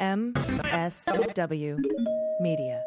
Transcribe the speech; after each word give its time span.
MSW 0.00 1.78
Media. 2.40 2.82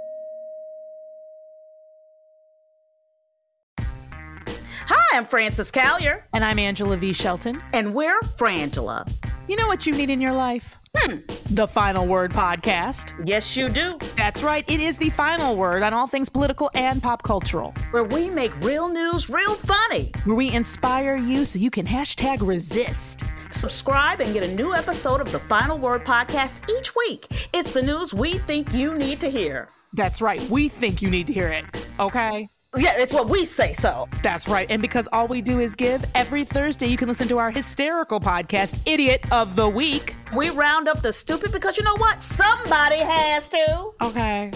Hi, 3.79 5.17
I'm 5.17 5.25
Frances 5.25 5.71
Callier, 5.71 6.21
And 6.33 6.43
I'm 6.45 6.59
Angela 6.59 6.97
V. 6.97 7.13
Shelton. 7.13 7.61
and 7.73 7.93
we're 7.95 8.19
Frangela. 8.37 9.11
You 9.47 9.55
know 9.55 9.65
what 9.67 9.87
you 9.87 9.93
need 9.93 10.09
in 10.11 10.21
your 10.21 10.33
life? 10.33 10.77
Hmm. 10.95 11.17
The 11.51 11.67
Final 11.67 12.05
Word 12.05 12.31
Podcast. 12.31 13.13
Yes, 13.27 13.55
you 13.57 13.69
do. 13.69 13.97
That's 14.15 14.43
right, 14.43 14.63
it 14.69 14.79
is 14.79 14.97
the 14.99 15.09
final 15.09 15.55
word 15.55 15.81
on 15.81 15.93
all 15.93 16.05
things 16.07 16.29
political 16.29 16.69
and 16.75 17.01
pop 17.01 17.23
cultural, 17.23 17.73
Where 17.91 18.03
we 18.03 18.29
make 18.29 18.51
real 18.63 18.87
news 18.87 19.29
real 19.29 19.55
funny. 19.55 20.11
where 20.25 20.35
we 20.35 20.51
inspire 20.51 21.15
you 21.15 21.45
so 21.45 21.57
you 21.57 21.71
can 21.71 21.87
hashtag 21.87 22.45
resist. 22.47 23.23
Subscribe 23.51 24.19
and 24.21 24.33
get 24.33 24.43
a 24.43 24.55
new 24.55 24.73
episode 24.73 25.21
of 25.21 25.31
the 25.31 25.39
Final 25.39 25.77
Word 25.77 26.05
podcast 26.05 26.61
each 26.77 26.95
week. 26.95 27.49
It's 27.53 27.71
the 27.71 27.81
news 27.81 28.13
we 28.13 28.37
think 28.37 28.73
you 28.73 28.95
need 28.95 29.19
to 29.21 29.29
hear. 29.29 29.69
That's 29.93 30.21
right, 30.21 30.41
we 30.49 30.69
think 30.69 31.01
you 31.01 31.09
need 31.09 31.27
to 31.27 31.33
hear 31.33 31.47
it, 31.47 31.65
okay? 31.99 32.47
Yeah, 32.77 32.93
it's 32.97 33.11
what 33.11 33.27
we 33.27 33.45
say 33.45 33.73
so. 33.73 34.07
That's 34.21 34.47
right, 34.47 34.69
and 34.69 34.79
because 34.79 35.07
all 35.11 35.27
we 35.27 35.41
do 35.41 35.59
is 35.59 35.73
give, 35.73 36.05
every 36.13 36.45
Thursday 36.45 36.85
you 36.85 36.97
can 36.97 37.07
listen 37.07 37.27
to 37.29 37.39
our 37.39 37.49
hysterical 37.49 38.19
podcast, 38.19 38.77
Idiot 38.85 39.25
of 39.31 39.55
the 39.55 39.67
Week. 39.67 40.15
We 40.35 40.51
round 40.51 40.87
up 40.87 41.01
the 41.01 41.11
stupid 41.11 41.51
because 41.51 41.75
you 41.75 41.83
know 41.83 41.97
what? 41.97 42.21
Somebody 42.21 42.97
has 42.97 43.47
to. 43.47 43.91
Okay. 44.03 44.51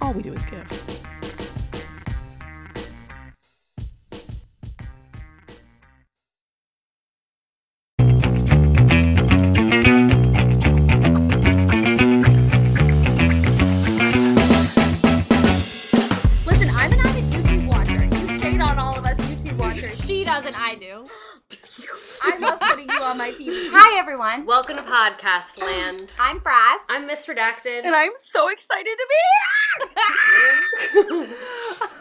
All 0.00 0.12
we 0.12 0.22
do 0.22 0.32
is 0.32 0.44
give. 0.44 1.03
Watchers. 20.44 20.60
I 20.60 20.74
do. 20.76 21.06
I 22.22 22.38
love 22.38 22.53
putting 22.86 23.00
you 23.00 23.06
on 23.06 23.18
my 23.18 23.30
TV. 23.30 23.68
Hi, 23.72 23.98
everyone. 23.98 24.46
Welcome 24.46 24.76
to 24.76 24.82
Podcast 24.82 25.60
Land. 25.60 26.12
I'm 26.18 26.40
Frazz. 26.40 26.78
I'm 26.88 27.06
Miss 27.06 27.26
Redacted. 27.26 27.84
And 27.84 27.94
I'm 27.94 28.12
so 28.16 28.48
excited 28.48 28.84
to 28.96 29.06
be 29.08 29.14
here. 29.24 31.24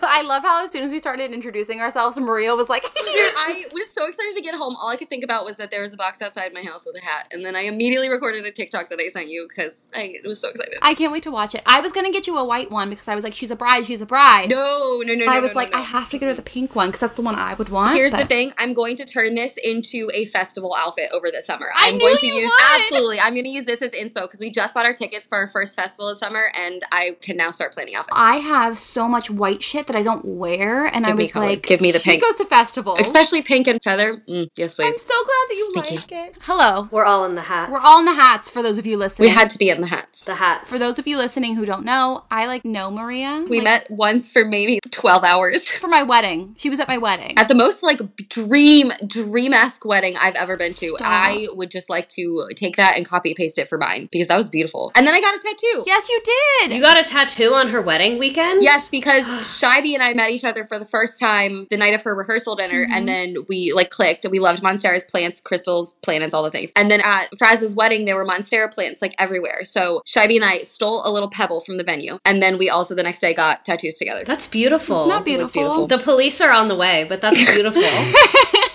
I 0.03 0.22
love 0.23 0.44
how 0.44 0.66
as 0.66 0.72
soon 0.72 0.84
as 0.84 0.92
we 0.92 1.00
started 1.00 1.31
introducing 1.31 1.80
ourselves, 1.80 2.20
Maria 2.20 2.56
was 2.56 2.70
like, 2.70 2.84
Dude, 2.94 2.94
I 2.95 3.66
was 3.72 3.90
so 3.90 4.08
excited 4.08 4.36
to 4.36 4.42
get 4.42 4.56
home. 4.56 4.75
All 4.81 4.90
I 4.90 4.98
could 4.98 5.09
think 5.09 5.23
about 5.23 5.45
was 5.45 5.58
that 5.58 5.72
there 5.72 5.81
was 5.81 5.94
a 5.94 5.98
box 5.98 6.22
outside 6.22 6.53
my 6.53 6.62
house 6.62 6.86
with 6.86 7.02
a 7.02 7.06
hat, 7.06 7.28
and 7.31 7.45
then 7.45 7.56
I 7.56 7.62
immediately 7.62 8.09
recorded 8.09 8.45
a 8.45 8.52
TikTok 8.52 8.90
that 8.90 9.00
I 9.00 9.08
sent 9.08 9.30
you 9.30 9.47
because 9.50 9.88
I 9.95 10.16
was 10.25 10.40
so 10.40 10.50
excited. 10.50 10.75
I 10.81 10.94
can't 10.94 11.12
wait 11.12 11.23
to 11.23 11.31
watch 11.31 11.56
it. 11.56 11.62
I 11.66 11.80
was 11.80 11.92
gonna 11.92 12.12
get 12.12 12.28
you 12.28 12.38
a 12.38 12.44
white 12.44 12.70
one 12.70 12.90
because 12.90 13.08
I 13.08 13.16
was 13.16 13.23
like, 13.23 13.34
she's 13.34 13.52
a 13.52 13.56
bride, 13.56 13.86
she's 13.86 14.02
a 14.02 14.06
bride. 14.06 14.50
no, 14.50 15.02
no, 15.06 15.14
no, 15.14 15.25
But 15.25 15.31
no. 15.31 15.38
I 15.38 15.40
was 15.40 15.52
no, 15.53 15.56
like, 15.56 15.72
no, 15.72 15.80
I 15.80 15.81
have 15.81 16.09
to 16.09 16.18
get 16.18 16.28
her 16.28 16.34
the 16.34 16.42
pink 16.42 16.75
one 16.75 16.88
because 16.90 17.00
that's 17.00 17.16
the 17.16 17.22
one 17.22 17.36
I 17.36 17.53
would 17.53 17.70
want. 17.70 17.95
Here's 17.95 18.12
the 18.12 18.25
thing: 18.25 18.53
I'm 18.58 18.73
going 18.73 18.97
to 18.97 19.06
turn 19.06 19.36
this 19.36 19.58
into 19.58 20.09
a 20.14 20.25
festival 20.25 20.72
outfit 20.77 21.09
over 21.13 21.27
the 21.31 21.41
summer. 21.41 21.67
I 21.75 21.89
I'm 21.89 21.93
knew 21.95 21.99
going 22.05 22.17
to 22.17 22.27
you 22.27 22.33
use 22.33 22.52
would! 22.52 22.81
absolutely. 22.81 23.19
I'm 23.19 23.33
going 23.33 23.45
to 23.45 23.49
use 23.49 23.66
this 23.66 23.81
as 23.81 23.91
inspo 23.91 24.21
because 24.23 24.39
we 24.39 24.52
just 24.52 24.73
bought 24.73 24.85
our 24.85 24.93
tickets 24.93 25.27
for 25.27 25.38
our 25.38 25.47
first 25.47 25.75
festival 25.75 26.09
of 26.09 26.17
summer, 26.17 26.45
and 26.59 26.81
I 26.91 27.17
can 27.21 27.38
now 27.38 27.52
start 27.52 27.73
planning 27.73 27.95
outfits. 27.95 28.13
I 28.17 28.35
have 28.38 28.77
so 28.77 29.07
much 29.07 29.29
white 29.29 29.61
shit 29.63 29.88
that 29.88 29.95
I 29.95 30.01
don't 30.03 30.25
wear, 30.25 30.85
and 30.85 31.05
I 31.05 31.09
Give 31.09 31.17
me 31.17 31.23
was 31.25 31.31
color. 31.33 31.45
like, 31.47 31.63
Give 31.63 31.81
me 31.81 31.91
the 31.91 31.99
she 31.99 32.11
pink. 32.11 32.23
goes 32.23 32.35
to 32.35 32.45
festivals, 32.45 32.99
Especially 32.99 33.41
pink 33.41 33.67
and 33.67 33.81
feather. 33.83 34.17
Mm, 34.29 34.49
yes, 34.57 34.75
please. 34.75 34.85
I'm 34.88 34.94
so 34.94 35.07
glad 35.07 35.45
that 35.49 35.55
you 35.55 35.71
Thank 35.75 36.11
like 36.11 36.11
it. 36.29 36.38
Hello, 36.41 36.88
We're 36.91 37.05
all 37.05 37.25
in 37.25 37.35
the 37.35 37.41
hats. 37.41 37.71
we're 37.71 37.79
all 37.81 37.99
in 37.99 38.05
the 38.05 38.13
hats. 38.13 38.49
For 38.49 38.61
those 38.63 38.77
of 38.77 38.85
you 38.85 38.97
listening, 38.97 39.29
we 39.29 39.33
had 39.33 39.49
to 39.51 39.57
be 39.57 39.69
in 39.69 39.81
the 39.81 39.88
hats. 39.88 40.25
the 40.25 40.35
hats. 40.35 40.69
For 40.69 40.77
those 40.79 40.99
of 40.99 41.07
you 41.07 41.17
listening 41.17 41.55
who 41.55 41.66
don't 41.66 41.85
know, 41.85 42.25
I 42.31 42.45
like 42.47 42.63
know 42.66 42.89
Maria. 42.91 43.45
we 43.49 43.57
Like, 43.57 43.63
met 43.63 43.88
once 43.91 44.31
for 44.31 44.45
maybe 44.45 44.79
12 44.91 45.23
hours. 45.23 45.69
for 45.71 45.88
my 45.88 46.03
wedding. 46.03 46.55
She 46.57 46.69
was 46.69 46.79
at 46.79 46.88
my 46.88 46.97
wedding. 46.97 47.38
At 47.38 47.47
the 47.47 47.55
most 47.55 47.83
like 47.83 48.00
dream 48.29 48.91
dream 49.06 49.53
esque 49.53 49.83
wedding 49.85 50.16
I've 50.19 50.35
ever 50.35 50.56
been 50.57 50.62
to, 50.72 50.88
Stop. 50.90 51.01
I 51.01 51.47
would 51.53 51.69
just 51.72 51.90
like 51.90 52.07
to 52.09 52.47
take 52.56 52.78
that 52.78 52.96
and 52.96 53.06
copy 53.06 53.34
paste 53.34 53.57
it 53.57 53.68
for 53.68 53.78
mine 53.78 54.07
because 54.12 54.28
that 54.28 54.38
was 54.38 54.50
beautiful. 54.50 54.91
And 54.96 55.06
then 55.06 55.13
I 55.13 55.19
got 55.19 55.35
a 55.35 55.40
tattoo. 55.40 55.84
yes, 55.85 56.07
you 56.09 56.22
did. 56.62 56.74
you 56.74 56.81
got 56.81 56.97
a 56.97 57.03
tattoo 57.09 57.53
on 57.53 57.68
her 57.69 57.81
wedding 57.81 58.18
weekend? 58.18 58.63
Yes, 58.63 58.88
because 58.90 59.24
Shivey 59.62 59.94
and 59.94 60.01
I 60.03 60.13
met 60.13 60.29
each 60.29 60.44
other 60.46 60.63
for 60.63 60.79
the 60.79 60.85
first 60.85 61.19
time 61.19 61.68
the 61.69 61.78
night 61.78 61.94
of 61.94 62.01
her 62.03 62.16
rehearsal 62.16 62.56
dinner, 62.56 62.84
Mm-hmm. 62.85 62.94
and 62.94 63.07
then 63.07 63.35
we 63.50 63.74
like 63.74 63.90
clicked. 63.90 64.24
and 64.25 64.31
We 64.31 64.40
loved 64.40 64.63
Monstera's 64.63 65.03
plants, 65.06 65.41
crystals, 65.41 65.94
planets, 66.03 66.34
all 66.34 66.44
the 66.44 66.51
things. 66.51 66.72
And 66.75 66.90
then 66.90 67.01
at 67.01 67.28
Frazz's 67.38 67.75
wedding, 67.75 68.06
there 68.06 68.16
were 68.16 68.25
Monstera 68.25 68.72
plants 68.74 69.01
like 69.01 69.16
everywhere. 69.19 69.63
So 69.66 70.01
Shivey 70.06 70.35
and 70.35 70.45
I 70.45 70.59
stole 70.59 71.01
a 71.06 71.12
little 71.12 71.30
pebble 71.30 71.59
from 71.62 71.78
the 71.78 71.84
venue, 71.84 72.19
and 72.25 72.41
then 72.41 72.57
we 72.57 72.69
also 72.69 72.94
the 72.95 73.03
next 73.03 73.19
day 73.19 73.34
got 73.34 73.66
tattoos 73.66 73.95
together. 73.97 74.24
That's 74.25 74.47
beautiful. 74.47 74.97
Isn't 75.07 75.09
that 75.09 75.16
It 75.16 75.38
was 75.40 75.51
beautiful? 75.51 75.88
beautiful. 75.88 75.88
The 75.88 76.03
police 76.03 76.41
are 76.41 76.51
on 76.51 76.68
the 76.68 76.75
way, 76.75 77.06
but 77.07 77.22
that's 77.22 77.44
beautiful. 77.53 77.81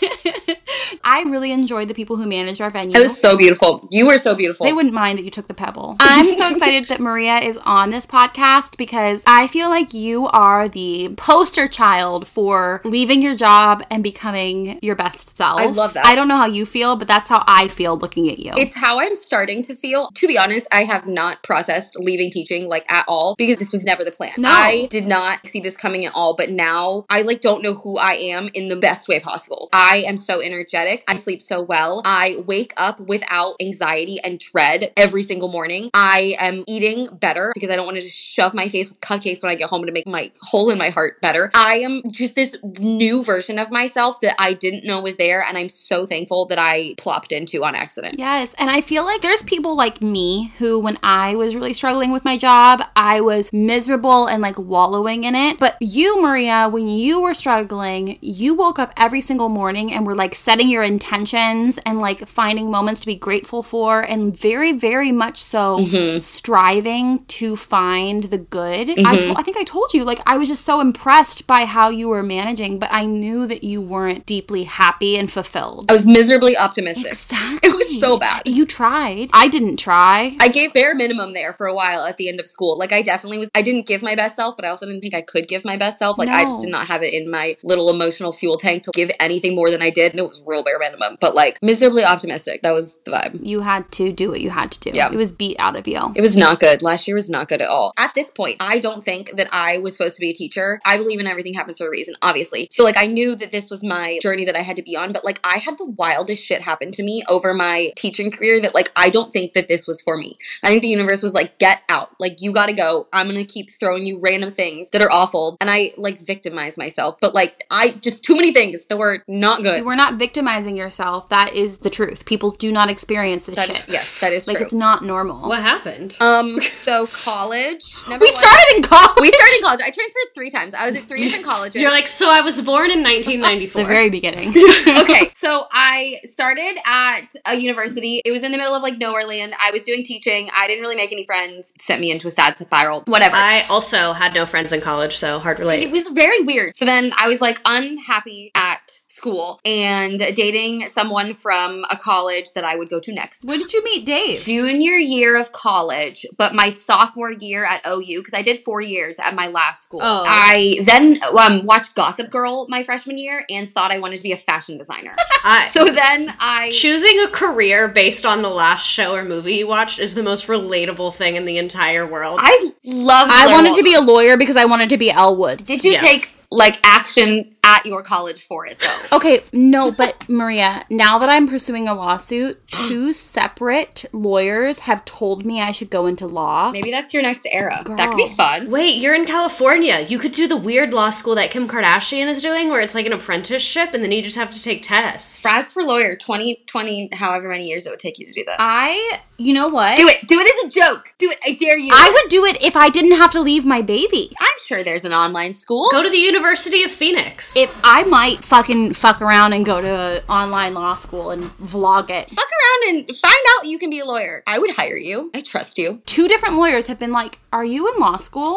I 1.10 1.22
really 1.22 1.52
enjoyed 1.52 1.88
the 1.88 1.94
people 1.94 2.16
who 2.16 2.26
managed 2.26 2.60
our 2.60 2.68
venue. 2.68 2.94
It 2.94 3.00
was 3.00 3.18
so 3.18 3.34
beautiful. 3.34 3.88
You 3.90 4.06
were 4.06 4.18
so 4.18 4.34
beautiful. 4.34 4.66
They 4.66 4.74
wouldn't 4.74 4.92
mind 4.92 5.18
that 5.18 5.24
you 5.24 5.30
took 5.30 5.46
the 5.46 5.54
pebble. 5.54 5.96
I'm 6.00 6.26
so 6.34 6.50
excited 6.50 6.84
that 6.88 7.00
Maria 7.00 7.38
is 7.38 7.56
on 7.64 7.88
this 7.88 8.06
podcast 8.06 8.76
because 8.76 9.24
I 9.26 9.46
feel 9.46 9.70
like 9.70 9.94
you 9.94 10.26
are 10.26 10.68
the 10.68 11.14
poster 11.16 11.66
child 11.66 12.28
for 12.28 12.82
leaving 12.84 13.22
your 13.22 13.34
job 13.34 13.82
and 13.90 14.02
becoming 14.02 14.78
your 14.82 14.96
best 14.96 15.34
self. 15.34 15.58
I 15.58 15.64
love 15.64 15.94
that. 15.94 16.04
I 16.04 16.14
don't 16.14 16.28
know 16.28 16.36
how 16.36 16.44
you 16.44 16.66
feel, 16.66 16.94
but 16.94 17.08
that's 17.08 17.30
how 17.30 17.42
I 17.48 17.68
feel 17.68 17.96
looking 17.96 18.28
at 18.28 18.38
you. 18.38 18.52
It's 18.58 18.78
how 18.78 19.00
I'm 19.00 19.14
starting 19.14 19.62
to 19.62 19.74
feel. 19.74 20.10
To 20.14 20.26
be 20.26 20.36
honest, 20.36 20.68
I 20.70 20.84
have 20.84 21.06
not 21.06 21.42
processed 21.42 21.98
leaving 21.98 22.30
teaching 22.30 22.68
like 22.68 22.84
at 22.92 23.06
all 23.08 23.34
because 23.38 23.56
this 23.56 23.72
was 23.72 23.82
never 23.82 24.04
the 24.04 24.12
plan. 24.12 24.32
No. 24.36 24.50
I 24.50 24.88
did 24.90 25.06
not 25.06 25.48
see 25.48 25.60
this 25.60 25.78
coming 25.78 26.04
at 26.04 26.12
all, 26.14 26.36
but 26.36 26.50
now 26.50 27.06
I 27.08 27.22
like 27.22 27.40
don't 27.40 27.62
know 27.62 27.72
who 27.72 27.96
I 27.96 28.12
am 28.12 28.50
in 28.52 28.68
the 28.68 28.76
best 28.76 29.08
way 29.08 29.20
possible. 29.20 29.70
I 29.72 30.04
am 30.06 30.18
so 30.18 30.42
energetic. 30.42 30.97
I 31.06 31.16
sleep 31.16 31.42
so 31.42 31.62
well. 31.62 32.02
I 32.04 32.42
wake 32.46 32.72
up 32.76 33.00
without 33.00 33.56
anxiety 33.60 34.18
and 34.22 34.38
dread 34.38 34.92
every 34.96 35.22
single 35.22 35.48
morning. 35.48 35.90
I 35.94 36.34
am 36.40 36.64
eating 36.66 37.08
better 37.12 37.52
because 37.54 37.70
I 37.70 37.76
don't 37.76 37.86
want 37.86 37.96
to 37.96 38.02
just 38.02 38.16
shove 38.16 38.54
my 38.54 38.68
face 38.68 38.90
with 38.90 39.00
cupcakes 39.00 39.42
when 39.42 39.50
I 39.50 39.54
get 39.54 39.70
home 39.70 39.84
to 39.86 39.92
make 39.92 40.06
my 40.06 40.30
hole 40.42 40.70
in 40.70 40.78
my 40.78 40.90
heart 40.90 41.20
better. 41.20 41.50
I 41.54 41.80
am 41.84 42.02
just 42.10 42.34
this 42.34 42.56
new 42.62 43.22
version 43.22 43.58
of 43.58 43.70
myself 43.70 44.20
that 44.20 44.34
I 44.38 44.54
didn't 44.54 44.84
know 44.84 45.00
was 45.00 45.16
there 45.16 45.42
and 45.42 45.56
I'm 45.56 45.68
so 45.68 46.06
thankful 46.06 46.46
that 46.46 46.58
I 46.58 46.94
plopped 46.96 47.32
into 47.32 47.64
on 47.64 47.74
accident. 47.74 48.18
Yes, 48.18 48.54
and 48.58 48.70
I 48.70 48.80
feel 48.80 49.04
like 49.04 49.20
there's 49.20 49.42
people 49.42 49.76
like 49.76 50.02
me 50.02 50.52
who, 50.58 50.80
when 50.80 50.98
I 51.02 51.36
was 51.36 51.54
really 51.54 51.74
struggling 51.74 52.12
with 52.12 52.24
my 52.24 52.36
job, 52.36 52.82
I 52.96 53.20
was 53.20 53.52
miserable 53.52 54.26
and 54.26 54.42
like 54.42 54.58
wallowing 54.58 55.24
in 55.24 55.34
it. 55.34 55.58
But 55.58 55.76
you, 55.80 56.20
Maria, 56.20 56.68
when 56.68 56.88
you 56.88 57.22
were 57.22 57.34
struggling, 57.34 58.18
you 58.20 58.54
woke 58.54 58.78
up 58.78 58.92
every 58.96 59.20
single 59.20 59.48
morning 59.48 59.92
and 59.92 60.06
were 60.06 60.14
like 60.14 60.34
setting 60.34 60.68
your 60.68 60.82
intentions 60.88 61.78
and 61.86 61.98
like 61.98 62.26
finding 62.26 62.70
moments 62.70 63.00
to 63.02 63.06
be 63.06 63.14
grateful 63.14 63.62
for, 63.62 64.00
and 64.00 64.36
very, 64.36 64.72
very 64.72 65.12
much 65.12 65.40
so 65.40 65.78
mm-hmm. 65.78 66.18
striving 66.18 67.24
to 67.26 67.54
find 67.54 68.24
the 68.24 68.38
good. 68.38 68.90
I, 68.90 68.94
mm-hmm. 68.94 69.32
to- 69.34 69.38
I 69.38 69.42
think 69.42 69.56
I 69.56 69.64
told 69.64 69.94
you, 69.94 70.04
like, 70.04 70.20
I 70.26 70.36
was 70.36 70.48
just 70.48 70.64
so 70.64 70.80
impressed 70.80 71.46
by 71.46 71.64
how 71.64 71.88
you 71.90 72.08
were 72.08 72.22
managing, 72.22 72.78
but 72.78 72.88
I 72.90 73.04
knew 73.06 73.46
that 73.46 73.62
you 73.62 73.80
weren't 73.80 74.26
deeply 74.26 74.64
happy 74.64 75.16
and 75.16 75.30
fulfilled. 75.30 75.90
I 75.90 75.94
was 75.94 76.06
miserably 76.06 76.56
optimistic. 76.56 77.12
Exactly. 77.12 77.58
It 77.68 77.76
was 77.76 78.00
so 78.00 78.18
bad. 78.18 78.42
You 78.46 78.64
tried. 78.66 79.30
I 79.32 79.46
didn't 79.46 79.76
try. 79.76 80.36
I 80.40 80.48
gave 80.48 80.72
bare 80.72 80.94
minimum 80.94 81.32
there 81.34 81.52
for 81.52 81.66
a 81.66 81.74
while 81.74 82.04
at 82.06 82.16
the 82.16 82.28
end 82.28 82.40
of 82.40 82.46
school. 82.46 82.78
Like 82.78 82.92
I 82.92 83.02
definitely 83.02 83.38
was 83.38 83.50
I 83.54 83.62
didn't 83.62 83.86
give 83.86 84.02
my 84.02 84.14
best 84.14 84.36
self, 84.36 84.56
but 84.56 84.64
I 84.64 84.68
also 84.68 84.86
didn't 84.86 85.00
think 85.00 85.14
I 85.14 85.22
could 85.22 85.48
give 85.48 85.64
my 85.64 85.76
best 85.76 85.98
self. 85.98 86.18
Like 86.18 86.28
I 86.28 86.44
just 86.44 86.62
did 86.62 86.70
not 86.70 86.86
have 86.88 87.02
it 87.02 87.12
in 87.12 87.30
my 87.30 87.56
little 87.62 87.90
emotional 87.90 88.32
fuel 88.32 88.56
tank 88.56 88.82
to 88.84 88.90
give 88.94 89.10
anything 89.20 89.54
more 89.54 89.70
than 89.70 89.82
I 89.82 89.90
did. 89.90 90.12
And 90.12 90.20
it 90.20 90.22
was 90.22 90.42
real 90.46 90.64
bare 90.64 90.77
minimum. 90.78 91.16
But 91.20 91.34
like 91.34 91.58
miserably 91.62 92.04
optimistic. 92.04 92.62
That 92.62 92.74
was 92.74 92.98
the 93.04 93.12
vibe. 93.12 93.46
You 93.46 93.60
had 93.60 93.90
to 93.92 94.12
do 94.12 94.30
what 94.30 94.40
you 94.40 94.50
had 94.50 94.70
to 94.72 94.80
do. 94.80 94.90
Yeah. 94.94 95.12
It 95.12 95.16
was 95.16 95.32
beat 95.32 95.56
out 95.58 95.76
of 95.76 95.86
you. 95.86 96.00
It 96.14 96.20
was 96.20 96.36
not 96.36 96.60
good. 96.60 96.82
Last 96.82 97.06
year 97.06 97.14
was 97.14 97.30
not 97.30 97.48
good 97.48 97.62
at 97.62 97.68
all. 97.68 97.92
At 97.98 98.14
this 98.14 98.30
point, 98.30 98.56
I 98.60 98.78
don't 98.78 99.02
think 99.02 99.32
that 99.32 99.48
I 99.52 99.78
was 99.78 99.94
supposed 99.96 100.16
to 100.16 100.20
be 100.20 100.30
a 100.30 100.34
teacher. 100.34 100.80
I 100.84 100.96
believe 100.96 101.20
in 101.20 101.26
everything 101.26 101.54
happens 101.54 101.78
for 101.78 101.86
a 101.86 101.90
reason, 101.90 102.14
obviously. 102.22 102.68
So 102.70 102.84
like 102.84 102.98
I 102.98 103.06
knew 103.06 103.36
that 103.36 103.50
this 103.50 103.70
was 103.70 103.84
my 103.84 104.18
journey 104.22 104.44
that 104.44 104.56
I 104.56 104.62
had 104.62 104.76
to 104.76 104.82
be 104.82 104.96
on, 104.96 105.12
but 105.12 105.24
like 105.24 105.40
I 105.44 105.58
had 105.58 105.78
the 105.78 105.86
wildest 105.86 106.44
shit 106.44 106.62
happen 106.62 106.90
to 106.92 107.02
me 107.02 107.22
over 107.28 107.54
my 107.54 107.90
teaching 107.96 108.30
career 108.30 108.60
that 108.60 108.74
like 108.74 108.90
I 108.96 109.10
don't 109.10 109.32
think 109.32 109.52
that 109.54 109.68
this 109.68 109.86
was 109.86 110.00
for 110.00 110.16
me. 110.16 110.36
I 110.62 110.68
think 110.68 110.82
the 110.82 110.88
universe 110.88 111.22
was 111.22 111.34
like, 111.34 111.58
get 111.58 111.82
out. 111.88 112.10
Like 112.18 112.40
you 112.40 112.52
gotta 112.52 112.72
go. 112.72 113.08
I'm 113.12 113.26
gonna 113.26 113.44
keep 113.44 113.70
throwing 113.70 114.06
you 114.06 114.20
random 114.22 114.50
things 114.50 114.90
that 114.90 115.02
are 115.02 115.10
awful. 115.10 115.56
And 115.60 115.70
I 115.70 115.92
like 115.96 116.20
victimize 116.20 116.78
myself. 116.78 117.16
But 117.20 117.34
like 117.34 117.64
I 117.70 117.90
just 118.00 118.24
too 118.24 118.36
many 118.36 118.52
things 118.52 118.86
that 118.86 118.96
were 118.96 119.24
not 119.28 119.62
good. 119.62 119.78
You 119.78 119.84
were 119.84 119.96
not 119.96 120.14
victimizing 120.14 120.67
victimizing 120.68 120.76
yourself. 120.76 121.28
That 121.28 121.52
is 121.54 121.78
the 121.78 121.90
truth. 121.90 122.24
People 122.26 122.50
do 122.52 122.70
not 122.72 122.90
experience 122.90 123.46
this 123.46 123.56
That 123.56 123.66
shit. 123.68 123.76
is, 123.80 123.88
yes, 123.88 124.20
that 124.20 124.32
is 124.32 124.46
like 124.46 124.56
true. 124.56 124.66
it's 124.66 124.74
not 124.74 125.04
normal. 125.04 125.48
What 125.48 125.60
happened? 125.62 126.16
um, 126.20 126.60
so 126.72 127.06
college. 127.06 127.82
Never 128.08 128.20
we 128.22 128.26
once- 128.26 128.36
started 128.38 128.76
in 128.76 128.82
college. 128.82 129.20
We 129.20 129.30
started 129.32 129.56
in 129.56 129.62
college. 129.62 129.80
I 129.80 129.90
transferred 129.90 130.34
three 130.34 130.50
times. 130.50 130.74
I 130.74 130.86
was 130.86 130.96
at 130.96 131.02
three 131.04 131.24
different 131.24 131.44
colleges. 131.52 131.80
You're 131.80 131.90
like, 131.90 132.06
so 132.08 132.30
I 132.30 132.40
was 132.40 132.60
born 132.60 132.90
in 132.90 133.02
1994. 133.02 133.82
the 133.82 133.86
very 133.88 134.10
beginning. 134.10 134.48
okay, 134.50 135.30
so 135.32 135.66
I 135.72 136.16
started 136.24 136.78
at 136.86 137.32
a 137.46 137.56
university. 137.56 138.20
It 138.24 138.30
was 138.30 138.42
in 138.42 138.52
the 138.52 138.58
middle 138.58 138.74
of 138.74 138.82
like 138.82 138.98
nowhere 138.98 139.26
land. 139.26 139.54
I 139.60 139.70
was 139.70 139.84
doing 139.84 140.04
teaching. 140.04 140.48
I 140.56 140.66
didn't 140.66 140.82
really 140.82 140.96
make 140.96 141.12
any 141.12 141.24
friends. 141.24 141.72
Sent 141.80 142.00
me 142.00 142.10
into 142.10 142.28
a 142.28 142.30
sad 142.30 142.56
spiral. 142.58 143.02
Whatever. 143.06 143.36
I 143.36 143.64
also 143.68 144.12
had 144.12 144.34
no 144.34 144.46
friends 144.46 144.72
in 144.72 144.80
college, 144.80 145.16
so 145.16 145.38
hard 145.38 145.56
to 145.58 145.68
it 145.68 145.90
was 145.90 146.08
very 146.08 146.40
weird. 146.42 146.74
So 146.76 146.84
then 146.84 147.12
I 147.16 147.28
was 147.28 147.40
like 147.40 147.60
unhappy 147.64 148.50
at 148.54 148.80
school 149.18 149.60
and 149.64 150.18
dating 150.34 150.82
someone 150.86 151.34
from 151.34 151.84
a 151.90 151.96
college 151.96 152.52
that 152.54 152.64
I 152.64 152.76
would 152.76 152.88
go 152.88 153.00
to 153.00 153.12
next. 153.12 153.44
when 153.44 153.58
did 153.58 153.72
you 153.72 153.82
meet 153.84 154.06
Dave? 154.06 154.40
Junior 154.40 154.92
year 154.92 155.38
of 155.38 155.52
college, 155.52 156.24
but 156.36 156.54
my 156.54 156.68
sophomore 156.68 157.32
year 157.32 157.64
at 157.64 157.84
OU, 157.86 158.20
because 158.20 158.34
I 158.34 158.42
did 158.42 158.56
four 158.58 158.80
years 158.80 159.18
at 159.18 159.34
my 159.34 159.48
last 159.48 159.84
school. 159.84 160.00
Oh. 160.02 160.24
I 160.26 160.78
then 160.84 161.18
um, 161.36 161.64
watched 161.64 161.94
Gossip 161.94 162.30
Girl 162.30 162.66
my 162.68 162.82
freshman 162.82 163.18
year 163.18 163.44
and 163.50 163.68
thought 163.68 163.90
I 163.90 163.98
wanted 163.98 164.18
to 164.18 164.22
be 164.22 164.32
a 164.32 164.36
fashion 164.36 164.78
designer. 164.78 165.14
I, 165.44 165.66
so 165.66 165.84
then 165.84 166.34
I 166.38 166.70
choosing 166.70 167.20
a 167.20 167.28
career 167.28 167.88
based 167.88 168.24
on 168.24 168.42
the 168.42 168.48
last 168.48 168.86
show 168.86 169.14
or 169.14 169.24
movie 169.24 169.56
you 169.56 169.66
watched 169.66 169.98
is 169.98 170.14
the 170.14 170.22
most 170.22 170.46
relatable 170.46 171.14
thing 171.14 171.36
in 171.36 171.44
the 171.44 171.58
entire 171.58 172.06
world. 172.06 172.38
I 172.42 172.72
love. 172.84 173.28
I 173.30 173.50
wanted 173.50 173.74
to 173.74 173.82
be 173.82 173.94
a 173.94 174.00
lawyer 174.00 174.36
because 174.36 174.56
I 174.56 174.64
wanted 174.64 174.90
to 174.90 174.98
be 174.98 175.10
Elle 175.10 175.36
Woods. 175.36 175.68
Did 175.68 175.82
you 175.84 175.92
Yes. 175.92 176.02
take 176.02 176.37
like 176.50 176.78
action 176.84 177.54
at 177.64 177.84
your 177.86 178.02
college 178.02 178.42
for 178.42 178.66
it 178.66 178.78
though? 178.80 179.16
Okay, 179.16 179.40
no, 179.52 179.90
but 179.90 180.17
Maria, 180.28 180.84
now 180.90 181.18
that 181.18 181.28
I'm 181.28 181.48
pursuing 181.48 181.88
a 181.88 181.94
lawsuit, 181.94 182.66
two 182.70 183.12
separate 183.12 184.04
lawyers 184.12 184.80
have 184.80 185.04
told 185.04 185.44
me 185.44 185.60
I 185.60 185.72
should 185.72 185.90
go 185.90 186.06
into 186.06 186.26
law. 186.26 186.70
Maybe 186.70 186.90
that's 186.90 187.14
your 187.14 187.22
next 187.22 187.46
era. 187.50 187.82
That 187.84 188.10
could 188.10 188.16
be 188.16 188.28
fun. 188.28 188.70
Wait, 188.70 189.00
you're 189.00 189.14
in 189.14 189.24
California. 189.24 190.00
You 190.00 190.18
could 190.18 190.32
do 190.32 190.46
the 190.46 190.56
weird 190.56 190.92
law 190.92 191.10
school 191.10 191.34
that 191.36 191.50
Kim 191.50 191.68
Kardashian 191.68 192.28
is 192.28 192.42
doing, 192.42 192.68
where 192.68 192.80
it's 192.80 192.94
like 192.94 193.06
an 193.06 193.12
apprenticeship 193.12 193.94
and 193.94 194.02
then 194.02 194.12
you 194.12 194.22
just 194.22 194.36
have 194.36 194.52
to 194.52 194.62
take 194.62 194.82
tests. 194.82 195.40
Frazz 195.40 195.72
for 195.72 195.82
lawyer, 195.82 196.16
20, 196.16 196.64
20, 196.66 197.10
however 197.14 197.48
many 197.48 197.66
years 197.66 197.86
it 197.86 197.90
would 197.90 198.00
take 198.00 198.18
you 198.18 198.26
to 198.26 198.32
do 198.32 198.44
that. 198.44 198.56
I, 198.58 199.20
you 199.36 199.54
know 199.54 199.68
what? 199.68 199.96
do 199.96 200.06
it. 200.06 200.26
Do 200.26 200.40
it 200.40 200.64
as 200.64 200.76
a 200.76 200.78
joke. 200.78 201.14
Do 201.18 201.30
it. 201.30 201.38
I 201.44 201.54
dare 201.54 201.78
you. 201.78 201.92
I 201.92 202.10
would 202.12 202.30
do 202.30 202.44
it 202.44 202.62
if 202.62 202.76
I 202.76 202.88
didn't 202.88 203.12
have 203.12 203.30
to 203.32 203.40
leave 203.40 203.64
my 203.64 203.82
baby. 203.82 204.32
I'm 204.40 204.58
sure 204.64 204.84
there's 204.84 205.04
an 205.04 205.12
online 205.12 205.54
school. 205.54 205.88
Go 205.90 206.02
to 206.02 206.10
the 206.10 206.18
University 206.18 206.82
of 206.82 206.90
Phoenix. 206.90 207.56
If 207.56 207.78
I 207.82 208.04
might 208.04 208.44
fucking 208.44 208.92
fuck 208.94 209.22
around 209.22 209.52
and 209.52 209.64
go 209.64 209.80
to 209.80 210.17
online 210.28 210.74
law 210.74 210.94
school 210.94 211.30
and 211.30 211.44
vlog 211.58 212.10
it. 212.10 212.30
Fuck 212.30 212.48
around 212.48 212.94
and 212.96 213.16
find 213.16 213.34
out 213.56 213.66
you 213.66 213.78
can 213.78 213.90
be 213.90 214.00
a 214.00 214.04
lawyer. 214.04 214.42
I 214.46 214.58
would 214.58 214.72
hire 214.72 214.96
you. 214.96 215.30
I 215.34 215.40
trust 215.40 215.78
you. 215.78 216.02
Two 216.06 216.28
different 216.28 216.56
lawyers 216.56 216.86
have 216.86 216.98
been 216.98 217.12
like, 217.12 217.38
"Are 217.52 217.64
you 217.64 217.92
in 217.92 218.00
law 218.00 218.16
school?" 218.16 218.56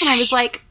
And 0.00 0.10
I 0.10 0.18
was 0.18 0.32
like, 0.32 0.62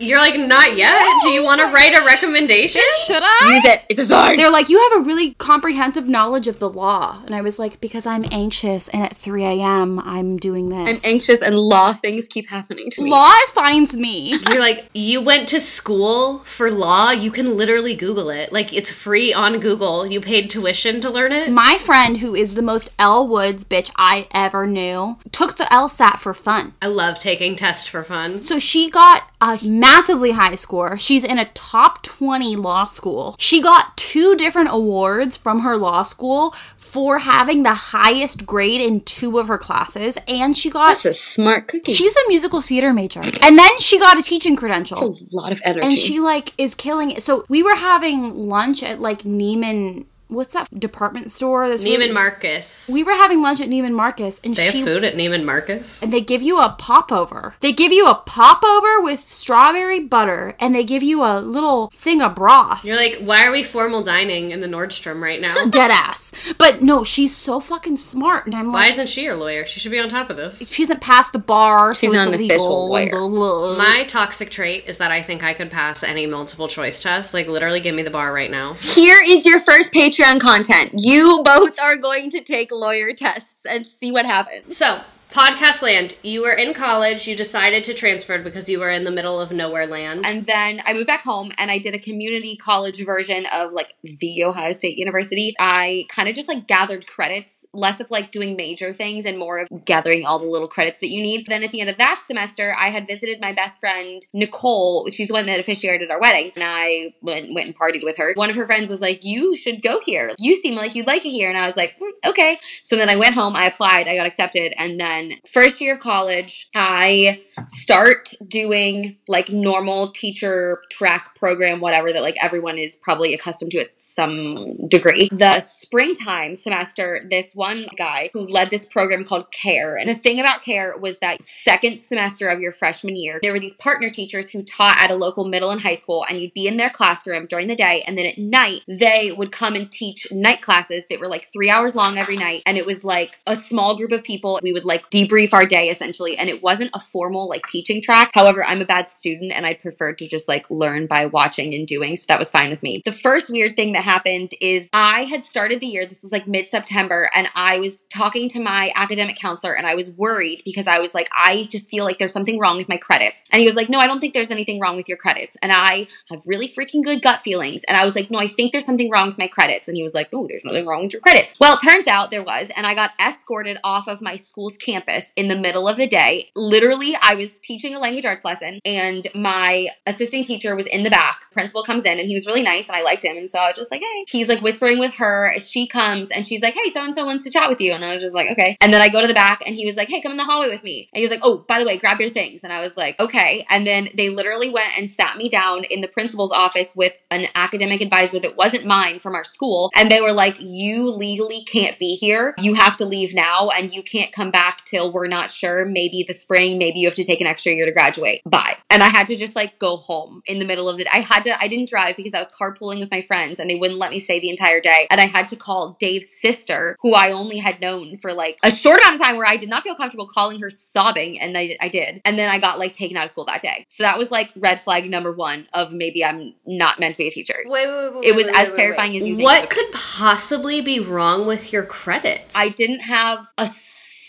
You're 0.00 0.18
like, 0.18 0.38
not 0.40 0.76
yet. 0.76 1.06
Do 1.22 1.28
you 1.28 1.44
want 1.44 1.60
to 1.60 1.66
write 1.66 1.94
a 1.94 2.04
recommendation? 2.04 2.82
"Should 3.06 3.22
I?" 3.22 3.50
Use 3.54 3.64
it. 3.72 3.84
It's 3.88 4.00
a 4.00 4.04
sign. 4.04 4.36
They're 4.36 4.50
like, 4.50 4.68
you 4.68 4.78
have 4.90 5.02
a 5.02 5.04
really 5.04 5.34
comprehensive 5.34 6.08
knowledge 6.08 6.48
of 6.48 6.58
the 6.58 6.68
law. 6.68 7.22
And 7.26 7.34
I 7.34 7.40
was 7.42 7.58
like, 7.58 7.80
because 7.80 8.06
I'm 8.06 8.24
anxious 8.32 8.88
and 8.88 9.04
at 9.04 9.14
3 9.14 9.44
a.m. 9.44 10.00
I'm 10.00 10.36
doing 10.36 10.68
this. 10.70 11.04
I'm 11.04 11.10
anxious 11.12 11.42
and 11.42 11.56
law 11.56 11.92
things 11.92 12.26
keep 12.26 12.48
happening 12.48 12.90
to 12.90 13.02
me. 13.02 13.10
Law 13.10 13.32
finds 13.48 13.96
me. 13.96 14.38
You're 14.50 14.60
like, 14.60 14.88
you 14.92 15.20
went 15.20 15.48
to 15.50 15.60
school 15.60 16.38
for 16.40 16.70
law. 16.70 17.10
You 17.10 17.30
can 17.30 17.56
literally 17.56 17.94
Google 17.94 18.30
it. 18.30 18.52
Like, 18.52 18.72
it's 18.72 18.90
free 18.90 19.32
on 19.32 19.60
Google. 19.60 20.10
You 20.10 20.20
paid 20.20 20.50
tuition 20.50 21.00
to 21.02 21.10
learn 21.10 21.32
it. 21.32 21.50
My 21.50 21.78
friend, 21.78 22.18
who 22.18 22.34
is 22.34 22.54
the 22.54 22.62
most 22.62 22.90
Elle 22.98 23.28
Woods 23.28 23.64
bitch 23.64 23.90
I 23.96 24.26
ever 24.32 24.66
knew, 24.66 25.18
took 25.30 25.56
the 25.56 25.64
LSAT 25.64 26.18
for 26.18 26.34
fun. 26.34 26.74
I 26.82 26.86
love 26.86 27.11
taking 27.18 27.56
tests 27.56 27.86
for 27.86 28.02
fun. 28.02 28.42
So 28.42 28.58
she 28.58 28.90
got 28.90 29.30
a 29.40 29.58
massively 29.68 30.32
high 30.32 30.54
score. 30.54 30.96
She's 30.96 31.24
in 31.24 31.38
a 31.38 31.46
top 31.46 32.02
20 32.02 32.56
law 32.56 32.84
school. 32.84 33.34
She 33.38 33.60
got 33.60 33.96
two 33.96 34.36
different 34.36 34.68
awards 34.70 35.36
from 35.36 35.60
her 35.60 35.76
law 35.76 36.02
school 36.02 36.54
for 36.76 37.20
having 37.20 37.62
the 37.62 37.74
highest 37.74 38.44
grade 38.46 38.80
in 38.80 39.00
two 39.00 39.38
of 39.38 39.48
her 39.48 39.58
classes. 39.58 40.18
And 40.28 40.56
she 40.56 40.70
got. 40.70 40.88
That's 40.88 41.04
a 41.06 41.14
smart 41.14 41.68
cookie. 41.68 41.92
She's 41.92 42.14
a 42.16 42.28
musical 42.28 42.60
theater 42.60 42.92
major. 42.92 43.20
And 43.42 43.58
then 43.58 43.78
she 43.78 43.98
got 43.98 44.18
a 44.18 44.22
teaching 44.22 44.56
credential. 44.56 44.98
a 44.98 45.16
lot 45.32 45.52
of 45.52 45.60
energy. 45.64 45.86
and 45.86 45.98
she 45.98 46.20
like 46.20 46.52
is 46.58 46.74
killing 46.74 47.10
it. 47.10 47.22
So 47.22 47.44
we 47.48 47.62
were 47.62 47.76
having 47.76 48.34
lunch 48.34 48.82
at 48.82 49.00
like 49.00 49.22
Neiman. 49.22 50.06
What's 50.32 50.54
that 50.54 50.68
department 50.78 51.30
store? 51.30 51.68
That's 51.68 51.84
Neiman 51.84 51.98
really- 51.98 52.12
Marcus. 52.12 52.90
We 52.92 53.04
were 53.04 53.12
having 53.12 53.42
lunch 53.42 53.60
at 53.60 53.68
Neiman 53.68 53.92
Marcus, 53.92 54.40
and 54.42 54.56
They 54.56 54.64
have 54.70 54.84
food 54.84 55.04
at 55.04 55.14
Neiman 55.14 55.44
Marcus. 55.44 56.00
and 56.02 56.12
they 56.12 56.20
give 56.22 56.42
you 56.42 56.58
a 56.58 56.74
popover. 56.78 57.54
They 57.60 57.72
give 57.72 57.92
you 57.92 58.06
a 58.08 58.14
popover 58.14 59.00
with 59.00 59.20
strawberry 59.20 60.00
butter, 60.00 60.54
and 60.58 60.74
they 60.74 60.84
give 60.84 61.02
you 61.02 61.22
a 61.22 61.40
little 61.40 61.88
thing 61.92 62.22
of 62.22 62.34
broth. 62.34 62.84
You're 62.84 62.96
like, 62.96 63.18
why 63.20 63.44
are 63.44 63.50
we 63.50 63.62
formal 63.62 64.02
dining 64.02 64.50
in 64.52 64.60
the 64.60 64.66
Nordstrom 64.66 65.20
right 65.20 65.40
now? 65.40 65.54
Dead 65.70 65.90
ass. 65.90 66.52
But 66.58 66.80
no, 66.82 67.04
she's 67.04 67.36
so 67.36 67.60
fucking 67.60 67.96
smart, 67.96 68.46
and 68.46 68.54
I'm 68.54 68.66
Why 68.66 68.72
like, 68.72 68.82
why 68.82 68.88
isn't 68.88 69.08
she 69.10 69.24
your 69.24 69.36
lawyer? 69.36 69.66
She 69.66 69.80
should 69.80 69.92
be 69.92 69.98
on 69.98 70.08
top 70.08 70.30
of 70.30 70.36
this. 70.38 70.70
she 70.70 70.82
hasn't 70.82 71.02
passed 71.02 71.32
the 71.34 71.38
bar. 71.38 71.94
She's 71.94 72.10
so 72.12 72.16
not 72.24 72.32
it's 72.32 72.42
an 72.42 72.46
official 72.50 72.88
lawyer. 72.90 73.10
blah, 73.10 73.28
blah. 73.28 73.76
My 73.76 74.04
toxic 74.04 74.50
trait 74.50 74.84
is 74.86 74.96
that 74.98 75.10
I 75.12 75.20
think 75.22 75.42
I 75.44 75.52
could 75.52 75.70
pass 75.70 76.02
any 76.02 76.26
multiple 76.26 76.68
choice 76.68 77.00
test. 77.00 77.34
Like, 77.34 77.48
literally, 77.48 77.80
give 77.80 77.94
me 77.94 78.02
the 78.02 78.10
bar 78.10 78.32
right 78.32 78.50
now. 78.50 78.72
Here 78.74 79.20
is 79.26 79.44
your 79.44 79.60
first 79.60 79.92
Patreon 79.92 80.21
content. 80.40 80.90
You 80.94 81.42
both 81.44 81.80
are 81.80 81.96
going 81.96 82.30
to 82.30 82.40
take 82.40 82.70
lawyer 82.70 83.12
tests 83.12 83.64
and 83.68 83.86
see 83.86 84.12
what 84.12 84.24
happens. 84.24 84.76
So, 84.76 85.02
podcast 85.32 85.82
land. 85.82 86.14
You 86.22 86.42
were 86.42 86.52
in 86.52 86.74
college. 86.74 87.26
You 87.26 87.34
decided 87.34 87.84
to 87.84 87.94
transfer 87.94 88.38
because 88.38 88.68
you 88.68 88.78
were 88.78 88.90
in 88.90 89.04
the 89.04 89.10
middle 89.10 89.40
of 89.40 89.50
nowhere 89.50 89.86
land. 89.86 90.26
And 90.26 90.44
then 90.44 90.80
I 90.84 90.92
moved 90.92 91.06
back 91.06 91.22
home 91.22 91.50
and 91.58 91.70
I 91.70 91.78
did 91.78 91.94
a 91.94 91.98
community 91.98 92.56
college 92.56 93.04
version 93.04 93.46
of 93.52 93.72
like 93.72 93.94
the 94.04 94.44
Ohio 94.44 94.72
State 94.72 94.98
University. 94.98 95.54
I 95.58 96.04
kind 96.08 96.28
of 96.28 96.34
just 96.34 96.48
like 96.48 96.66
gathered 96.66 97.06
credits, 97.06 97.66
less 97.72 98.00
of 98.00 98.10
like 98.10 98.30
doing 98.30 98.56
major 98.56 98.92
things 98.92 99.24
and 99.24 99.38
more 99.38 99.58
of 99.58 99.68
gathering 99.84 100.26
all 100.26 100.38
the 100.38 100.44
little 100.46 100.68
credits 100.68 101.00
that 101.00 101.10
you 101.10 101.22
need. 101.22 101.46
Then 101.46 101.64
at 101.64 101.72
the 101.72 101.80
end 101.80 101.90
of 101.90 101.98
that 101.98 102.20
semester, 102.22 102.74
I 102.78 102.88
had 102.88 103.06
visited 103.06 103.40
my 103.40 103.52
best 103.52 103.80
friend, 103.80 104.22
Nicole. 104.32 105.08
She's 105.10 105.28
the 105.28 105.34
one 105.34 105.46
that 105.46 105.58
officiated 105.60 106.10
our 106.10 106.20
wedding. 106.20 106.52
And 106.54 106.64
I 106.66 107.14
went, 107.22 107.54
went 107.54 107.66
and 107.66 107.76
partied 107.76 108.04
with 108.04 108.18
her. 108.18 108.34
One 108.34 108.50
of 108.50 108.56
her 108.56 108.66
friends 108.66 108.90
was 108.90 109.00
like, 109.00 109.24
You 109.24 109.54
should 109.54 109.82
go 109.82 110.00
here. 110.00 110.30
You 110.38 110.56
seem 110.56 110.74
like 110.74 110.94
you'd 110.94 111.06
like 111.06 111.24
it 111.24 111.30
here. 111.30 111.48
And 111.48 111.58
I 111.58 111.66
was 111.66 111.76
like, 111.76 111.96
"Hmm, 111.98 112.30
Okay. 112.30 112.58
So 112.82 112.96
then 112.96 113.08
I 113.08 113.16
went 113.16 113.34
home, 113.34 113.56
I 113.56 113.66
applied, 113.66 114.06
I 114.08 114.16
got 114.16 114.26
accepted. 114.26 114.72
And 114.78 115.00
then 115.00 115.21
first 115.48 115.80
year 115.80 115.94
of 115.94 116.00
college, 116.00 116.68
I 116.74 117.42
start 117.66 118.34
doing 118.46 119.16
like 119.28 119.50
normal 119.50 120.12
teacher 120.12 120.82
track 120.90 121.34
program, 121.34 121.80
whatever 121.80 122.12
that 122.12 122.22
like 122.22 122.36
everyone 122.42 122.78
is 122.78 122.96
probably 122.96 123.34
accustomed 123.34 123.72
to 123.72 123.80
at 123.80 123.98
some 123.98 124.88
degree. 124.88 125.28
The 125.32 125.60
springtime 125.60 126.54
semester, 126.54 127.20
this 127.28 127.54
one 127.54 127.86
guy 127.96 128.30
who 128.32 128.46
led 128.46 128.70
this 128.70 128.86
program 128.86 129.24
called 129.24 129.52
CARE. 129.52 129.96
And 129.96 130.08
the 130.08 130.14
thing 130.14 130.40
about 130.40 130.62
CARE 130.62 130.94
was 131.00 131.18
that 131.18 131.42
second 131.42 132.00
semester 132.00 132.48
of 132.48 132.60
your 132.60 132.72
freshman 132.72 133.16
year, 133.16 133.38
there 133.42 133.52
were 133.52 133.60
these 133.60 133.76
partner 133.76 134.10
teachers 134.10 134.50
who 134.50 134.62
taught 134.62 134.96
at 134.98 135.10
a 135.10 135.14
local 135.14 135.44
middle 135.44 135.70
and 135.70 135.80
high 135.80 135.94
school, 135.94 136.24
and 136.28 136.40
you'd 136.40 136.54
be 136.54 136.66
in 136.66 136.76
their 136.76 136.90
classroom 136.90 137.46
during 137.46 137.68
the 137.68 137.76
day, 137.76 138.02
and 138.06 138.18
then 138.18 138.26
at 138.26 138.38
night, 138.38 138.80
they 138.88 139.32
would 139.36 139.52
come 139.52 139.74
and 139.74 139.90
teach 139.90 140.26
night 140.32 140.60
classes 140.60 141.06
that 141.08 141.20
were 141.20 141.28
like 141.28 141.44
three 141.52 141.70
hours 141.70 141.94
long 141.94 142.18
every 142.18 142.36
night. 142.36 142.62
And 142.66 142.78
it 142.78 142.86
was 142.86 143.04
like 143.04 143.38
a 143.46 143.56
small 143.56 143.96
group 143.96 144.12
of 144.12 144.24
people. 144.24 144.58
We 144.62 144.72
would 144.72 144.84
like 144.84 145.10
debrief 145.12 145.52
our 145.52 145.66
day 145.66 145.88
essentially, 145.88 146.36
and 146.36 146.48
it 146.48 146.62
wasn't 146.62 146.90
a 146.94 147.00
formal 147.00 147.48
like 147.48 147.66
teaching 147.66 148.02
track. 148.02 148.30
However, 148.34 148.64
I'm 148.66 148.80
a 148.80 148.86
bad 148.86 149.08
student 149.08 149.52
and 149.52 149.66
I'd 149.66 149.78
prefer 149.78 150.14
to 150.14 150.28
just 150.28 150.48
like 150.48 150.68
learn 150.70 151.06
by 151.06 151.26
watching 151.26 151.74
and 151.74 151.86
doing, 151.86 152.16
so 152.16 152.26
that 152.28 152.38
was 152.38 152.50
fine 152.50 152.70
with 152.70 152.82
me. 152.82 153.02
The 153.04 153.12
first 153.12 153.50
weird 153.50 153.76
thing 153.76 153.92
that 153.92 154.02
happened 154.02 154.52
is 154.60 154.88
I 154.92 155.24
had 155.24 155.44
started 155.44 155.80
the 155.80 155.86
year, 155.86 156.06
this 156.06 156.22
was 156.22 156.32
like 156.32 156.46
mid 156.46 156.68
September, 156.68 157.28
and 157.34 157.48
I 157.54 157.78
was 157.78 158.02
talking 158.12 158.48
to 158.50 158.60
my 158.60 158.90
academic 158.96 159.36
counselor 159.36 159.76
and 159.76 159.86
I 159.86 159.94
was 159.94 160.10
worried 160.12 160.62
because 160.64 160.86
I 160.86 160.98
was 160.98 161.14
like, 161.14 161.28
I 161.32 161.66
just 161.70 161.90
feel 161.90 162.04
like 162.04 162.18
there's 162.18 162.32
something 162.32 162.58
wrong 162.58 162.76
with 162.76 162.88
my 162.88 162.96
credits. 162.96 163.44
And 163.50 163.60
he 163.60 163.66
was 163.66 163.76
like, 163.76 163.88
No, 163.88 163.98
I 163.98 164.06
don't 164.06 164.20
think 164.20 164.34
there's 164.34 164.50
anything 164.50 164.80
wrong 164.80 164.96
with 164.96 165.08
your 165.08 165.18
credits. 165.18 165.56
And 165.62 165.72
I 165.72 166.06
have 166.30 166.40
really 166.46 166.68
freaking 166.68 167.02
good 167.02 167.22
gut 167.22 167.40
feelings. 167.40 167.84
And 167.84 167.96
I 167.96 168.04
was 168.04 168.16
like, 168.16 168.30
No, 168.30 168.38
I 168.38 168.46
think 168.46 168.72
there's 168.72 168.86
something 168.86 169.10
wrong 169.10 169.26
with 169.26 169.38
my 169.38 169.48
credits. 169.48 169.88
And 169.88 169.96
he 169.96 170.02
was 170.02 170.14
like, 170.14 170.32
No, 170.32 170.46
there's 170.46 170.64
nothing 170.64 170.86
wrong 170.86 171.02
with 171.02 171.12
your 171.12 171.22
credits. 171.22 171.56
Well, 171.60 171.74
it 171.74 171.84
turns 171.84 172.08
out 172.08 172.30
there 172.30 172.42
was, 172.42 172.70
and 172.76 172.86
I 172.86 172.94
got 172.94 173.12
escorted 173.20 173.78
off 173.84 174.08
of 174.08 174.22
my 174.22 174.36
school's 174.36 174.76
campus 174.76 175.01
campus 175.02 175.32
in 175.36 175.48
the 175.48 175.56
middle 175.56 175.88
of 175.88 175.96
the 175.96 176.06
day. 176.06 176.50
Literally, 176.54 177.16
I 177.20 177.34
was 177.34 177.60
teaching 177.60 177.94
a 177.94 177.98
language 177.98 178.24
arts 178.24 178.44
lesson 178.44 178.80
and 178.84 179.26
my 179.34 179.88
assisting 180.06 180.44
teacher 180.44 180.74
was 180.76 180.86
in 180.86 181.02
the 181.02 181.10
back. 181.10 181.50
Principal 181.52 181.82
comes 181.82 182.04
in 182.04 182.18
and 182.18 182.28
he 182.28 182.34
was 182.34 182.46
really 182.46 182.62
nice 182.62 182.88
and 182.88 182.96
I 182.96 183.02
liked 183.02 183.24
him. 183.24 183.36
And 183.36 183.50
so 183.50 183.58
I 183.58 183.68
was 183.68 183.76
just 183.76 183.90
like, 183.90 184.00
hey. 184.00 184.24
He's 184.28 184.48
like 184.48 184.60
whispering 184.60 184.98
with 184.98 185.14
her. 185.16 185.52
She 185.58 185.86
comes 185.86 186.30
and 186.30 186.46
she's 186.46 186.62
like, 186.62 186.74
hey, 186.74 186.90
so 186.90 187.04
and 187.04 187.14
so 187.14 187.24
wants 187.24 187.44
to 187.44 187.50
chat 187.50 187.68
with 187.68 187.80
you. 187.80 187.92
And 187.92 188.04
I 188.04 188.12
was 188.12 188.22
just 188.22 188.34
like, 188.34 188.50
okay. 188.50 188.76
And 188.80 188.92
then 188.92 189.00
I 189.00 189.08
go 189.08 189.20
to 189.20 189.26
the 189.26 189.34
back 189.34 189.62
and 189.66 189.74
he 189.74 189.86
was 189.86 189.96
like, 189.96 190.08
hey, 190.08 190.20
come 190.20 190.32
in 190.32 190.38
the 190.38 190.44
hallway 190.44 190.68
with 190.68 190.82
me. 190.82 191.08
And 191.12 191.18
he 191.18 191.22
was 191.22 191.30
like, 191.30 191.40
oh, 191.42 191.64
by 191.68 191.78
the 191.78 191.84
way, 191.84 191.96
grab 191.96 192.20
your 192.20 192.30
things. 192.30 192.64
And 192.64 192.72
I 192.72 192.80
was 192.80 192.96
like, 192.96 193.18
okay. 193.20 193.66
And 193.70 193.86
then 193.86 194.08
they 194.16 194.30
literally 194.30 194.70
went 194.70 194.98
and 194.98 195.10
sat 195.10 195.36
me 195.36 195.48
down 195.48 195.84
in 195.84 196.00
the 196.00 196.08
principal's 196.08 196.52
office 196.52 196.94
with 196.94 197.16
an 197.30 197.46
academic 197.54 198.00
advisor 198.00 198.38
that 198.40 198.56
wasn't 198.56 198.86
mine 198.86 199.18
from 199.18 199.34
our 199.34 199.44
school. 199.44 199.90
And 199.94 200.10
they 200.10 200.20
were 200.20 200.32
like, 200.32 200.56
you 200.60 201.10
legally 201.10 201.62
can't 201.64 201.98
be 201.98 202.16
here. 202.16 202.54
You 202.58 202.74
have 202.74 202.96
to 202.98 203.04
leave 203.04 203.34
now 203.34 203.70
and 203.76 203.92
you 203.92 204.02
can't 204.02 204.32
come 204.32 204.50
back 204.50 204.84
till 204.92 205.12
we're 205.12 205.26
not 205.26 205.50
sure. 205.50 205.84
Maybe 205.84 206.24
the 206.26 206.34
spring, 206.34 206.78
maybe 206.78 207.00
you 207.00 207.08
have 207.08 207.14
to 207.16 207.24
take 207.24 207.40
an 207.40 207.46
extra 207.46 207.72
year 207.72 207.86
to 207.86 207.92
graduate. 207.92 208.42
Bye. 208.44 208.76
And 208.90 209.02
I 209.02 209.08
had 209.08 209.26
to 209.28 209.36
just 209.36 209.56
like 209.56 209.78
go 209.78 209.96
home 209.96 210.42
in 210.46 210.58
the 210.58 210.64
middle 210.64 210.88
of 210.88 210.98
the 210.98 211.04
day. 211.04 211.10
I 211.12 211.20
had 211.20 211.44
to 211.44 211.60
I 211.60 211.66
didn't 211.66 211.88
drive 211.88 212.16
because 212.16 212.34
I 212.34 212.38
was 212.38 212.50
carpooling 212.50 213.00
with 213.00 213.10
my 213.10 213.22
friends 213.22 213.58
and 213.58 213.68
they 213.70 213.74
wouldn't 213.74 213.98
let 213.98 214.10
me 214.10 214.20
stay 214.20 214.38
the 214.38 214.50
entire 214.50 214.80
day. 214.80 215.06
And 215.10 215.20
I 215.20 215.24
had 215.24 215.48
to 215.48 215.56
call 215.56 215.96
Dave's 215.98 216.28
sister, 216.28 216.96
who 217.00 217.14
I 217.14 217.32
only 217.32 217.58
had 217.58 217.80
known 217.80 218.16
for 218.18 218.34
like 218.34 218.58
a 218.62 218.70
short 218.70 219.00
amount 219.00 219.14
of 219.14 219.26
time 219.26 219.36
where 219.36 219.46
I 219.46 219.56
did 219.56 219.70
not 219.70 219.82
feel 219.82 219.94
comfortable 219.94 220.26
calling 220.26 220.60
her 220.60 220.70
sobbing 220.70 221.40
and 221.40 221.56
I, 221.56 221.76
I 221.80 221.88
did. 221.88 222.20
And 222.24 222.38
then 222.38 222.50
I 222.50 222.58
got 222.58 222.78
like 222.78 222.92
taken 222.92 223.16
out 223.16 223.24
of 223.24 223.30
school 223.30 223.46
that 223.46 223.62
day. 223.62 223.86
So 223.88 224.02
that 224.02 224.18
was 224.18 224.30
like 224.30 224.50
red 224.56 224.80
flag 224.80 225.08
number 225.08 225.32
1 225.32 225.68
of 225.72 225.92
maybe 225.92 226.24
I'm 226.24 226.54
not 226.66 227.00
meant 227.00 227.14
to 227.14 227.18
be 227.18 227.28
a 227.28 227.30
teacher. 227.30 227.54
Wait, 227.66 227.86
wait, 227.86 228.14
wait. 228.14 228.24
It 228.24 228.34
was 228.36 228.46
wait, 228.46 228.56
as 228.56 228.68
wait, 228.70 228.76
terrifying 228.76 229.12
wait. 229.12 229.22
as 229.22 229.28
you 229.28 229.36
What 229.38 229.70
could 229.70 229.90
possibly 229.92 230.80
be 230.80 231.00
wrong 231.00 231.46
with 231.46 231.72
your 231.72 231.84
credits? 231.84 232.56
I 232.56 232.68
didn't 232.68 233.02
have 233.02 233.46
a 233.58 233.66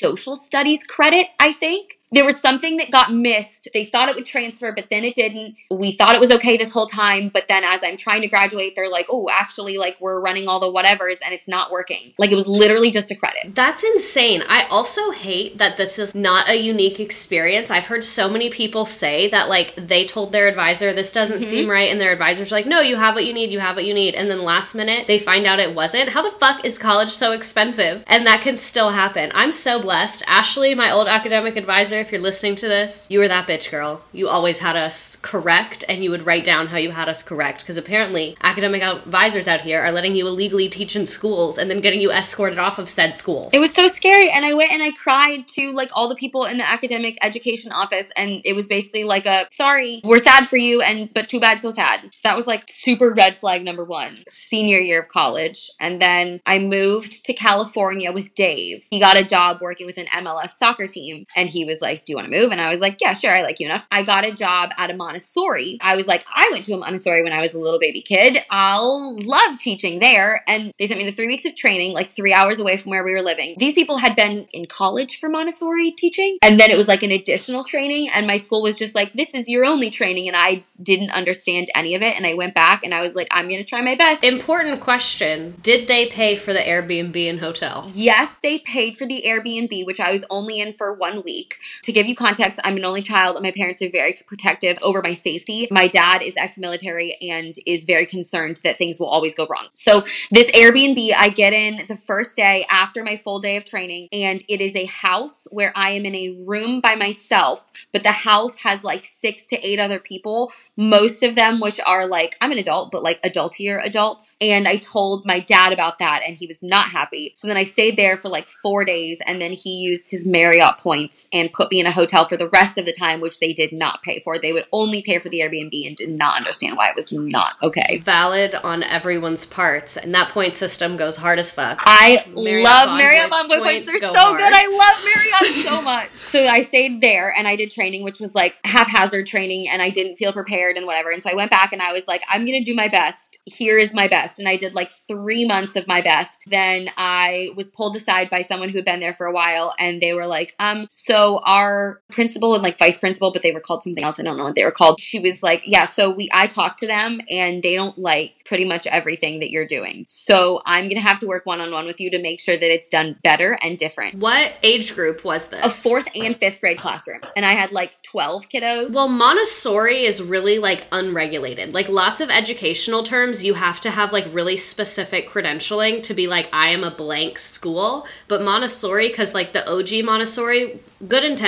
social 0.03 0.35
studies 0.35 0.83
credit, 0.83 1.27
I 1.39 1.53
think. 1.53 1.97
There 2.13 2.25
was 2.25 2.39
something 2.39 2.77
that 2.77 2.91
got 2.91 3.13
missed. 3.13 3.67
They 3.73 3.85
thought 3.85 4.09
it 4.09 4.15
would 4.15 4.25
transfer, 4.25 4.71
but 4.71 4.89
then 4.89 5.03
it 5.03 5.15
didn't. 5.15 5.55
We 5.69 5.91
thought 5.91 6.15
it 6.15 6.21
was 6.21 6.31
okay 6.31 6.57
this 6.57 6.71
whole 6.71 6.87
time, 6.87 7.29
but 7.29 7.47
then 7.47 7.63
as 7.63 7.83
I'm 7.83 7.97
trying 7.97 8.21
to 8.21 8.27
graduate, 8.27 8.73
they're 8.75 8.89
like, 8.89 9.07
oh, 9.09 9.27
actually, 9.31 9.77
like 9.77 9.97
we're 9.99 10.21
running 10.21 10.47
all 10.47 10.59
the 10.59 10.71
whatevers 10.71 11.19
and 11.23 11.33
it's 11.33 11.47
not 11.47 11.71
working. 11.71 12.13
Like 12.17 12.31
it 12.31 12.35
was 12.35 12.47
literally 12.47 12.91
just 12.91 13.11
a 13.11 13.15
credit. 13.15 13.55
That's 13.55 13.83
insane. 13.83 14.43
I 14.47 14.63
also 14.69 15.11
hate 15.11 15.57
that 15.57 15.77
this 15.77 15.99
is 15.99 16.13
not 16.15 16.49
a 16.49 16.55
unique 16.59 16.99
experience. 16.99 17.69
I've 17.71 17.87
heard 17.87 18.03
so 18.03 18.29
many 18.29 18.49
people 18.49 18.85
say 18.85 19.29
that 19.29 19.49
like 19.49 19.75
they 19.75 20.05
told 20.05 20.31
their 20.31 20.47
advisor 20.47 20.93
this 20.93 21.11
doesn't 21.11 21.33
Mm-hmm. 21.33 21.43
seem 21.43 21.69
right 21.69 21.89
and 21.89 21.99
their 21.99 22.11
advisor's 22.13 22.51
like, 22.51 22.65
"No, 22.67 22.79
you 22.79 22.95
have 22.95 23.15
what 23.15 23.25
you 23.25 23.33
need. 23.33 23.49
You 23.49 23.59
have 23.59 23.75
what 23.75 23.85
you 23.85 23.93
need." 23.93 24.13
And 24.13 24.29
then 24.29 24.43
last 24.43 24.75
minute 24.75 25.07
they 25.07 25.17
find 25.17 25.45
out 25.47 25.59
it 25.59 25.73
wasn't. 25.73 26.09
How 26.09 26.21
the 26.21 26.29
fuck 26.37 26.63
is 26.63 26.77
college 26.77 27.09
so 27.09 27.31
expensive? 27.31 28.03
And 28.07 28.25
that 28.27 28.41
can 28.41 28.55
still 28.55 28.91
happen. 28.91 29.31
I'm 29.33 29.51
so 29.51 29.81
blessed. 29.81 30.23
Ashley, 30.27 30.75
my 30.75 30.91
old 30.91 31.07
academic 31.07 31.55
advisor, 31.57 32.02
if 32.03 32.11
you're 32.11 32.21
listening 32.21 32.55
to 32.57 32.67
this, 32.67 33.07
you 33.09 33.17
were 33.17 33.29
that 33.29 33.47
bitch 33.47 33.71
girl. 33.71 34.01
You 34.11 34.27
always 34.27 34.59
had 34.59 34.75
us 34.75 35.15
correct 35.15 35.85
and 35.87 36.03
you 36.03 36.11
would 36.11 36.25
write 36.25 36.43
down 36.43 36.67
how 36.67 36.77
you 36.77 36.91
had 36.91 37.07
us 37.07 37.23
correct 37.23 37.61
because 37.61 37.77
apparently 37.77 38.35
academic 38.43 38.83
advisors 38.83 39.47
out 39.47 39.61
here 39.61 39.81
are 39.81 39.91
letting 39.91 40.15
you 40.15 40.27
illegally 40.27 40.67
teach 40.67 40.95
in 40.95 41.05
schools 41.05 41.57
and 41.57 41.71
then 41.71 41.79
getting 41.79 42.01
you 42.01 42.11
escorted 42.11 42.59
off 42.59 42.77
of 42.77 42.89
said 42.89 43.15
schools. 43.15 43.49
It 43.53 43.59
was 43.59 43.73
so 43.73 43.87
scary. 43.87 44.29
And 44.29 44.45
I 44.45 44.53
went 44.53 44.73
and 44.73 44.83
I 44.83 44.91
cried 44.91 45.47
to 45.49 45.71
like 45.71 45.89
all 45.93 46.09
the 46.09 46.15
people 46.15 46.43
in 46.45 46.57
the 46.57 46.69
academic 46.69 47.17
education 47.23 47.71
office. 47.71 48.11
And 48.17 48.41
it 48.43 48.53
was 48.53 48.67
basically 48.67 49.05
like 49.05 49.25
a 49.25 49.47
sorry, 49.51 50.01
we're 50.03 50.19
sad 50.19 50.47
for 50.47 50.57
you, 50.57 50.81
and 50.81 51.13
but 51.13 51.29
too 51.29 51.39
bad, 51.39 51.61
so 51.61 51.71
sad. 51.71 52.01
So 52.13 52.27
that 52.27 52.35
was 52.35 52.47
like 52.47 52.65
super 52.67 53.11
red 53.11 53.35
flag 53.35 53.63
number 53.63 53.85
one. 53.85 54.17
Senior 54.27 54.79
year 54.79 54.99
of 55.01 55.07
college. 55.07 55.69
And 55.79 56.01
then 56.01 56.41
I 56.45 56.59
moved 56.59 57.25
to 57.25 57.33
California 57.33 58.11
with 58.11 58.35
Dave. 58.35 58.85
He 58.89 58.99
got 58.99 59.19
a 59.19 59.23
job 59.23 59.59
working 59.61 59.85
with 59.85 59.97
an 59.97 60.07
MLS 60.07 60.49
soccer 60.49 60.87
team. 60.87 61.25
And 61.35 61.49
he 61.49 61.63
was 61.63 61.81
like, 61.81 61.92
Do 61.95 62.11
you 62.11 62.15
want 62.15 62.31
to 62.31 62.37
move? 62.37 62.51
And 62.51 62.61
I 62.61 62.69
was 62.69 62.81
like, 62.81 62.97
Yeah, 63.01 63.13
sure, 63.13 63.35
I 63.35 63.41
like 63.41 63.59
you 63.59 63.67
enough. 63.67 63.87
I 63.91 64.03
got 64.03 64.25
a 64.25 64.31
job 64.31 64.71
at 64.77 64.89
a 64.89 64.95
Montessori. 64.95 65.77
I 65.81 65.95
was 65.95 66.07
like, 66.07 66.25
I 66.33 66.49
went 66.51 66.65
to 66.65 66.73
a 66.73 66.77
Montessori 66.77 67.23
when 67.23 67.33
I 67.33 67.41
was 67.41 67.53
a 67.53 67.59
little 67.59 67.79
baby 67.79 68.01
kid. 68.01 68.37
I'll 68.49 69.15
love 69.17 69.59
teaching 69.59 69.99
there. 69.99 70.41
And 70.47 70.73
they 70.79 70.85
sent 70.85 70.99
me 70.99 71.05
to 71.05 71.11
three 71.11 71.27
weeks 71.27 71.45
of 71.45 71.55
training, 71.55 71.93
like 71.93 72.11
three 72.11 72.33
hours 72.33 72.59
away 72.59 72.77
from 72.77 72.91
where 72.91 73.03
we 73.03 73.11
were 73.13 73.21
living. 73.21 73.55
These 73.57 73.73
people 73.73 73.97
had 73.97 74.15
been 74.15 74.47
in 74.53 74.65
college 74.65 75.19
for 75.19 75.29
Montessori 75.29 75.91
teaching. 75.91 76.37
And 76.41 76.59
then 76.59 76.71
it 76.71 76.77
was 76.77 76.87
like 76.87 77.03
an 77.03 77.11
additional 77.11 77.63
training. 77.63 78.09
And 78.13 78.27
my 78.27 78.37
school 78.37 78.61
was 78.61 78.77
just 78.77 78.95
like, 78.95 79.13
This 79.13 79.33
is 79.33 79.47
your 79.49 79.65
only 79.65 79.89
training. 79.89 80.27
And 80.27 80.37
I 80.37 80.63
didn't 80.81 81.11
understand 81.11 81.67
any 81.75 81.95
of 81.95 82.01
it. 82.01 82.15
And 82.15 82.25
I 82.25 82.33
went 82.33 82.53
back 82.53 82.83
and 82.83 82.93
I 82.93 83.01
was 83.01 83.15
like, 83.15 83.27
I'm 83.31 83.47
going 83.47 83.59
to 83.59 83.63
try 83.63 83.81
my 83.81 83.95
best. 83.95 84.23
Important 84.23 84.79
question. 84.79 85.55
Did 85.61 85.87
they 85.87 86.07
pay 86.07 86.35
for 86.35 86.53
the 86.53 86.59
Airbnb 86.59 87.29
and 87.29 87.39
hotel? 87.39 87.89
Yes, 87.93 88.39
they 88.39 88.59
paid 88.59 88.97
for 88.97 89.05
the 89.05 89.23
Airbnb, 89.25 89.85
which 89.85 89.99
I 89.99 90.11
was 90.11 90.25
only 90.29 90.59
in 90.59 90.73
for 90.73 90.93
one 90.93 91.23
week. 91.23 91.57
To 91.83 91.91
give 91.91 92.07
you 92.07 92.15
context, 92.15 92.61
I'm 92.63 92.77
an 92.77 92.85
only 92.85 93.01
child, 93.01 93.41
my 93.41 93.51
parents 93.51 93.81
are 93.81 93.89
very 93.89 94.17
protective 94.25 94.77
over 94.81 95.01
my 95.03 95.13
safety. 95.13 95.67
My 95.69 95.87
dad 95.87 96.23
is 96.23 96.37
ex 96.37 96.57
military 96.57 97.17
and 97.21 97.53
is 97.65 97.83
very 97.83 98.05
concerned 98.05 98.61
that 98.63 98.77
things 98.77 98.99
will 98.99 99.07
always 99.07 99.35
go 99.35 99.45
wrong. 99.47 99.67
So, 99.73 100.03
this 100.31 100.49
Airbnb, 100.51 101.11
I 101.17 101.27
get 101.27 101.51
in 101.51 101.85
the 101.87 101.95
first 101.95 102.37
day 102.37 102.65
after 102.69 103.03
my 103.03 103.17
full 103.17 103.39
day 103.39 103.57
of 103.57 103.65
training, 103.65 104.07
and 104.13 104.41
it 104.47 104.61
is 104.61 104.77
a 104.77 104.85
house 104.85 105.45
where 105.51 105.73
I 105.75 105.89
am 105.91 106.05
in 106.05 106.15
a 106.15 106.37
room 106.45 106.79
by 106.79 106.95
myself, 106.95 107.69
but 107.91 108.03
the 108.03 108.11
house 108.11 108.59
has 108.59 108.85
like 108.85 109.03
six 109.03 109.47
to 109.49 109.67
eight 109.67 109.79
other 109.79 109.99
people, 109.99 110.53
most 110.77 111.21
of 111.21 111.35
them 111.35 111.59
which 111.59 111.81
are 111.85 112.07
like, 112.07 112.37
I'm 112.39 112.53
an 112.53 112.59
adult, 112.59 112.91
but 112.91 113.03
like 113.03 113.21
adultier 113.23 113.83
adults. 113.83 114.37
And 114.39 114.67
I 114.69 114.77
told 114.77 115.25
my 115.25 115.41
dad 115.41 115.73
about 115.73 115.99
that, 115.99 116.21
and 116.25 116.37
he 116.37 116.47
was 116.47 116.63
not 116.63 116.87
happy. 116.87 117.33
So 117.35 117.47
then 117.47 117.57
I 117.57 117.65
stayed 117.65 117.97
there 117.97 118.15
for 118.15 118.29
like 118.29 118.47
four 118.47 118.85
days, 118.85 119.21
and 119.27 119.41
then 119.41 119.51
he 119.51 119.81
used 119.81 120.09
his 120.09 120.25
Marriott 120.25 120.77
points 120.77 121.27
and 121.33 121.51
put 121.51 121.62
me 121.71 121.79
in 121.79 121.85
a 121.85 121.91
hotel 121.91 122.27
for 122.27 122.37
the 122.37 122.49
rest 122.49 122.77
of 122.77 122.85
the 122.85 122.93
time, 122.93 123.21
which 123.21 123.39
they 123.39 123.53
did 123.53 123.71
not 123.71 124.03
pay 124.03 124.19
for. 124.19 124.37
They 124.39 124.53
would 124.53 124.65
only 124.71 125.01
pay 125.01 125.19
for 125.19 125.29
the 125.29 125.39
Airbnb 125.39 125.87
and 125.87 125.95
did 125.95 126.09
not 126.09 126.37
understand 126.37 126.77
why 126.77 126.89
it 126.89 126.95
was 126.95 127.11
not 127.11 127.55
okay. 127.61 127.97
Valid 127.99 128.55
on 128.55 128.83
everyone's 128.83 129.45
parts, 129.45 129.97
and 129.97 130.13
that 130.15 130.29
point 130.29 130.55
system 130.55 130.97
goes 130.97 131.17
hard 131.17 131.39
as 131.39 131.51
fuck. 131.51 131.81
I 131.85 132.25
Marriott 132.35 132.63
love 132.63 132.97
Marriott 132.97 133.31
Bonvoy 133.31 133.59
points. 133.59 133.63
points 133.63 133.85
They're 133.91 133.99
go 133.99 134.13
so 134.13 134.19
hard. 134.21 134.37
good. 134.37 134.53
I 134.53 134.67
love 134.67 135.05
Marriott 135.45 135.65
so 135.65 135.81
much. 135.83 136.13
So 136.13 136.39
I 136.45 136.61
stayed 136.61 137.01
there 137.01 137.33
and 137.37 137.47
I 137.47 137.55
did 137.55 137.71
training, 137.71 138.03
which 138.03 138.19
was 138.19 138.35
like 138.35 138.55
haphazard 138.63 139.27
training, 139.27 139.67
and 139.69 139.81
I 139.81 139.89
didn't 139.89 140.15
feel 140.17 140.33
prepared 140.33 140.77
and 140.77 140.85
whatever. 140.85 141.11
And 141.11 141.21
so 141.21 141.29
I 141.29 141.35
went 141.35 141.51
back 141.51 141.73
and 141.73 141.81
I 141.81 141.93
was 141.93 142.07
like, 142.07 142.21
I'm 142.29 142.45
gonna 142.45 142.63
do 142.63 142.75
my 142.75 142.87
best. 142.87 143.37
Here 143.45 143.77
is 143.77 143.93
my 143.93 144.07
best. 144.07 144.39
And 144.39 144.47
I 144.47 144.55
did 144.55 144.75
like 144.75 144.89
three 144.91 145.45
months 145.45 145.75
of 145.75 145.87
my 145.87 146.01
best. 146.01 146.45
Then 146.49 146.89
I 146.97 147.51
was 147.55 147.69
pulled 147.69 147.95
aside 147.95 148.29
by 148.29 148.41
someone 148.41 148.69
who 148.69 148.77
had 148.77 148.85
been 148.85 148.99
there 148.99 149.13
for 149.13 149.25
a 149.25 149.31
while, 149.33 149.73
and 149.79 150.01
they 150.01 150.13
were 150.13 150.25
like, 150.27 150.55
um, 150.59 150.87
so 150.89 151.39
our 151.53 152.01
principal 152.11 152.55
and 152.55 152.63
like 152.63 152.79
vice 152.79 152.97
principal, 152.97 153.31
but 153.31 153.43
they 153.43 153.51
were 153.51 153.59
called 153.59 153.83
something 153.83 154.03
else. 154.03 154.19
I 154.19 154.23
don't 154.23 154.37
know 154.37 154.43
what 154.43 154.55
they 154.55 154.65
were 154.65 154.71
called. 154.71 154.99
She 154.99 155.19
was 155.19 155.43
like, 155.43 155.61
yeah, 155.65 155.85
so 155.85 156.09
we 156.09 156.27
I 156.33 156.47
talked 156.47 156.79
to 156.79 156.87
them 156.87 157.21
and 157.29 157.61
they 157.61 157.75
don't 157.75 157.95
like 157.95 158.43
pretty 158.45 158.65
much 158.65 158.87
everything 158.87 159.39
that 159.39 159.51
you're 159.51 159.67
doing. 159.67 160.05
So 160.09 160.61
I'm 160.65 160.89
gonna 160.89 160.99
have 161.01 161.19
to 161.19 161.27
work 161.27 161.45
one 161.45 161.61
on 161.61 161.71
one 161.71 161.85
with 161.85 161.99
you 161.99 162.09
to 162.09 162.19
make 162.19 162.39
sure 162.39 162.57
that 162.57 162.73
it's 162.73 162.89
done 162.89 163.17
better 163.23 163.59
and 163.61 163.77
different. 163.77 164.15
What 164.15 164.53
age 164.63 164.95
group 164.95 165.23
was 165.23 165.49
this? 165.49 165.63
A 165.63 165.69
fourth 165.69 166.07
and 166.15 166.35
fifth 166.35 166.59
grade 166.59 166.79
classroom, 166.79 167.21
and 167.35 167.45
I 167.45 167.51
had 167.51 167.71
like 167.71 168.01
12 168.01 168.49
kiddos. 168.49 168.95
Well, 168.95 169.09
Montessori 169.09 170.05
is 170.05 170.23
really 170.23 170.57
like 170.57 170.87
unregulated. 170.91 171.71
Like 171.73 171.87
lots 171.87 172.19
of 172.19 172.31
educational 172.31 173.03
terms, 173.03 173.43
you 173.43 173.53
have 173.53 173.79
to 173.81 173.91
have 173.91 174.11
like 174.11 174.25
really 174.31 174.57
specific 174.57 175.29
credentialing 175.29 176.01
to 176.03 176.15
be 176.15 176.27
like, 176.27 176.49
I 176.51 176.69
am 176.69 176.83
a 176.83 176.91
blank 176.91 177.37
school. 177.37 178.07
But 178.27 178.41
Montessori, 178.41 179.09
because 179.09 179.35
like 179.35 179.53
the 179.53 179.69
OG 179.69 180.03
Montessori, 180.05 180.79
good 181.07 181.23
intentions, 181.23 181.42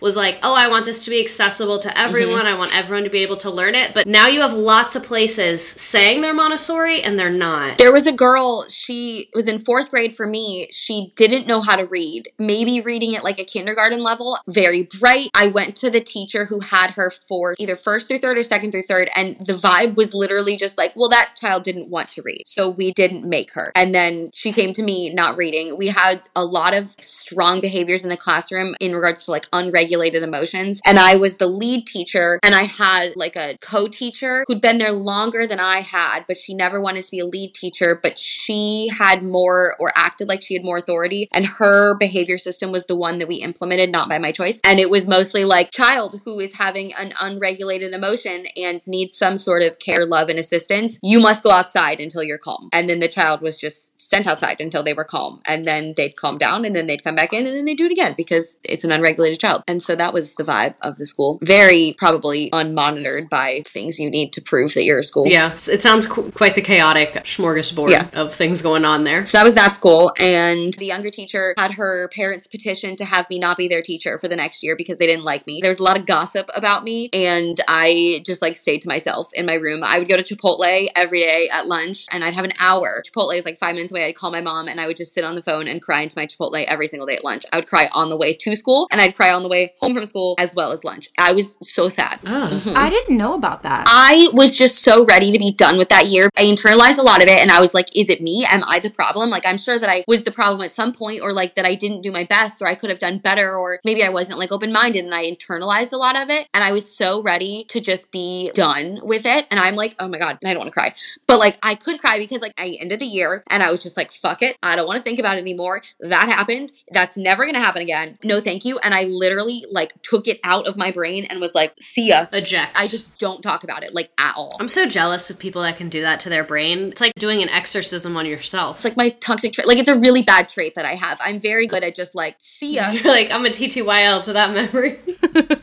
was 0.00 0.16
like, 0.16 0.38
oh, 0.42 0.54
I 0.54 0.68
want 0.68 0.84
this 0.84 1.04
to 1.04 1.10
be 1.10 1.20
accessible 1.20 1.78
to 1.80 1.98
everyone. 1.98 2.40
Mm-hmm. 2.40 2.46
I 2.46 2.54
want 2.54 2.76
everyone 2.76 3.04
to 3.04 3.10
be 3.10 3.20
able 3.20 3.36
to 3.38 3.50
learn 3.50 3.74
it. 3.74 3.94
But 3.94 4.06
now 4.06 4.26
you 4.26 4.40
have 4.40 4.52
lots 4.52 4.96
of 4.96 5.04
places 5.04 5.66
saying 5.66 6.20
they're 6.20 6.34
Montessori 6.34 7.02
and 7.02 7.18
they're 7.18 7.30
not. 7.30 7.78
There 7.78 7.92
was 7.92 8.06
a 8.06 8.12
girl, 8.12 8.66
she 8.68 9.30
was 9.34 9.48
in 9.48 9.58
fourth 9.58 9.90
grade 9.90 10.14
for 10.14 10.26
me. 10.26 10.68
She 10.70 11.12
didn't 11.16 11.46
know 11.46 11.60
how 11.60 11.76
to 11.76 11.86
read, 11.86 12.28
maybe 12.38 12.80
reading 12.80 13.16
at 13.16 13.24
like 13.24 13.38
a 13.38 13.44
kindergarten 13.44 14.02
level, 14.02 14.38
very 14.48 14.88
bright. 14.98 15.30
I 15.34 15.48
went 15.48 15.76
to 15.76 15.90
the 15.90 16.00
teacher 16.00 16.44
who 16.44 16.60
had 16.60 16.92
her 16.92 17.10
for 17.10 17.54
either 17.58 17.76
first 17.76 18.08
through 18.08 18.18
third 18.18 18.38
or 18.38 18.42
second 18.42 18.72
through 18.72 18.82
third, 18.82 19.10
and 19.16 19.38
the 19.38 19.54
vibe 19.54 19.96
was 19.96 20.14
literally 20.14 20.56
just 20.56 20.78
like, 20.78 20.92
well, 20.96 21.08
that 21.08 21.34
child 21.38 21.64
didn't 21.64 21.88
want 21.88 22.08
to 22.08 22.22
read. 22.22 22.42
So 22.46 22.68
we 22.68 22.92
didn't 22.92 23.28
make 23.28 23.52
her. 23.54 23.72
And 23.74 23.94
then 23.94 24.30
she 24.32 24.52
came 24.52 24.72
to 24.74 24.82
me 24.82 25.12
not 25.12 25.36
reading. 25.36 25.76
We 25.76 25.88
had 25.88 26.22
a 26.34 26.44
lot 26.44 26.74
of 26.74 26.94
strong 27.00 27.60
behaviors 27.60 28.04
in 28.04 28.10
the 28.10 28.16
classroom 28.16 28.74
in 28.80 28.94
regards 28.94 29.15
to 29.24 29.30
like 29.30 29.46
unregulated 29.52 30.22
emotions. 30.22 30.80
And 30.86 30.98
I 30.98 31.16
was 31.16 31.38
the 31.38 31.46
lead 31.46 31.86
teacher, 31.86 32.38
and 32.44 32.54
I 32.54 32.62
had 32.62 33.14
like 33.16 33.36
a 33.36 33.56
co 33.60 33.88
teacher 33.88 34.44
who'd 34.46 34.60
been 34.60 34.78
there 34.78 34.92
longer 34.92 35.46
than 35.46 35.60
I 35.60 35.78
had, 35.78 36.24
but 36.26 36.36
she 36.36 36.54
never 36.54 36.80
wanted 36.80 37.04
to 37.04 37.10
be 37.10 37.20
a 37.20 37.26
lead 37.26 37.54
teacher, 37.54 37.98
but 38.02 38.18
she 38.18 38.88
had 38.96 39.22
more 39.22 39.74
or 39.78 39.90
acted 39.96 40.28
like 40.28 40.42
she 40.42 40.54
had 40.54 40.64
more 40.64 40.78
authority. 40.78 41.28
And 41.32 41.46
her 41.46 41.96
behavior 41.98 42.38
system 42.38 42.72
was 42.72 42.86
the 42.86 42.96
one 42.96 43.18
that 43.18 43.28
we 43.28 43.36
implemented 43.36 43.90
not 43.90 44.08
by 44.08 44.18
my 44.18 44.32
choice. 44.32 44.60
And 44.66 44.78
it 44.78 44.90
was 44.90 45.08
mostly 45.08 45.44
like 45.44 45.70
child 45.70 46.20
who 46.24 46.40
is 46.40 46.54
having 46.54 46.92
an 46.94 47.12
unregulated 47.20 47.92
emotion 47.92 48.46
and 48.56 48.80
needs 48.86 49.16
some 49.16 49.36
sort 49.36 49.62
of 49.62 49.78
care, 49.78 50.06
love, 50.06 50.28
and 50.28 50.38
assistance. 50.38 50.98
You 51.02 51.20
must 51.20 51.42
go 51.42 51.50
outside 51.50 52.00
until 52.00 52.22
you're 52.22 52.38
calm. 52.38 52.68
And 52.72 52.88
then 52.88 53.00
the 53.00 53.08
child 53.08 53.40
was 53.40 53.58
just 53.58 54.00
sent 54.00 54.26
outside 54.26 54.60
until 54.60 54.82
they 54.82 54.94
were 54.94 55.04
calm. 55.04 55.40
And 55.46 55.64
then 55.64 55.94
they'd 55.96 56.16
calm 56.16 56.38
down 56.38 56.64
and 56.64 56.74
then 56.74 56.86
they'd 56.86 57.04
come 57.04 57.14
back 57.14 57.32
in 57.32 57.46
and 57.46 57.56
then 57.56 57.64
they'd 57.64 57.78
do 57.78 57.86
it 57.86 57.92
again 57.92 58.14
because 58.16 58.58
it's 58.64 58.84
an 58.84 58.92
unregulated 58.92 59.05
child. 59.14 59.62
And 59.66 59.82
so 59.82 59.94
that 59.96 60.12
was 60.12 60.34
the 60.34 60.44
vibe 60.44 60.74
of 60.82 60.96
the 60.96 61.06
school. 61.06 61.38
Very 61.42 61.94
probably 61.98 62.50
unmonitored 62.50 63.28
by 63.28 63.62
things 63.66 63.98
you 63.98 64.10
need 64.10 64.32
to 64.34 64.40
prove 64.40 64.74
that 64.74 64.84
you're 64.84 64.98
a 64.98 65.04
school. 65.04 65.26
Yeah, 65.26 65.52
it 65.52 65.82
sounds 65.82 66.06
qu- 66.06 66.30
quite 66.32 66.54
the 66.54 66.62
chaotic 66.62 67.12
smorgasbord 67.24 67.90
Yes. 67.90 68.16
of 68.16 68.34
things 68.34 68.62
going 68.62 68.84
on 68.84 69.04
there. 69.04 69.24
So 69.24 69.38
that 69.38 69.44
was 69.44 69.54
that 69.54 69.74
school. 69.76 70.12
And 70.20 70.74
the 70.74 70.86
younger 70.86 71.10
teacher 71.10 71.54
had 71.58 71.72
her 71.72 72.08
parents 72.14 72.46
petition 72.46 72.96
to 72.96 73.04
have 73.04 73.28
me 73.30 73.38
not 73.38 73.56
be 73.56 73.68
their 73.68 73.82
teacher 73.82 74.18
for 74.18 74.28
the 74.28 74.36
next 74.36 74.62
year 74.62 74.76
because 74.76 74.98
they 74.98 75.06
didn't 75.06 75.24
like 75.24 75.46
me. 75.46 75.60
There 75.60 75.70
was 75.70 75.78
a 75.78 75.82
lot 75.84 75.98
of 75.98 76.06
gossip 76.06 76.48
about 76.54 76.84
me. 76.84 77.08
And 77.12 77.60
I 77.68 78.22
just 78.24 78.42
like 78.42 78.56
stayed 78.56 78.82
to 78.82 78.88
myself 78.88 79.28
in 79.34 79.46
my 79.46 79.54
room. 79.54 79.80
I 79.84 79.98
would 79.98 80.08
go 80.08 80.16
to 80.16 80.22
Chipotle 80.22 80.88
every 80.96 81.20
day 81.20 81.48
at 81.52 81.66
lunch 81.66 82.06
and 82.12 82.24
I'd 82.24 82.34
have 82.34 82.44
an 82.44 82.52
hour. 82.60 83.02
Chipotle 83.06 83.34
is 83.36 83.44
like 83.44 83.58
five 83.58 83.74
minutes 83.74 83.92
away. 83.92 84.04
I'd 84.06 84.16
call 84.16 84.30
my 84.30 84.40
mom 84.40 84.68
and 84.68 84.80
I 84.80 84.86
would 84.86 84.96
just 84.96 85.12
sit 85.14 85.24
on 85.24 85.34
the 85.34 85.42
phone 85.42 85.68
and 85.68 85.80
cry 85.82 86.02
into 86.02 86.18
my 86.18 86.26
Chipotle 86.26 86.64
every 86.66 86.86
single 86.86 87.06
day 87.06 87.16
at 87.16 87.24
lunch. 87.24 87.44
I 87.52 87.56
would 87.56 87.66
cry 87.66 87.88
on 87.94 88.08
the 88.08 88.16
way 88.16 88.34
to 88.34 88.56
school 88.56 88.86
and 88.96 89.02
I'd 89.02 89.14
cry 89.14 89.30
on 89.30 89.42
the 89.42 89.48
way 89.48 89.74
home 89.78 89.94
from 89.94 90.06
school 90.06 90.34
as 90.38 90.54
well 90.54 90.72
as 90.72 90.82
lunch. 90.82 91.10
I 91.18 91.32
was 91.32 91.56
so 91.60 91.90
sad. 91.90 92.18
Oh. 92.24 92.74
I 92.74 92.88
didn't 92.88 93.16
know 93.16 93.34
about 93.34 93.62
that. 93.62 93.84
I 93.88 94.28
was 94.32 94.56
just 94.56 94.82
so 94.82 95.04
ready 95.04 95.30
to 95.32 95.38
be 95.38 95.52
done 95.52 95.76
with 95.76 95.90
that 95.90 96.06
year. 96.06 96.30
I 96.36 96.44
internalized 96.44 96.98
a 96.98 97.02
lot 97.02 97.22
of 97.22 97.28
it 97.28 97.38
and 97.38 97.50
I 97.50 97.60
was 97.60 97.74
like, 97.74 97.94
is 97.94 98.08
it 98.08 98.22
me? 98.22 98.46
Am 98.48 98.64
I 98.66 98.80
the 98.80 98.88
problem? 98.88 99.28
Like, 99.28 99.44
I'm 99.46 99.58
sure 99.58 99.78
that 99.78 99.90
I 99.90 100.02
was 100.08 100.24
the 100.24 100.30
problem 100.30 100.62
at 100.62 100.72
some 100.72 100.94
point 100.94 101.20
or 101.22 101.32
like 101.32 101.56
that 101.56 101.66
I 101.66 101.74
didn't 101.74 102.00
do 102.00 102.10
my 102.10 102.24
best 102.24 102.62
or 102.62 102.66
I 102.66 102.74
could 102.74 102.88
have 102.88 102.98
done 102.98 103.18
better 103.18 103.54
or 103.54 103.80
maybe 103.84 104.02
I 104.02 104.08
wasn't 104.08 104.38
like 104.38 104.50
open 104.50 104.72
minded 104.72 105.04
and 105.04 105.14
I 105.14 105.30
internalized 105.30 105.92
a 105.92 105.98
lot 105.98 106.18
of 106.18 106.30
it. 106.30 106.48
And 106.54 106.64
I 106.64 106.72
was 106.72 106.90
so 106.90 107.22
ready 107.22 107.64
to 107.68 107.80
just 107.80 108.10
be 108.10 108.50
done 108.54 109.00
with 109.02 109.26
it. 109.26 109.46
And 109.50 109.60
I'm 109.60 109.76
like, 109.76 109.94
oh 109.98 110.08
my 110.08 110.18
God, 110.18 110.38
I 110.42 110.54
don't 110.54 110.58
want 110.58 110.68
to 110.68 110.72
cry. 110.72 110.94
But 111.26 111.38
like, 111.38 111.58
I 111.62 111.74
could 111.74 112.00
cry 112.00 112.16
because 112.18 112.40
like 112.40 112.54
I 112.56 112.78
ended 112.80 113.00
the 113.00 113.06
year 113.06 113.44
and 113.50 113.62
I 113.62 113.70
was 113.70 113.82
just 113.82 113.96
like, 113.98 114.12
fuck 114.12 114.40
it. 114.40 114.56
I 114.62 114.74
don't 114.74 114.86
want 114.86 114.96
to 114.96 115.02
think 115.02 115.18
about 115.18 115.36
it 115.36 115.40
anymore. 115.40 115.82
That 116.00 116.28
happened. 116.28 116.72
That's 116.90 117.18
never 117.18 117.42
going 117.42 117.54
to 117.54 117.60
happen 117.60 117.82
again. 117.82 118.18
No, 118.24 118.40
thank 118.40 118.64
you. 118.64 118.78
And 118.86 118.94
I 118.94 119.02
literally 119.02 119.64
like 119.68 120.00
took 120.02 120.28
it 120.28 120.38
out 120.44 120.68
of 120.68 120.76
my 120.76 120.92
brain 120.92 121.26
and 121.28 121.40
was 121.40 121.56
like, 121.56 121.74
see 121.80 122.10
ya. 122.10 122.26
Eject. 122.32 122.78
I 122.78 122.86
just 122.86 123.18
don't 123.18 123.42
talk 123.42 123.64
about 123.64 123.82
it 123.82 123.92
like 123.92 124.12
at 124.16 124.34
all. 124.36 124.56
I'm 124.60 124.68
so 124.68 124.86
jealous 124.86 125.28
of 125.28 125.40
people 125.40 125.62
that 125.62 125.76
can 125.76 125.88
do 125.88 126.02
that 126.02 126.20
to 126.20 126.28
their 126.28 126.44
brain. 126.44 126.90
It's 126.92 127.00
like 127.00 127.12
doing 127.18 127.42
an 127.42 127.48
exorcism 127.48 128.16
on 128.16 128.26
yourself. 128.26 128.76
It's 128.76 128.84
like 128.84 128.96
my 128.96 129.08
toxic 129.08 129.54
trait. 129.54 129.66
Like 129.66 129.78
it's 129.78 129.88
a 129.88 129.98
really 129.98 130.22
bad 130.22 130.48
trait 130.48 130.76
that 130.76 130.84
I 130.84 130.94
have. 130.94 131.18
I'm 131.20 131.40
very 131.40 131.66
good 131.66 131.82
at 131.82 131.96
just 131.96 132.14
like, 132.14 132.36
see 132.38 132.76
ya. 132.76 132.90
You're 132.90 133.12
like, 133.12 133.32
I'm 133.32 133.44
a 133.44 133.48
TTYL 133.48 134.22
to 134.22 134.32
that 134.34 134.54
memory. 134.54 135.00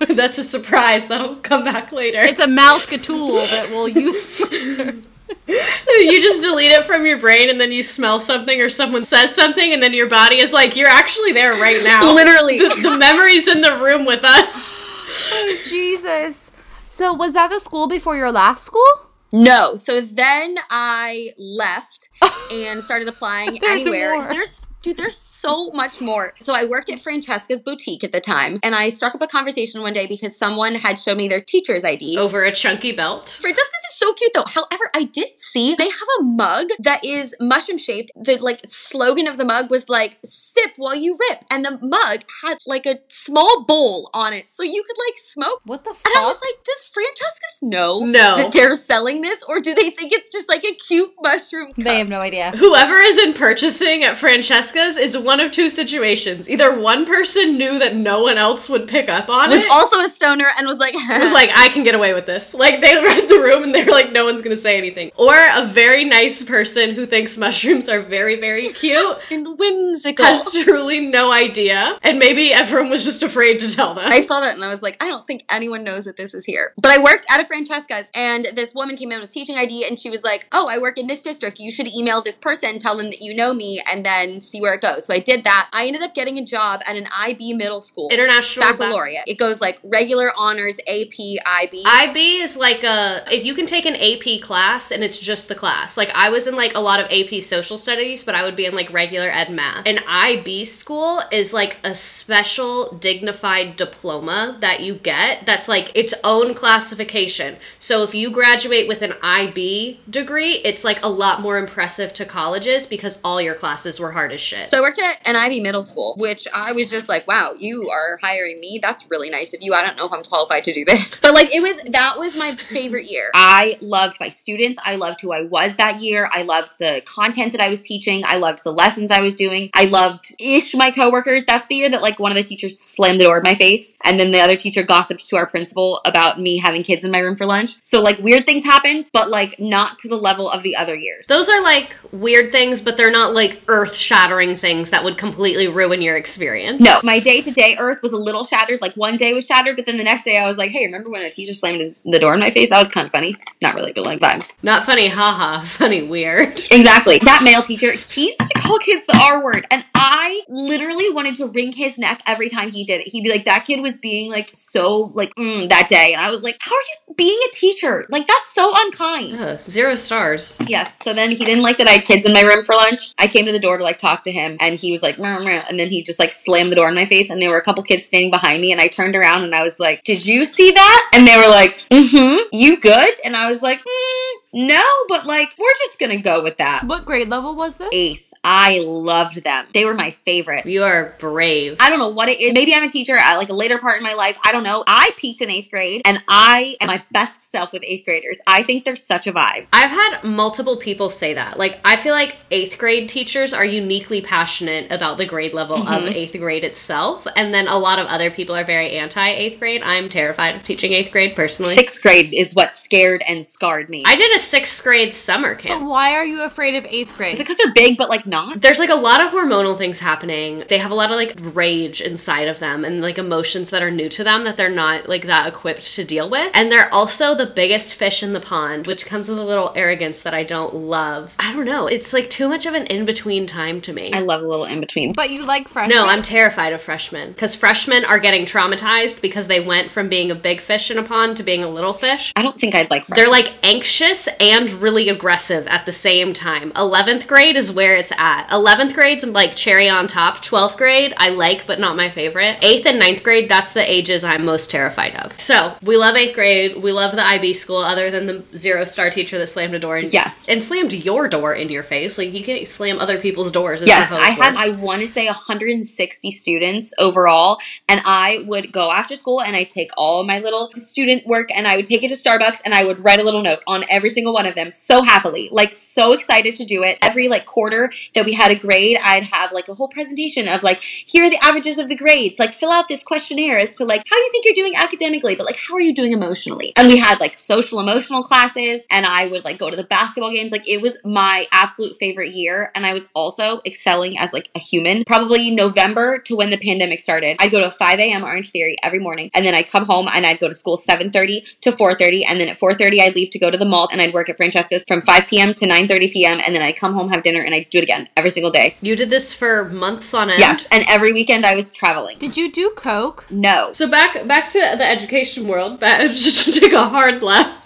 That's 0.13 0.37
a 0.37 0.43
surprise. 0.43 1.07
That'll 1.07 1.37
come 1.37 1.63
back 1.63 1.93
later. 1.93 2.19
It's 2.19 2.41
a 2.41 2.47
mouse 2.49 2.87
tool 2.87 3.35
that 3.35 3.69
we'll 3.69 3.87
use. 3.87 5.03
you 5.47 6.21
just 6.21 6.41
delete 6.41 6.71
it 6.71 6.85
from 6.85 7.05
your 7.05 7.19
brain 7.19 7.49
and 7.49 7.59
then 7.59 7.71
you 7.71 7.83
smell 7.83 8.19
something 8.19 8.61
or 8.61 8.69
someone 8.69 9.03
says 9.03 9.35
something 9.35 9.73
and 9.73 9.83
then 9.83 9.93
your 9.93 10.07
body 10.07 10.37
is 10.37 10.53
like, 10.53 10.75
you're 10.75 10.87
actually 10.87 11.31
there 11.33 11.51
right 11.53 11.81
now. 11.85 12.01
Literally. 12.13 12.59
The, 12.59 12.89
the 12.89 12.97
memory's 12.97 13.47
in 13.47 13.61
the 13.61 13.77
room 13.77 14.05
with 14.05 14.23
us. 14.23 15.31
Oh, 15.33 15.57
Jesus. 15.67 16.49
So 16.87 17.13
was 17.13 17.33
that 17.33 17.49
the 17.49 17.59
school 17.59 17.87
before 17.87 18.15
your 18.15 18.31
last 18.31 18.63
school? 18.63 19.09
No. 19.31 19.75
So 19.75 19.99
then 19.99 20.57
I 20.69 21.31
left 21.37 22.09
and 22.53 22.81
started 22.83 23.07
applying 23.07 23.57
There's 23.59 23.81
anywhere. 23.81 24.19
more. 24.19 24.29
There's 24.29 24.65
dude, 24.83 24.97
there's 24.97 25.15
so 25.17 25.71
much 25.71 25.99
more. 26.01 26.33
So 26.41 26.53
I 26.53 26.65
worked 26.65 26.89
at 26.91 26.99
Francesca's 27.01 27.61
boutique 27.61 28.03
at 28.03 28.11
the 28.11 28.21
time, 28.21 28.59
and 28.63 28.75
I 28.75 28.89
struck 28.89 29.15
up 29.15 29.21
a 29.21 29.27
conversation 29.27 29.81
one 29.81 29.91
day 29.93 30.05
because 30.05 30.37
someone 30.37 30.75
had 30.75 30.99
shown 30.99 31.17
me 31.17 31.27
their 31.27 31.41
teacher's 31.41 31.83
ID. 31.83 32.17
Over 32.17 32.43
a 32.43 32.51
chunky 32.51 32.91
belt. 32.91 33.39
Francesca's 33.41 33.85
is 33.91 33.97
so 33.97 34.13
cute 34.13 34.31
though. 34.33 34.43
However, 34.45 34.89
I 34.93 35.05
did 35.05 35.29
see 35.39 35.73
they 35.75 35.89
have 35.89 36.07
a 36.19 36.23
mug 36.23 36.67
that 36.79 37.03
is 37.03 37.35
mushroom 37.41 37.77
shaped. 37.77 38.11
The 38.15 38.37
like 38.37 38.61
slogan 38.67 39.27
of 39.27 39.37
the 39.37 39.45
mug 39.45 39.69
was 39.71 39.89
like 39.89 40.17
"sip 40.23 40.71
while 40.77 40.95
you 40.95 41.17
rip," 41.29 41.43
and 41.49 41.65
the 41.65 41.79
mug 41.81 42.23
had 42.43 42.57
like 42.67 42.85
a 42.85 42.99
small 43.09 43.65
bowl 43.65 44.09
on 44.13 44.33
it, 44.33 44.49
so 44.49 44.63
you 44.63 44.83
could 44.83 44.97
like 45.07 45.17
smoke. 45.17 45.59
What 45.65 45.83
the 45.85 45.91
And 45.91 46.13
I 46.17 46.23
was 46.23 46.39
like, 46.41 46.63
does 46.65 46.89
Francesca's 46.93 47.59
know 47.61 47.99
No. 48.05 48.35
that 48.37 48.51
they're 48.51 48.75
selling 48.75 49.21
this, 49.21 49.43
or 49.47 49.59
do 49.61 49.73
they 49.73 49.89
think 49.89 50.11
it's 50.11 50.29
just 50.29 50.49
like 50.49 50.63
a 50.65 50.73
cute 50.73 51.11
mushroom? 51.21 51.67
Cup? 51.67 51.83
they 51.83 51.97
have 51.99 52.09
no 52.09 52.19
idea. 52.19 52.51
Whoever 52.51 52.95
is 52.95 53.17
in 53.17 53.33
purchasing 53.33 54.03
at 54.03 54.17
Francesca's 54.17 54.72
is 54.75 55.17
one 55.17 55.39
of 55.39 55.51
two 55.51 55.69
situations. 55.69 56.49
Either 56.49 56.77
one 56.77 57.05
person 57.05 57.57
knew 57.57 57.79
that 57.79 57.95
no 57.95 58.23
one 58.23 58.37
else 58.37 58.69
would 58.69 58.87
pick 58.87 59.09
up 59.09 59.29
on 59.29 59.49
was 59.49 59.61
it. 59.61 59.65
Was 59.65 59.73
also 59.73 59.99
a 59.99 60.09
stoner 60.09 60.45
and 60.57 60.67
was 60.67 60.77
like, 60.77 60.93
was 60.93 61.31
like, 61.31 61.49
I 61.55 61.69
can 61.69 61.83
get 61.83 61.95
away 61.95 62.13
with 62.13 62.25
this. 62.25 62.53
Like 62.53 62.81
they 62.81 62.95
read 63.01 63.27
the 63.27 63.39
room 63.39 63.63
and 63.63 63.73
they 63.73 63.83
were 63.83 63.91
like, 63.91 64.11
no 64.11 64.25
one's 64.25 64.41
gonna 64.41 64.55
say 64.55 64.77
anything. 64.77 65.11
Or 65.17 65.33
a 65.33 65.65
very 65.65 66.03
nice 66.03 66.43
person 66.43 66.91
who 66.91 67.05
thinks 67.05 67.37
mushrooms 67.37 67.87
are 67.89 68.01
very, 68.01 68.39
very 68.39 68.69
cute 68.73 69.17
and 69.31 69.57
whimsical. 69.59 70.25
has 70.25 70.51
truly 70.51 70.99
no 70.99 71.31
idea. 71.31 71.97
And 72.01 72.19
maybe 72.19 72.53
everyone 72.53 72.89
was 72.89 73.05
just 73.05 73.23
afraid 73.23 73.59
to 73.59 73.69
tell 73.69 73.93
them. 73.93 74.11
I 74.11 74.21
saw 74.21 74.39
that 74.39 74.55
and 74.55 74.63
I 74.63 74.69
was 74.69 74.81
like, 74.81 75.01
I 75.01 75.07
don't 75.07 75.25
think 75.25 75.43
anyone 75.49 75.83
knows 75.83 76.05
that 76.05 76.17
this 76.17 76.33
is 76.33 76.45
here. 76.45 76.73
But 76.77 76.91
I 76.91 77.01
worked 77.01 77.25
at 77.31 77.39
a 77.39 77.45
Francesca's 77.45 78.09
and 78.13 78.47
this 78.53 78.73
woman 78.73 78.95
came 78.97 79.11
in 79.11 79.21
with 79.21 79.31
teaching 79.31 79.57
ID 79.57 79.85
and 79.87 79.99
she 79.99 80.09
was 80.09 80.23
like, 80.23 80.47
Oh, 80.51 80.67
I 80.69 80.77
work 80.79 80.97
in 80.97 81.07
this 81.07 81.21
district. 81.23 81.59
You 81.59 81.71
should 81.71 81.87
email 81.87 82.21
this 82.21 82.37
person, 82.37 82.79
tell 82.79 82.97
them 82.97 83.07
that 83.07 83.21
you 83.21 83.35
know 83.35 83.53
me, 83.53 83.81
and 83.91 84.05
then 84.05 84.41
see 84.41 84.61
where 84.63 84.73
it 84.73 84.81
goes. 84.81 85.05
So 85.05 85.13
I 85.13 85.19
did 85.19 85.43
that. 85.43 85.69
I 85.73 85.87
ended 85.87 86.01
up 86.01 86.15
getting 86.15 86.39
a 86.39 86.45
job 86.45 86.81
at 86.87 86.95
an 86.95 87.05
IB 87.19 87.53
middle 87.53 87.81
school. 87.81 88.07
International 88.11 88.65
Baccalaureate. 88.65 89.25
It 89.27 89.37
goes 89.37 89.59
like 89.59 89.77
regular 89.83 90.31
honors, 90.37 90.79
AP, 90.87 91.13
IB. 91.45 91.83
IB 91.85 92.37
is 92.37 92.55
like 92.55 92.83
a 92.83 93.25
if 93.29 93.45
you 93.45 93.53
can 93.53 93.65
take 93.65 93.85
an 93.85 93.97
AP 93.97 94.41
class 94.41 94.89
and 94.89 95.03
it's 95.03 95.19
just 95.19 95.49
the 95.49 95.55
class. 95.55 95.97
Like 95.97 96.09
I 96.15 96.29
was 96.29 96.47
in 96.47 96.55
like 96.55 96.73
a 96.75 96.79
lot 96.79 97.01
of 97.01 97.11
AP 97.11 97.41
social 97.41 97.75
studies, 97.75 98.23
but 98.23 98.35
I 98.35 98.43
would 98.45 98.55
be 98.55 98.65
in 98.65 98.73
like 98.73 98.91
regular 98.93 99.29
ed 99.29 99.51
math. 99.51 99.85
An 99.85 99.99
IB 100.07 100.63
school 100.63 101.21
is 101.29 101.51
like 101.51 101.77
a 101.83 101.93
special 101.93 102.95
dignified 102.95 103.75
diploma 103.75 104.57
that 104.61 104.79
you 104.79 104.93
get 104.93 105.45
that's 105.45 105.67
like 105.67 105.91
its 105.93 106.13
own 106.23 106.53
classification. 106.53 107.57
So 107.79 108.03
if 108.03 108.15
you 108.15 108.31
graduate 108.31 108.87
with 108.87 109.01
an 109.01 109.15
IB 109.21 109.99
degree, 110.09 110.53
it's 110.63 110.85
like 110.85 111.03
a 111.03 111.09
lot 111.09 111.41
more 111.41 111.57
impressive 111.57 112.13
to 112.13 112.23
colleges 112.23 112.85
because 112.85 113.19
all 113.25 113.41
your 113.41 113.55
classes 113.55 113.99
were 113.99 114.13
hard 114.13 114.31
as 114.31 114.39
shit. 114.39 114.52
So 114.67 114.77
I 114.77 114.81
worked 114.81 114.99
at 114.99 115.27
an 115.27 115.35
IB 115.35 115.61
middle 115.61 115.83
school, 115.83 116.15
which 116.17 116.47
I 116.53 116.71
was 116.71 116.89
just 116.89 117.09
like, 117.09 117.27
wow, 117.27 117.53
you 117.57 117.89
are 117.89 118.19
hiring 118.21 118.59
me. 118.59 118.79
That's 118.81 119.09
really 119.09 119.29
nice 119.29 119.53
of 119.53 119.61
you. 119.61 119.73
I 119.73 119.81
don't 119.81 119.97
know 119.97 120.05
if 120.05 120.13
I'm 120.13 120.23
qualified 120.23 120.63
to 120.65 120.73
do 120.73 120.85
this. 120.85 121.19
But 121.23 121.35
like 121.35 121.55
it 121.55 121.61
was 121.61 121.81
that 121.83 122.15
was 122.17 122.37
my 122.37 122.51
favorite 122.51 123.09
year. 123.09 123.29
I 123.33 123.77
loved 123.79 124.17
my 124.19 124.27
students. 124.27 124.79
I 124.83 124.95
loved 124.95 125.21
who 125.21 125.31
I 125.31 125.43
was 125.43 125.77
that 125.77 126.01
year. 126.01 126.29
I 126.31 126.41
loved 126.41 126.77
the 126.79 127.01
content 127.05 127.53
that 127.53 127.61
I 127.61 127.69
was 127.69 127.81
teaching. 127.83 128.23
I 128.25 128.37
loved 128.37 128.63
the 128.65 128.71
lessons 128.71 129.09
I 129.09 129.21
was 129.21 129.35
doing. 129.35 129.69
I 129.73 129.85
loved 129.85 130.35
ish 130.39 130.75
my 130.75 130.91
coworkers. 130.91 131.45
That's 131.45 131.67
the 131.67 131.75
year 131.75 131.89
that 131.89 132.01
like 132.01 132.19
one 132.19 132.31
of 132.31 132.35
the 132.35 132.43
teachers 132.43 132.77
slammed 132.77 133.21
the 133.21 133.25
door 133.25 133.37
in 133.37 133.43
my 133.43 133.55
face 133.55 133.97
and 134.03 134.19
then 134.19 134.31
the 134.31 134.39
other 134.39 134.57
teacher 134.57 134.83
gossiped 134.83 135.25
to 135.29 135.37
our 135.37 135.47
principal 135.47 136.01
about 136.05 136.39
me 136.39 136.57
having 136.57 136.83
kids 136.83 137.05
in 137.05 137.11
my 137.11 137.19
room 137.19 137.35
for 137.37 137.45
lunch. 137.45 137.77
So 137.83 138.01
like 138.01 138.19
weird 138.19 138.45
things 138.45 138.65
happened, 138.65 139.07
but 139.13 139.29
like 139.29 139.59
not 139.59 139.97
to 139.99 140.09
the 140.09 140.17
level 140.17 140.49
of 140.49 140.61
the 140.61 140.75
other 140.75 140.95
years. 140.95 141.27
Those 141.27 141.49
are 141.49 141.63
like 141.63 141.95
weird 142.11 142.51
things, 142.51 142.81
but 142.81 142.97
they're 142.97 143.11
not 143.11 143.33
like 143.33 143.61
earth 143.67 143.95
shattering 143.95 144.42
things 144.55 144.89
that 144.89 145.03
would 145.03 145.17
completely 145.17 145.67
ruin 145.67 146.01
your 146.01 146.15
experience. 146.15 146.81
No, 146.81 146.97
my 147.03 147.19
day 147.19 147.41
to 147.41 147.51
day 147.51 147.75
earth 147.79 147.99
was 148.01 148.13
a 148.13 148.17
little 148.17 148.43
shattered. 148.43 148.81
Like 148.81 148.93
one 148.95 149.17
day 149.17 149.33
was 149.33 149.45
shattered, 149.45 149.75
but 149.75 149.85
then 149.85 149.97
the 149.97 150.03
next 150.03 150.23
day 150.23 150.37
I 150.37 150.45
was 150.45 150.57
like, 150.57 150.71
hey, 150.71 150.85
remember 150.85 151.09
when 151.09 151.21
a 151.21 151.31
teacher 151.31 151.53
slammed 151.53 151.81
his, 151.81 151.95
the 152.05 152.19
door 152.19 152.33
in 152.33 152.39
my 152.39 152.51
face? 152.51 152.69
That 152.69 152.79
was 152.79 152.89
kind 152.89 153.05
of 153.05 153.11
funny. 153.11 153.35
Not 153.61 153.75
really, 153.75 153.93
but 153.93 154.03
like 154.03 154.19
vibes. 154.19 154.53
Not 154.61 154.83
funny, 154.83 155.07
haha. 155.07 155.61
Funny, 155.83 156.03
weird. 156.03 156.59
Exactly. 156.71 157.19
That 157.23 157.41
male 157.43 157.61
teacher 157.61 157.91
he 157.91 158.27
used 158.27 158.41
to 158.41 158.59
call 158.59 158.77
kids 158.79 159.05
the 159.05 159.19
R 159.21 159.43
word. 159.43 159.65
And 159.71 159.83
I 159.95 160.43
literally 160.47 161.09
wanted 161.11 161.35
to 161.35 161.47
wring 161.47 161.71
his 161.71 161.97
neck 161.97 162.21
every 162.25 162.49
time 162.49 162.71
he 162.71 162.83
did 162.83 163.01
it. 163.01 163.07
He'd 163.07 163.23
be 163.23 163.31
like, 163.31 163.45
that 163.45 163.65
kid 163.65 163.81
was 163.81 163.97
being 163.97 164.31
like 164.31 164.49
so 164.53 165.11
like 165.13 165.33
mm, 165.35 165.67
that 165.69 165.89
day. 165.89 166.13
And 166.13 166.21
I 166.21 166.29
was 166.29 166.43
like, 166.43 166.57
how 166.59 166.75
are 166.75 166.79
you 166.79 167.15
being 167.15 167.39
a 167.47 167.51
teacher? 167.51 168.05
Like 168.09 168.27
that's 168.27 168.53
so 168.53 168.71
unkind. 168.75 169.41
Ugh, 169.41 169.59
zero 169.59 169.95
stars. 169.95 170.59
Yes. 170.67 171.03
So 171.03 171.13
then 171.13 171.31
he 171.31 171.45
didn't 171.45 171.63
like 171.63 171.77
that 171.77 171.87
I 171.87 171.91
had 171.91 172.05
kids 172.05 172.25
in 172.25 172.33
my 172.33 172.41
room 172.41 172.63
for 172.65 172.75
lunch. 172.75 173.13
I 173.19 173.27
came 173.27 173.45
to 173.45 173.51
the 173.51 173.59
door 173.59 173.77
to 173.77 173.83
like 173.83 173.97
talk 173.97 174.22
to 174.23 174.31
him, 174.31 174.57
and 174.59 174.79
he 174.79 174.91
was 174.91 175.01
like, 175.01 175.17
and 175.17 175.79
then 175.79 175.89
he 175.89 176.03
just 176.03 176.19
like 176.19 176.31
slammed 176.31 176.71
the 176.71 176.75
door 176.75 176.89
in 176.89 176.95
my 176.95 177.05
face. 177.05 177.29
And 177.29 177.41
there 177.41 177.49
were 177.49 177.57
a 177.57 177.63
couple 177.63 177.83
kids 177.83 178.05
standing 178.05 178.31
behind 178.31 178.61
me, 178.61 178.71
and 178.71 178.81
I 178.81 178.87
turned 178.87 179.15
around 179.15 179.43
and 179.43 179.55
I 179.55 179.63
was 179.63 179.79
like, 179.79 180.03
"Did 180.03 180.25
you 180.25 180.45
see 180.45 180.71
that?" 180.71 181.11
And 181.13 181.27
they 181.27 181.35
were 181.35 181.49
like, 181.49 181.77
"Mm-hmm. 181.89 182.47
You 182.51 182.79
good?" 182.79 183.13
And 183.23 183.35
I 183.35 183.47
was 183.47 183.61
like, 183.61 183.79
mm, 183.79 184.33
"No, 184.53 184.83
but 185.07 185.25
like 185.25 185.53
we're 185.57 185.77
just 185.85 185.99
gonna 185.99 186.21
go 186.21 186.43
with 186.43 186.57
that." 186.57 186.83
What 186.85 187.05
grade 187.05 187.29
level 187.29 187.55
was 187.55 187.77
this? 187.77 187.89
Eighth. 187.93 188.32
I 188.43 188.81
loved 188.85 189.43
them. 189.43 189.67
They 189.73 189.85
were 189.85 189.93
my 189.93 190.11
favorite. 190.25 190.65
You 190.65 190.83
are 190.83 191.15
brave. 191.19 191.77
I 191.79 191.89
don't 191.89 191.99
know 191.99 192.09
what 192.09 192.27
it 192.29 192.41
is. 192.41 192.53
Maybe 192.53 192.73
I'm 192.73 192.83
a 192.83 192.89
teacher 192.89 193.15
at 193.15 193.37
like 193.37 193.49
a 193.49 193.53
later 193.53 193.77
part 193.77 193.97
in 193.97 194.03
my 194.03 194.13
life. 194.13 194.37
I 194.43 194.51
don't 194.51 194.63
know. 194.63 194.83
I 194.85 195.11
peaked 195.17 195.41
in 195.41 195.49
eighth 195.49 195.71
grade 195.71 196.01
and 196.05 196.21
I 196.27 196.75
am 196.81 196.87
my 196.87 197.03
best 197.11 197.43
self 197.49 197.71
with 197.71 197.83
eighth 197.85 198.05
graders. 198.05 198.41
I 198.47 198.63
think 198.63 198.83
they're 198.83 198.95
such 198.95 199.27
a 199.27 199.31
vibe. 199.33 199.67
I've 199.71 199.89
had 199.89 200.23
multiple 200.23 200.77
people 200.77 201.09
say 201.09 201.33
that. 201.35 201.57
Like, 201.57 201.79
I 201.85 201.95
feel 201.95 202.13
like 202.13 202.37
eighth 202.51 202.77
grade 202.77 203.07
teachers 203.09 203.53
are 203.53 203.65
uniquely 203.65 204.21
passionate 204.21 204.91
about 204.91 205.17
the 205.17 205.25
grade 205.25 205.53
level 205.53 205.73
Mm-hmm. 205.73 205.93
of 205.93 206.03
eighth 206.15 206.37
grade 206.37 206.63
itself. 206.63 207.25
And 207.35 207.53
then 207.53 207.67
a 207.67 207.77
lot 207.77 207.97
of 207.99 208.05
other 208.07 208.29
people 208.29 208.55
are 208.55 208.63
very 208.63 208.91
anti 208.97 209.27
eighth 209.27 209.59
grade. 209.59 209.81
I'm 209.83 210.07
terrified 210.09 210.55
of 210.55 210.63
teaching 210.63 210.93
eighth 210.93 211.11
grade 211.11 211.35
personally. 211.35 211.73
Sixth 211.75 212.01
grade 212.01 212.31
is 212.33 212.53
what 212.53 212.75
scared 212.75 213.23
and 213.27 213.43
scarred 213.43 213.89
me. 213.89 214.03
I 214.05 214.15
did 214.15 214.35
a 214.35 214.39
sixth 214.39 214.83
grade 214.83 215.13
summer 215.13 215.55
But 215.55 215.63
camp. 215.63 215.87
why 215.87 216.11
are 216.13 216.25
you 216.25 216.43
afraid 216.45 216.75
of 216.75 216.85
eighth 216.85 217.15
grade? 217.17 217.33
is 217.33 217.39
it 217.39 217.43
because 217.43 217.57
they're 217.57 217.73
big 217.73 217.97
but 217.97 218.09
like 218.09 218.25
not? 218.33 218.61
There's 218.61 218.79
like 218.79 218.89
a 218.89 218.95
lot 218.95 219.21
of 219.21 219.31
hormonal 219.31 219.77
things 219.77 219.99
happening. 219.99 220.63
They 220.67 220.79
have 220.79 220.91
a 220.91 220.95
lot 220.95 221.11
of 221.11 221.15
like 221.15 221.33
rage 221.55 222.01
inside 222.01 222.47
of 222.47 222.59
them 222.59 222.83
and 222.83 223.01
like 223.01 223.17
emotions 223.17 223.69
that 223.69 223.81
are 223.83 223.91
new 223.91 224.09
to 224.09 224.23
them 224.23 224.43
that 224.43 224.57
they're 224.57 224.69
not 224.69 225.07
like 225.07 225.25
that 225.27 225.47
equipped 225.47 225.85
to 225.95 226.03
deal 226.03 226.29
with. 226.29 226.51
And 226.53 226.71
they're 226.71 226.93
also 226.93 227.35
the 227.35 227.45
biggest 227.45 227.95
fish 227.95 228.23
in 228.23 228.33
the 228.33 228.39
pond, 228.39 228.87
which 228.87 229.05
comes 229.05 229.29
with 229.29 229.37
a 229.37 229.43
little 229.43 229.71
arrogance 229.75 230.21
that 230.23 230.33
I 230.33 230.43
don't 230.43 230.73
love. 230.73 231.35
I 231.39 231.53
don't 231.53 231.65
know. 231.65 231.87
It's 231.87 232.11
like 232.13 232.29
too 232.29 232.49
much 232.49 232.65
of 232.65 232.73
an 232.73 232.87
in 232.87 233.05
between 233.05 233.45
time 233.45 233.81
to 233.81 233.93
me. 233.93 234.11
I 234.13 234.19
love 234.19 234.41
a 234.41 234.47
little 234.47 234.65
in 234.65 234.79
between. 234.79 235.13
but 235.13 235.29
you 235.29 235.45
like 235.45 235.67
freshmen? 235.67 235.95
No, 235.95 236.07
I'm 236.07 236.23
terrified 236.23 236.73
of 236.73 236.81
freshmen 236.81 237.29
because 237.33 237.55
freshmen 237.55 238.03
are 238.05 238.19
getting 238.19 238.45
traumatized 238.45 239.21
because 239.21 239.47
they 239.47 239.59
went 239.59 239.91
from 239.91 240.09
being 240.09 240.31
a 240.31 240.35
big 240.35 240.59
fish 240.59 240.89
in 240.89 240.97
a 240.97 241.03
pond 241.03 241.37
to 241.37 241.43
being 241.43 241.63
a 241.63 241.69
little 241.69 241.93
fish. 241.93 242.31
I 242.35 242.41
don't 242.41 242.59
think 242.59 242.73
I'd 242.75 242.89
like 242.89 243.05
They're 243.07 243.29
like 243.29 243.53
anxious 243.63 244.27
and 244.39 244.69
really 244.71 245.07
aggressive 245.09 245.67
at 245.67 245.85
the 245.85 245.91
same 245.91 246.33
time. 246.33 246.71
11th 246.71 247.27
grade 247.27 247.55
is 247.55 247.71
where 247.71 247.95
it's 247.95 248.11
at. 248.11 248.22
11th 248.49 248.93
grade's 248.93 249.25
like 249.25 249.55
cherry 249.55 249.89
on 249.89 250.07
top. 250.07 250.37
12th 250.43 250.77
grade, 250.77 251.13
I 251.17 251.29
like, 251.29 251.65
but 251.67 251.79
not 251.79 251.95
my 251.95 252.09
favorite. 252.09 252.59
8th 252.61 252.85
and 252.85 253.01
9th 253.01 253.23
grade, 253.23 253.49
that's 253.49 253.73
the 253.73 253.89
ages 253.91 254.23
I'm 254.23 254.45
most 254.45 254.69
terrified 254.69 255.15
of. 255.15 255.39
So, 255.39 255.75
we 255.83 255.97
love 255.97 256.15
8th 256.15 256.33
grade. 256.33 256.77
We 256.77 256.91
love 256.91 257.13
the 257.13 257.25
IB 257.25 257.53
school, 257.53 257.77
other 257.79 258.09
than 258.11 258.25
the 258.25 258.43
zero 258.55 258.85
star 258.85 259.09
teacher 259.09 259.37
that 259.37 259.47
slammed 259.47 259.73
a 259.75 259.79
door 259.79 259.97
in, 259.97 260.09
Yes. 260.09 260.47
and 260.49 260.63
slammed 260.63 260.93
your 260.93 261.27
door 261.27 261.53
into 261.53 261.73
your 261.73 261.83
face. 261.83 262.17
Like, 262.17 262.33
you 262.33 262.43
can't 262.43 262.67
slam 262.67 262.99
other 262.99 263.19
people's 263.19 263.51
doors. 263.51 263.83
Yes, 263.85 264.11
I 264.11 264.29
had, 264.29 264.55
works. 264.55 264.71
I 264.71 264.75
want 264.81 265.01
to 265.01 265.07
say 265.07 265.27
160 265.27 266.31
students 266.31 266.93
overall. 266.99 267.59
And 267.89 268.01
I 268.05 268.43
would 268.47 268.71
go 268.71 268.91
after 268.91 269.15
school 269.15 269.41
and 269.41 269.55
I'd 269.55 269.69
take 269.69 269.89
all 269.97 270.23
my 270.23 270.39
little 270.39 270.69
student 270.73 271.25
work 271.25 271.49
and 271.55 271.67
I 271.67 271.75
would 271.75 271.85
take 271.85 272.03
it 272.03 272.09
to 272.09 272.15
Starbucks 272.15 272.61
and 272.65 272.73
I 272.73 272.83
would 272.83 273.03
write 273.03 273.19
a 273.19 273.23
little 273.23 273.41
note 273.41 273.59
on 273.67 273.83
every 273.89 274.09
single 274.09 274.33
one 274.33 274.45
of 274.45 274.55
them 274.55 274.71
so 274.71 275.01
happily, 275.03 275.49
like 275.51 275.71
so 275.71 276.13
excited 276.13 276.55
to 276.55 276.65
do 276.65 276.83
it. 276.83 276.97
Every 277.01 277.27
like 277.27 277.45
quarter 277.45 277.91
that 278.15 278.25
we 278.25 278.33
had 278.33 278.51
a 278.51 278.55
grade, 278.55 278.97
I'd 279.03 279.23
have 279.23 279.51
like 279.51 279.67
a 279.67 279.73
whole 279.73 279.87
presentation 279.87 280.47
of 280.47 280.63
like, 280.63 280.81
here 280.81 281.25
are 281.25 281.29
the 281.29 281.43
averages 281.43 281.77
of 281.77 281.89
the 281.89 281.95
grades. 281.95 282.39
Like, 282.39 282.53
fill 282.53 282.71
out 282.71 282.87
this 282.87 283.03
questionnaire 283.03 283.57
as 283.57 283.75
to 283.77 283.85
like 283.85 284.03
how 284.07 284.17
you 284.17 284.29
think 284.31 284.45
you're 284.45 284.53
doing 284.53 284.75
academically, 284.75 285.35
but 285.35 285.45
like, 285.45 285.57
how 285.57 285.75
are 285.75 285.81
you 285.81 285.93
doing 285.93 286.11
emotionally? 286.11 286.73
And 286.77 286.87
we 286.87 286.97
had 286.97 287.19
like 287.19 287.33
social 287.33 287.79
emotional 287.79 288.23
classes 288.23 288.85
and 288.91 289.05
I 289.05 289.27
would 289.27 289.45
like 289.45 289.57
go 289.57 289.69
to 289.69 289.75
the 289.75 289.83
basketball 289.83 290.31
games. 290.31 290.51
Like, 290.51 290.69
it 290.69 290.81
was 290.81 290.97
my 291.03 291.45
absolute 291.51 291.97
favorite 291.97 292.33
year. 292.33 292.71
And 292.75 292.85
I 292.85 292.93
was 292.93 293.09
also 293.13 293.61
excelling 293.65 294.17
as 294.17 294.33
like 294.33 294.49
a 294.55 294.59
human. 294.59 295.03
Probably 295.05 295.51
November 295.51 296.19
to 296.19 296.35
when 296.35 296.49
the 296.49 296.57
pandemic 296.57 296.99
started. 296.99 297.37
I'd 297.39 297.51
go 297.51 297.61
to 297.61 297.69
5 297.69 297.99
a.m. 297.99 298.23
Orange 298.23 298.51
Theory 298.51 298.75
every 298.83 298.99
morning 298.99 299.29
and 299.33 299.45
then 299.45 299.53
I'd 299.53 299.69
come 299.69 299.85
home 299.85 300.07
and 300.13 300.25
I'd 300.25 300.39
go 300.39 300.47
to 300.47 300.53
school 300.53 300.77
7.30 300.77 301.59
to 301.61 301.71
4.30 301.71 302.23
and 302.27 302.39
then 302.39 302.49
at 302.49 302.59
4.30 302.59 302.99
I'd 303.01 303.15
leave 303.15 303.29
to 303.31 303.39
go 303.39 303.49
to 303.49 303.57
the 303.57 303.65
mall 303.65 303.87
and 303.91 304.01
I'd 304.01 304.13
work 304.13 304.29
at 304.29 304.37
Francesca's 304.37 304.83
from 304.87 305.01
5 305.01 305.27
p.m. 305.27 305.53
to 305.55 305.67
9.30 305.67 306.11
p.m. 306.11 306.39
and 306.45 306.55
then 306.55 306.61
I'd 306.61 306.77
come 306.77 306.93
home, 306.93 307.09
have 307.09 307.23
dinner, 307.23 307.41
and 307.41 307.53
I'd 307.53 307.69
do 307.69 307.79
it 307.79 307.83
again 307.83 308.02
every 308.15 308.31
single 308.31 308.51
day. 308.51 308.75
you 308.81 308.95
did 308.95 309.09
this 309.09 309.33
for 309.33 309.69
months 309.69 310.13
on 310.13 310.29
end. 310.29 310.39
Yes, 310.39 310.67
and 310.71 310.83
every 310.89 311.13
weekend 311.13 311.45
I 311.45 311.55
was 311.55 311.71
traveling. 311.71 312.17
Did 312.17 312.37
you 312.37 312.51
do 312.51 312.73
coke? 312.75 313.27
No. 313.29 313.71
So 313.71 313.89
back 313.89 314.27
back 314.27 314.49
to 314.49 314.59
the 314.59 314.85
education 314.85 315.47
world. 315.47 315.79
Back, 315.79 316.01
just 316.11 316.45
to 316.45 316.59
take 316.59 316.73
a 316.73 316.87
hard 316.89 317.23
left. 317.23 317.59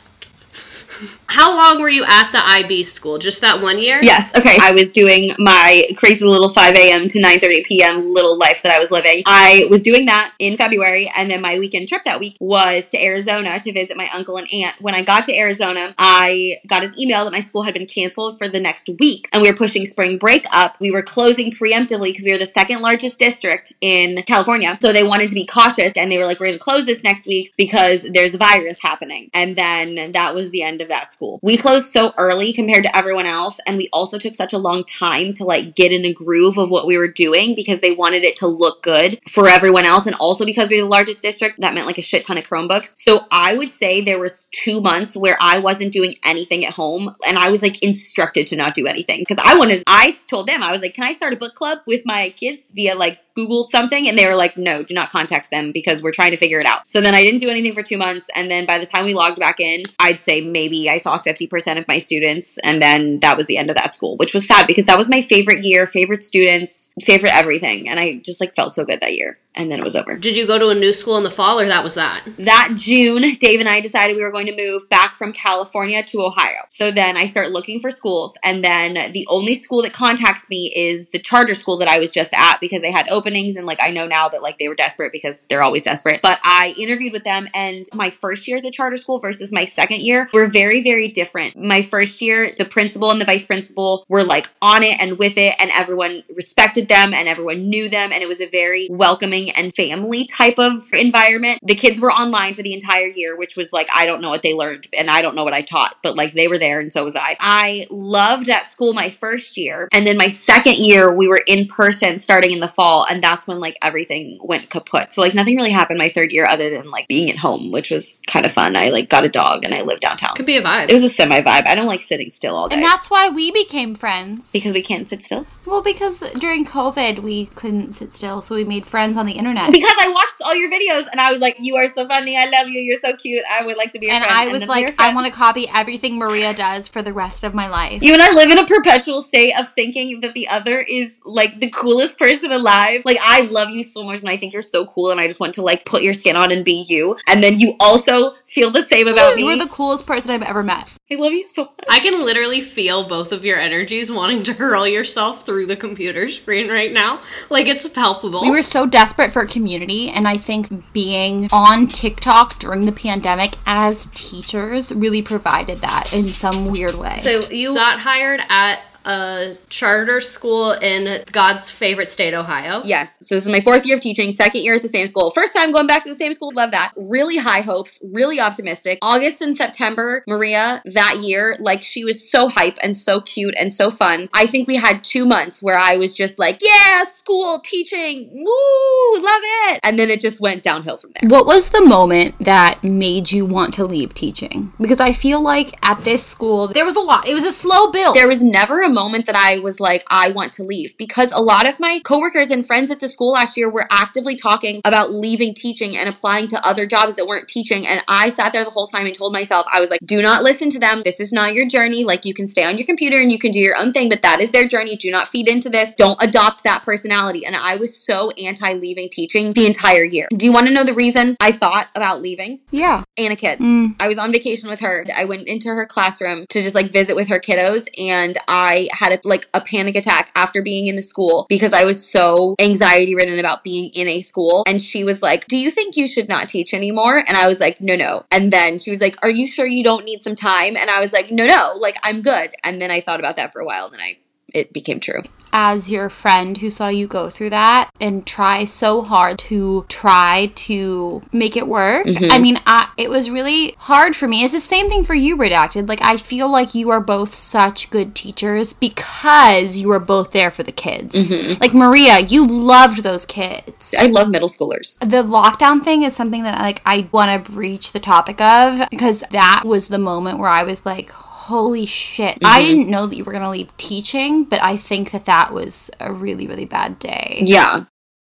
How 1.30 1.56
long 1.56 1.82
were 1.82 1.90
you 1.90 2.06
at 2.06 2.32
the 2.32 2.46
IB 2.46 2.84
school? 2.84 3.18
Just 3.18 3.42
that 3.42 3.62
one 3.62 3.80
year? 3.80 4.00
Yes, 4.02 4.36
okay. 4.38 4.58
I 4.62 4.72
was 4.72 4.92
doing 4.92 5.34
my 5.38 5.88
crazy 5.98 6.26
little 6.26 6.50
5 6.50 6.76
a.m. 6.76 7.08
to 7.10 7.22
9.30 7.22 7.66
p.m. 7.66 8.02
little 8.02 8.38
life 8.38 8.62
that 8.64 8.72
I 8.72 8.80
was 8.80 8.92
living. 8.92 9.24
I 9.26 9.68
was 9.70 9.84
doing 9.84 10.06
that 10.06 10.34
in 10.40 10.56
February, 10.56 11.12
and 11.16 11.30
then 11.30 11.42
my 11.42 11.60
weekend 11.60 11.90
trip 11.90 12.04
that 12.06 12.20
week 12.20 12.38
was 12.40 12.90
to 12.92 13.04
Arizona 13.04 13.60
to 13.60 13.74
visit 13.74 13.98
my 13.98 14.10
uncle 14.14 14.38
and 14.38 14.48
aunt. 14.54 14.80
When 14.80 14.96
I 14.96 15.02
got 15.02 15.26
to 15.26 15.38
Arizona, 15.38 15.94
I 15.98 16.58
got 16.66 16.84
an 16.84 16.94
email 16.98 17.26
that 17.26 17.34
my 17.34 17.42
school 17.42 17.64
had 17.64 17.74
been 17.74 17.88
canceled 17.88 18.38
for 18.38 18.48
the 18.48 18.60
next 18.60 18.90
week, 19.00 19.28
and 19.34 19.42
we 19.42 19.52
were 19.52 19.58
pushing 19.58 19.86
spring 19.86 20.18
break 20.18 20.46
up. 20.54 20.78
We 20.80 20.92
were 20.92 21.04
closing 21.04 21.52
preemptively 21.52 22.10
because 22.10 22.24
we 22.24 22.32
were 22.32 22.38
the 22.38 22.46
second 22.46 22.82
largest 22.82 23.20
district 23.20 23.74
in 23.82 24.24
California, 24.24 24.78
so 24.82 24.94
they 24.94 25.04
wanted 25.04 25.28
to 25.28 25.36
be 25.36 25.46
cautious, 25.46 25.94
and 25.98 26.10
they 26.10 26.18
were 26.18 26.26
like, 26.26 26.40
we're 26.40 26.48
going 26.48 26.58
to 26.58 26.64
close 26.64 26.86
this 26.86 27.04
next 27.04 27.28
week 27.28 27.54
because 27.58 28.08
there's 28.14 28.34
a 28.34 28.38
virus 28.38 28.82
happening. 28.82 29.30
And 29.34 29.56
then 29.58 30.14
that 30.14 30.34
was 30.34 30.52
the 30.52 30.64
end 30.64 30.80
of 30.80 30.88
that 30.88 31.12
school. 31.18 31.40
We 31.42 31.58
closed 31.58 31.86
so 31.86 32.14
early 32.18 32.54
compared 32.54 32.84
to 32.84 32.96
everyone 32.96 33.26
else, 33.26 33.60
and 33.68 33.78
we 33.78 33.90
also 33.92 34.18
took 34.18 34.36
such 34.36 34.54
a 34.54 34.58
long 34.58 34.84
time 34.86 35.34
to 35.34 35.44
like 35.44 35.76
get 35.76 35.92
in 35.92 36.06
a 36.06 36.14
groove 36.14 36.58
of 36.58 36.70
what 36.70 36.88
we 36.88 36.98
were 36.98 37.12
doing 37.12 37.56
because 37.56 37.82
they 37.82 37.92
wanted 37.92 38.24
it 38.24 38.36
to 38.38 38.48
look 38.48 38.84
good 38.84 39.20
for 39.28 39.48
everyone 39.48 39.86
else, 39.86 40.06
and 40.06 40.16
also 40.20 40.46
because 40.46 40.70
we 40.70 40.78
were 40.78 40.84
the 40.84 40.90
largest 40.90 41.22
district, 41.22 41.60
that 41.60 41.74
meant 41.74 41.88
like 41.88 41.98
a 41.98 42.02
shit 42.02 42.26
ton 42.26 42.38
of 42.38 42.44
Chromebooks. 42.46 42.94
So 42.98 43.26
I 43.32 43.56
would 43.56 43.72
say 43.72 44.02
there 44.02 44.20
was 44.20 44.48
two 44.52 44.80
months 44.80 45.18
where 45.18 45.38
I 45.42 45.60
wasn't 45.60 45.92
doing 45.92 46.16
anything 46.24 46.64
at 46.66 46.74
home, 46.74 47.16
and 47.28 47.38
I 47.38 47.50
was 47.50 47.62
like 47.62 47.84
instructed 47.84 48.48
to 48.48 48.56
not 48.56 48.76
do 48.76 48.88
anything 48.88 49.20
because 49.20 49.44
I 49.44 49.58
wanted. 49.58 49.84
I 49.88 50.16
told 50.28 50.48
them 50.48 50.62
I 50.64 50.72
was 50.72 50.82
like, 50.82 50.94
"Can 50.94 51.04
I 51.04 51.14
start 51.14 51.34
a 51.34 51.38
book 51.38 51.56
club 51.56 51.80
with 51.88 52.04
my 52.06 52.30
kids 52.30 52.72
via 52.76 52.96
like 52.96 53.20
Google 53.36 53.68
something?" 53.70 54.08
And 54.08 54.18
they 54.18 54.28
were 54.28 54.36
like, 54.36 54.58
"No, 54.58 54.84
do 54.84 54.94
not 54.94 55.10
contact 55.10 55.50
them 55.50 55.72
because 55.72 56.04
we're 56.04 56.12
trying 56.12 56.32
to 56.32 56.38
figure 56.38 56.60
it 56.60 56.68
out." 56.68 56.90
So 56.90 57.02
then 57.02 57.16
I 57.16 57.24
didn't 57.24 57.40
do 57.40 57.50
anything 57.50 57.74
for 57.74 57.84
two 57.84 57.98
months, 57.98 58.30
and 58.36 58.52
then 58.52 58.66
by 58.66 58.78
the 58.78 58.86
time 58.86 59.06
we 59.06 59.14
logged 59.14 59.40
back 59.40 59.60
in, 59.60 59.84
I'd 60.00 60.20
say 60.20 60.42
maybe 60.42 60.90
I 60.90 60.98
saw 61.08 61.18
fifty 61.18 61.48
percent 61.48 61.80
of 61.80 61.88
my 61.88 62.00
students, 62.00 62.58
and 62.60 62.82
then 62.82 63.20
that 63.20 63.38
was 63.38 63.48
the 63.48 63.58
end 63.58 63.70
of 63.70 63.78
that 63.78 63.94
school, 63.94 64.18
which 64.18 64.34
was 64.34 64.46
sad 64.46 64.68
because 64.68 64.86
that 64.86 64.98
was 64.98 65.10
my 65.10 65.22
favorite 65.22 65.64
year, 65.64 65.86
favorite 65.86 66.24
students, 66.24 66.94
favorite 67.02 67.34
everything, 67.34 67.88
and 67.88 68.00
I 68.00 68.16
just 68.16 68.42
like 68.42 68.56
felt 68.56 68.74
so 68.74 68.84
good 68.84 69.00
that 69.00 69.16
year. 69.16 69.40
And 69.56 69.72
then 69.72 69.80
it 69.80 69.84
was 69.84 69.96
over. 69.96 70.16
Did 70.16 70.38
you 70.38 70.46
go 70.46 70.60
to 70.60 70.70
a 70.70 70.76
new 70.76 70.94
school 70.94 71.18
in 71.18 71.24
the 71.24 71.32
fall 71.32 71.60
or 71.60 71.66
that 71.66 71.84
was 71.84 71.96
that? 71.96 72.24
That 72.38 72.74
June, 72.76 73.24
Dave 73.40 73.60
and 73.60 73.68
I 73.68 73.82
decided 73.82 74.16
we 74.16 74.22
were 74.22 74.32
going 74.32 74.46
to 74.46 74.56
move 74.56 74.88
back 74.88 75.16
from 75.16 75.34
California 75.34 76.04
to 76.04 76.22
Ohio. 76.22 76.60
So 76.70 76.92
then 76.92 77.18
I 77.18 77.26
start 77.26 77.50
looking 77.50 77.80
for 77.80 77.90
schools, 77.90 78.38
and 78.44 78.64
then 78.64 79.12
the 79.14 79.26
only 79.30 79.56
school 79.56 79.82
that 79.82 79.94
contacts 79.94 80.48
me 80.48 80.72
is 80.76 81.10
the 81.10 81.18
charter 81.18 81.56
school 81.56 81.80
that 81.80 81.88
I 81.88 81.98
was 81.98 82.12
just 82.12 82.36
at 82.36 82.60
because 82.60 82.84
they 82.84 82.92
had 82.92 83.10
openings, 83.10 83.56
and 83.56 83.66
like 83.66 83.82
I 83.82 83.90
know 83.90 84.06
now 84.06 84.30
that 84.30 84.44
like 84.44 84.60
they 84.60 84.68
were 84.68 84.76
desperate 84.76 85.12
because 85.12 85.42
they're 85.50 85.64
always 85.64 85.84
desperate. 85.84 86.22
But 86.22 86.40
I 86.44 86.76
interviewed 86.78 87.14
with 87.14 87.24
them, 87.24 87.48
and 87.56 87.88
my 87.94 88.12
first 88.12 88.48
year 88.48 88.58
at 88.58 88.64
the 88.64 88.72
charter 88.72 88.98
school 88.98 89.20
versus 89.20 89.52
my 89.52 89.66
second 89.66 90.02
year 90.02 90.30
were 90.34 90.48
very, 90.48 90.84
very 90.84 90.97
different. 91.06 91.56
My 91.56 91.84
first 91.84 92.22
year, 92.22 92.50
the 92.58 92.66
principal 92.66 93.12
and 93.12 93.22
the 93.22 93.26
vice 93.26 93.46
principal 93.46 94.04
were 94.10 94.24
like 94.24 94.50
on 94.62 94.82
it 94.82 95.00
and 95.00 95.20
with 95.20 95.38
it, 95.38 95.54
and 95.60 95.70
everyone 95.74 96.24
respected 96.36 96.88
them 96.88 97.14
and 97.14 97.28
everyone 97.28 97.70
knew 97.70 97.90
them, 97.90 98.12
and 98.12 98.24
it 98.24 98.28
was 98.28 98.42
a 98.42 98.50
very 98.50 98.88
welcoming 98.90 99.52
and 99.52 99.74
family 99.76 100.26
type 100.26 100.58
of 100.58 100.74
environment. 100.94 101.60
The 101.62 101.76
kids 101.76 102.00
were 102.00 102.12
online 102.12 102.54
for 102.54 102.64
the 102.64 102.74
entire 102.74 103.08
year, 103.08 103.38
which 103.38 103.56
was 103.56 103.72
like, 103.74 103.88
I 103.94 104.06
don't 104.06 104.22
know 104.22 104.30
what 104.30 104.42
they 104.42 104.54
learned 104.54 104.88
and 104.98 105.10
I 105.10 105.22
don't 105.22 105.36
know 105.36 105.44
what 105.44 105.54
I 105.54 105.62
taught, 105.62 105.98
but 106.02 106.16
like 106.16 106.34
they 106.34 106.48
were 106.48 106.58
there 106.58 106.80
and 106.80 106.92
so 106.92 107.04
was 107.04 107.16
I. 107.16 107.36
I 107.40 107.86
loved 107.90 108.48
that 108.48 108.68
school 108.68 108.94
my 108.94 109.10
first 109.10 109.58
year. 109.58 109.88
And 109.92 110.06
then 110.06 110.18
my 110.18 110.28
second 110.28 110.78
year, 110.78 111.14
we 111.14 111.28
were 111.28 111.42
in 111.48 111.68
person 111.68 112.20
starting 112.20 112.52
in 112.52 112.60
the 112.60 112.68
fall, 112.68 113.06
and 113.10 113.24
that's 113.24 113.48
when 113.48 113.60
like 113.60 113.78
everything 113.82 114.38
went 114.42 114.70
kaput. 114.70 115.14
So 115.14 115.22
like 115.22 115.34
nothing 115.34 115.56
really 115.56 115.72
happened 115.72 115.98
my 115.98 116.10
third 116.10 116.32
year 116.32 116.46
other 116.48 116.70
than 116.70 116.90
like 116.90 117.08
being 117.08 117.30
at 117.30 117.38
home, 117.38 117.72
which 117.72 117.92
was 117.92 118.22
kind 118.28 118.46
of 118.46 118.52
fun. 118.52 118.76
I 118.76 118.90
like 118.90 119.10
got 119.10 119.24
a 119.24 119.30
dog 119.30 119.64
and 119.64 119.74
I 119.74 119.82
lived 119.82 120.02
downtown. 120.02 120.36
Could 120.36 120.46
be 120.46 120.58
a 120.58 120.62
vibe. 120.62 120.87
It 120.90 120.94
was 120.94 121.04
a 121.04 121.10
semi 121.10 121.42
vibe. 121.42 121.66
I 121.66 121.76
don't 121.76 121.88
like 121.88 122.02
sitting 122.02 122.30
still 122.30 122.56
all 122.56 122.68
day. 122.68 122.76
And 122.76 122.84
that's 122.84 123.10
why 123.10 123.30
we 123.30 123.52
became 123.52 123.96
friends. 123.96 124.52
because 124.52 124.74
we 124.74 124.82
can't 124.82 125.08
sit 125.08 125.24
still. 125.24 125.46
Well, 125.66 125.82
because 125.82 126.22
during 126.40 126.66
COVID 126.66 127.20
we 127.20 127.48
couldn't 127.48 127.94
sit 127.94 128.14
still, 128.14 128.42
so 128.42 128.56
we 128.56 128.64
made 128.64 128.86
friends 128.86 129.18
on 129.18 129.26
the 129.26 129.34
internet. 129.34 129.72
Because 129.72 129.96
I 130.00 130.10
watched 130.10 130.42
all 130.46 130.56
your 130.56 130.70
videos 130.72 131.06
and 131.12 131.20
I 131.20 131.32
was 131.32 131.42
like, 131.42 131.58
"You 131.60 131.76
are 131.76 131.88
so 131.88 132.08
funny. 132.08 132.38
I 132.38 132.46
love 132.46 132.70
you. 132.70 132.80
You're 132.80 132.98
so 132.98 133.16
cute. 133.16 133.44
I 133.52 133.66
would 133.66 133.78
like 133.78 133.92
to 133.92 134.00
be 134.00 134.08
your 134.08 134.16
and 134.16 134.24
friend." 134.24 134.40
I 134.40 134.48
was 134.52 134.68
like, 134.68 134.94
I 135.00 135.14
want 135.14 135.28
to 135.28 135.34
copy 135.34 135.68
everything 135.74 136.18
Maria 136.18 136.54
does 136.54 136.88
for 136.88 137.02
the 137.02 137.14
rest 137.14 137.44
of 137.44 137.54
my 137.54 137.68
life. 137.68 138.02
You 138.02 138.14
and 138.14 138.22
I 138.22 138.32
live 138.32 138.50
in 138.50 138.58
a 138.58 138.66
perpetual 138.66 139.22
state 139.22 139.54
of 139.60 139.68
thinking 139.70 140.22
that 140.22 140.34
the 140.34 140.48
other 140.48 140.80
is 140.80 141.20
like 141.26 141.60
the 141.60 141.70
coolest 141.70 142.18
person 142.18 142.52
alive. 142.52 143.02
Like 143.06 143.18
I 143.22 143.42
love 143.42 143.70
you 143.70 143.84
so 143.84 144.04
much 144.04 144.22
and 144.22 144.30
I 144.30 144.38
think 144.38 144.54
you're 144.54 144.62
so 144.62 144.86
cool 144.86 145.12
and 145.12 145.20
I 145.20 145.28
just 145.28 145.40
want 145.40 145.54
to 145.56 145.62
like 145.62 145.86
put 145.86 146.02
your 146.02 146.14
skin 146.14 146.36
on 146.36 146.52
and 146.52 146.64
be 146.64 146.86
you. 146.88 147.18
And 147.28 147.44
then 147.44 147.60
you 147.60 147.76
also 147.80 148.36
feel 148.46 148.72
the 148.72 148.82
same 148.82 149.08
about 149.08 149.36
me. 149.36 149.46
You're 149.46 149.58
the 149.58 149.72
coolest 149.72 150.06
person 150.06 150.32
I've 150.32 150.44
ever 150.44 150.64
met. 150.64 150.77
I 151.10 151.16
love 151.16 151.32
you 151.32 151.48
so 151.48 151.64
much. 151.64 151.86
I 151.90 152.00
can 152.00 152.24
literally 152.26 152.62
feel 152.62 153.08
both 153.08 153.32
of 153.32 153.46
your 153.46 153.58
energies 153.58 154.12
wanting 154.12 154.44
to 154.44 154.54
hurl 154.54 154.88
yourself 154.88 155.46
through 155.46 155.68
the 155.68 155.76
computer 155.76 156.28
screen 156.28 156.70
right 156.70 156.92
now. 156.92 157.22
Like 157.50 157.68
it's 157.68 157.88
palpable. 157.88 158.42
We 158.42 158.50
were 158.50 158.62
so 158.62 158.86
desperate 158.86 159.32
for 159.32 159.46
community, 159.46 160.10
and 160.10 160.28
I 160.28 160.38
think 160.38 160.94
being 160.94 161.48
on 161.52 161.88
TikTok 161.88 162.60
during 162.60 162.86
the 162.86 162.92
pandemic 162.92 163.56
as 163.66 164.08
teachers 164.08 164.92
really 164.92 165.22
provided 165.22 165.80
that 165.80 166.14
in 166.14 166.30
some 166.30 166.72
weird 166.72 166.96
way. 166.96 167.18
so 167.18 167.42
you 167.50 167.74
got 167.74 168.00
hired 168.00 168.42
at 168.50 168.82
a 169.08 169.58
charter 169.70 170.20
school 170.20 170.74
in 170.74 171.24
God's 171.32 171.70
favorite 171.70 172.08
state, 172.08 172.34
Ohio. 172.34 172.82
Yes. 172.84 173.18
So 173.22 173.36
this 173.36 173.46
is 173.46 173.52
my 173.52 173.62
fourth 173.62 173.86
year 173.86 173.96
of 173.96 174.02
teaching, 174.02 174.32
second 174.32 174.62
year 174.62 174.76
at 174.76 174.82
the 174.82 174.88
same 174.90 175.08
school. 175.08 175.32
First 175.32 175.56
time 175.56 175.72
going 175.72 175.88
back 175.88 176.04
to 176.04 176.10
the 176.10 176.16
same 176.16 176.34
school. 176.34 176.52
Love 176.54 176.72
that. 176.72 176.92
Really 176.98 177.38
high 177.38 177.62
hopes, 177.62 178.04
really 178.14 178.40
optimistic. 178.40 179.00
August 179.02 179.42
and 179.42 179.56
September, 179.56 180.24
Maria, 180.28 180.82
that 180.86 181.20
year, 181.22 181.56
like 181.60 181.82
she 181.82 182.04
was 182.04 182.30
so 182.30 182.50
hype 182.50 182.78
and 182.84 182.98
so 182.98 183.22
cute 183.22 183.56
and 183.58 183.74
so 183.74 183.90
fun. 183.90 184.28
I 184.34 184.46
think 184.46 184.68
we 184.68 184.76
had 184.76 185.04
two 185.04 185.26
months 185.26 185.64
where 185.64 185.78
I 185.78 185.96
was 185.96 186.14
just 186.14 186.38
like, 186.38 186.60
yeah, 186.62 187.04
school, 187.04 187.60
teaching, 187.64 188.30
woo, 188.34 189.22
love 189.24 189.42
it. 189.70 189.80
And 189.84 189.98
then 189.98 190.10
it 190.10 190.20
just 190.20 190.42
went 190.42 190.64
downhill 190.64 190.98
from 190.98 191.12
there. 191.20 191.30
What 191.30 191.46
was 191.46 191.70
the 191.70 191.86
moment 191.86 192.36
that 192.42 192.84
made 192.84 193.32
you 193.32 193.46
want 193.46 193.74
to 193.76 193.86
leave 193.86 194.14
teaching? 194.14 194.74
Because 194.82 195.00
I 195.00 195.14
feel 195.14 195.42
like 195.42 195.74
at 195.82 196.04
this 196.04 196.26
school, 196.26 196.68
there 196.68 196.84
was 196.84 196.98
a 196.98 197.02
lot. 197.02 197.26
It 197.26 197.34
was 197.34 197.46
a 197.46 197.54
slow 197.54 197.90
build. 197.90 198.14
There 198.14 198.28
was 198.28 198.44
never 198.44 198.82
a 198.82 198.90
moment 198.98 199.26
that 199.28 199.36
I 199.36 199.60
was 199.60 199.80
like, 199.80 200.04
I 200.10 200.32
want 200.32 200.52
to 200.54 200.64
leave 200.64 200.98
because 200.98 201.32
a 201.32 201.42
lot 201.42 201.68
of 201.68 201.80
my 201.80 202.02
coworkers 202.04 202.50
and 202.50 202.66
friends 202.66 202.90
at 202.90 203.00
the 203.00 203.08
school 203.08 203.34
last 203.34 203.56
year 203.56 203.70
were 203.70 203.88
actively 203.92 204.36
talking 204.36 204.82
about 204.86 205.12
leaving 205.12 205.54
teaching 205.54 205.96
and 205.96 206.10
applying 206.10 206.48
to 206.50 206.68
other 206.68 206.86
jobs 206.86 207.16
that 207.16 207.28
weren't 207.28 207.48
teaching. 207.48 207.86
And 207.86 208.02
I 208.08 208.30
sat 208.30 208.54
there 208.54 208.64
the 208.64 208.72
whole 208.72 208.88
time 208.88 209.06
and 209.06 209.16
told 209.16 209.34
myself, 209.34 209.66
I 209.72 209.80
was 209.80 209.90
like, 209.92 210.00
do 210.04 210.22
not 210.22 210.44
listen 210.44 210.70
to 210.72 210.80
them. 210.80 211.02
This 211.04 211.20
is 211.20 211.32
not 211.32 211.54
your 211.54 211.68
journey. 211.68 212.04
Like, 212.04 212.26
you 212.26 212.34
can 212.34 212.48
stay 212.48 212.66
on 212.66 212.78
your 212.78 212.86
computer 212.86 213.18
and 213.18 213.32
you 213.32 213.40
can 213.40 213.52
do 213.52 213.60
your 213.60 213.78
own 213.78 213.94
thing, 213.94 214.10
but 214.10 214.22
that 214.24 214.42
is 214.42 214.52
their 214.52 214.68
journey. 214.68 214.96
Do 214.96 215.12
not 215.12 215.28
feed 215.28 215.48
into 215.48 215.70
this. 215.70 215.94
Don't 215.94 216.22
adopt 216.22 216.64
that 216.64 216.84
personality. 216.84 217.46
And 217.46 217.56
I 217.56 217.76
was 217.76 217.96
so 217.96 218.32
anti 218.32 218.74
leaving 218.74 219.10
teaching 219.10 219.54
the 219.54 219.68
entire 219.68 220.04
year. 220.04 220.28
Do 220.36 220.46
you 220.46 220.54
want 220.54 220.68
to 220.68 220.74
know 220.74 220.84
the 220.84 220.94
reason 220.94 221.38
I 221.40 221.52
thought 221.52 221.88
about 221.96 222.22
leaving? 222.22 222.62
yeah. 222.72 223.04
Anna 223.18 223.36
Kid. 223.36 223.60
Mm. 223.60 224.02
I 224.02 224.08
was 224.08 224.18
on 224.18 224.32
vacation 224.32 224.70
with 224.70 224.80
her. 224.82 225.06
I 225.16 225.26
went 225.26 225.48
into 225.48 225.70
her 225.70 225.86
classroom 225.86 226.46
to 226.50 226.62
just 226.62 226.76
like 226.76 226.92
visit 226.92 227.16
with 227.16 227.30
her 227.30 227.40
kiddos 227.40 227.88
and 227.98 228.38
I 228.48 228.87
had 228.92 229.14
a, 229.14 229.20
like 229.24 229.48
a 229.54 229.62
panic 229.62 229.96
attack 229.96 230.32
after 230.36 230.62
being 230.62 230.88
in 230.88 230.96
the 230.96 231.02
school 231.02 231.46
because 231.50 231.74
I 231.74 231.86
was 231.86 232.06
so 232.06 232.56
anxiety 232.60 233.16
ridden 233.16 233.40
about 233.40 233.64
being 233.64 233.92
in 233.94 234.08
a 234.08 234.22
school. 234.22 234.64
And 234.68 234.82
she 234.82 235.04
was 235.04 235.22
like, 235.22 235.48
Do 235.48 235.58
you 235.58 235.72
think 235.72 235.96
you 235.98 236.08
should 236.08 236.30
not 236.30 236.50
teach 236.50 236.74
anymore? 236.74 237.18
And 237.18 237.38
I 237.38 237.48
was 237.48 237.60
like, 237.60 237.82
No, 237.82 237.96
no. 237.96 238.26
And 238.32 238.52
then 238.52 238.80
she 238.80 238.90
was 238.90 239.02
like, 239.02 239.16
Are 239.24 239.30
you 239.30 239.48
sure 239.48 239.66
you 239.66 239.84
don't 239.84 240.06
need 240.06 240.22
some 240.22 240.36
time? 240.36 240.76
And 240.78 240.90
I 240.90 241.00
was 241.00 241.14
like, 241.14 241.32
No, 241.32 241.46
no, 241.46 241.74
like 241.80 241.96
I'm 242.04 242.22
good. 242.22 242.52
And 242.64 242.82
then 242.82 242.92
I 242.92 243.02
thought 243.02 243.20
about 243.20 243.36
that 243.36 243.52
for 243.52 243.62
a 243.62 243.66
while. 243.66 243.86
And 243.86 243.94
then 243.94 244.02
I 244.02 244.18
it 244.54 244.74
became 244.74 245.00
true. 245.00 245.22
as 245.54 245.90
your 245.90 246.10
friend 246.10 246.60
who 246.60 246.70
saw 246.70 246.88
you 246.88 247.08
go 247.08 247.30
through 247.30 247.50
that 247.50 247.90
and 248.00 248.28
try 248.28 248.64
so 248.64 249.02
hard 249.02 249.40
to 249.40 249.86
try 249.90 250.52
to 250.54 251.22
make 251.32 251.56
it 251.58 251.68
work. 251.68 252.06
Mm-hmm. 252.06 252.32
I 252.32 252.38
mean, 252.40 252.60
I, 252.66 252.90
it 252.98 253.10
was 253.10 253.32
really 253.32 253.74
hard 253.80 254.16
for 254.16 254.28
me. 254.28 254.44
It's 254.44 254.54
the 254.54 254.60
same 254.60 254.90
thing 254.90 255.04
for 255.04 255.16
you, 255.16 255.38
Redacted. 255.38 255.88
Like, 255.88 256.02
I 256.04 256.18
feel 256.18 256.50
like 256.50 256.76
you 256.76 256.90
are 256.92 257.02
both 257.02 257.34
such 257.34 257.90
good 257.90 258.14
teachers 258.14 258.74
because 258.74 259.78
you 259.78 259.88
were 259.88 260.00
both 260.00 260.32
there 260.32 260.52
for 260.52 260.64
the 260.64 260.72
kids. 260.72 261.32
Mm-hmm. 261.32 261.62
Like, 261.62 261.74
Maria, 261.74 262.20
you 262.20 262.46
loved 262.46 263.04
those 263.04 263.26
kids. 263.26 263.96
I 263.98 264.08
love 264.08 264.30
middle 264.30 264.50
schoolers. 264.50 265.00
The 265.00 265.24
lockdown 265.24 265.82
thing 265.84 266.04
is 266.04 266.16
something 266.16 266.44
that 266.44 266.60
like 266.60 266.82
I 266.86 267.08
want 267.12 267.46
to 267.46 267.52
breach 267.52 267.94
the 267.94 268.00
topic 268.00 268.40
of 268.42 268.90
because 268.92 269.24
that 269.32 269.64
was 269.66 269.88
the 269.88 269.98
moment 269.98 270.40
where 270.40 270.50
I 270.50 270.64
was 270.64 270.86
like, 270.86 271.12
holy 271.48 271.86
shit. 271.86 272.38
I 272.44 272.62
mm-hmm. 272.62 272.68
didn't 272.68 272.90
know 272.90 273.06
that 273.06 273.16
you 273.16 273.24
were 273.24 273.32
going 273.32 273.44
to 273.44 273.50
leave 273.50 273.76
teaching, 273.78 274.44
but 274.44 274.62
I 274.62 274.76
think 274.76 275.12
that 275.12 275.26
that 275.26 275.54
was 275.54 275.90
a 276.00 276.12
really, 276.12 276.46
really 276.46 276.66
bad 276.66 277.00
day. 277.00 277.42
Yeah. 277.46 277.86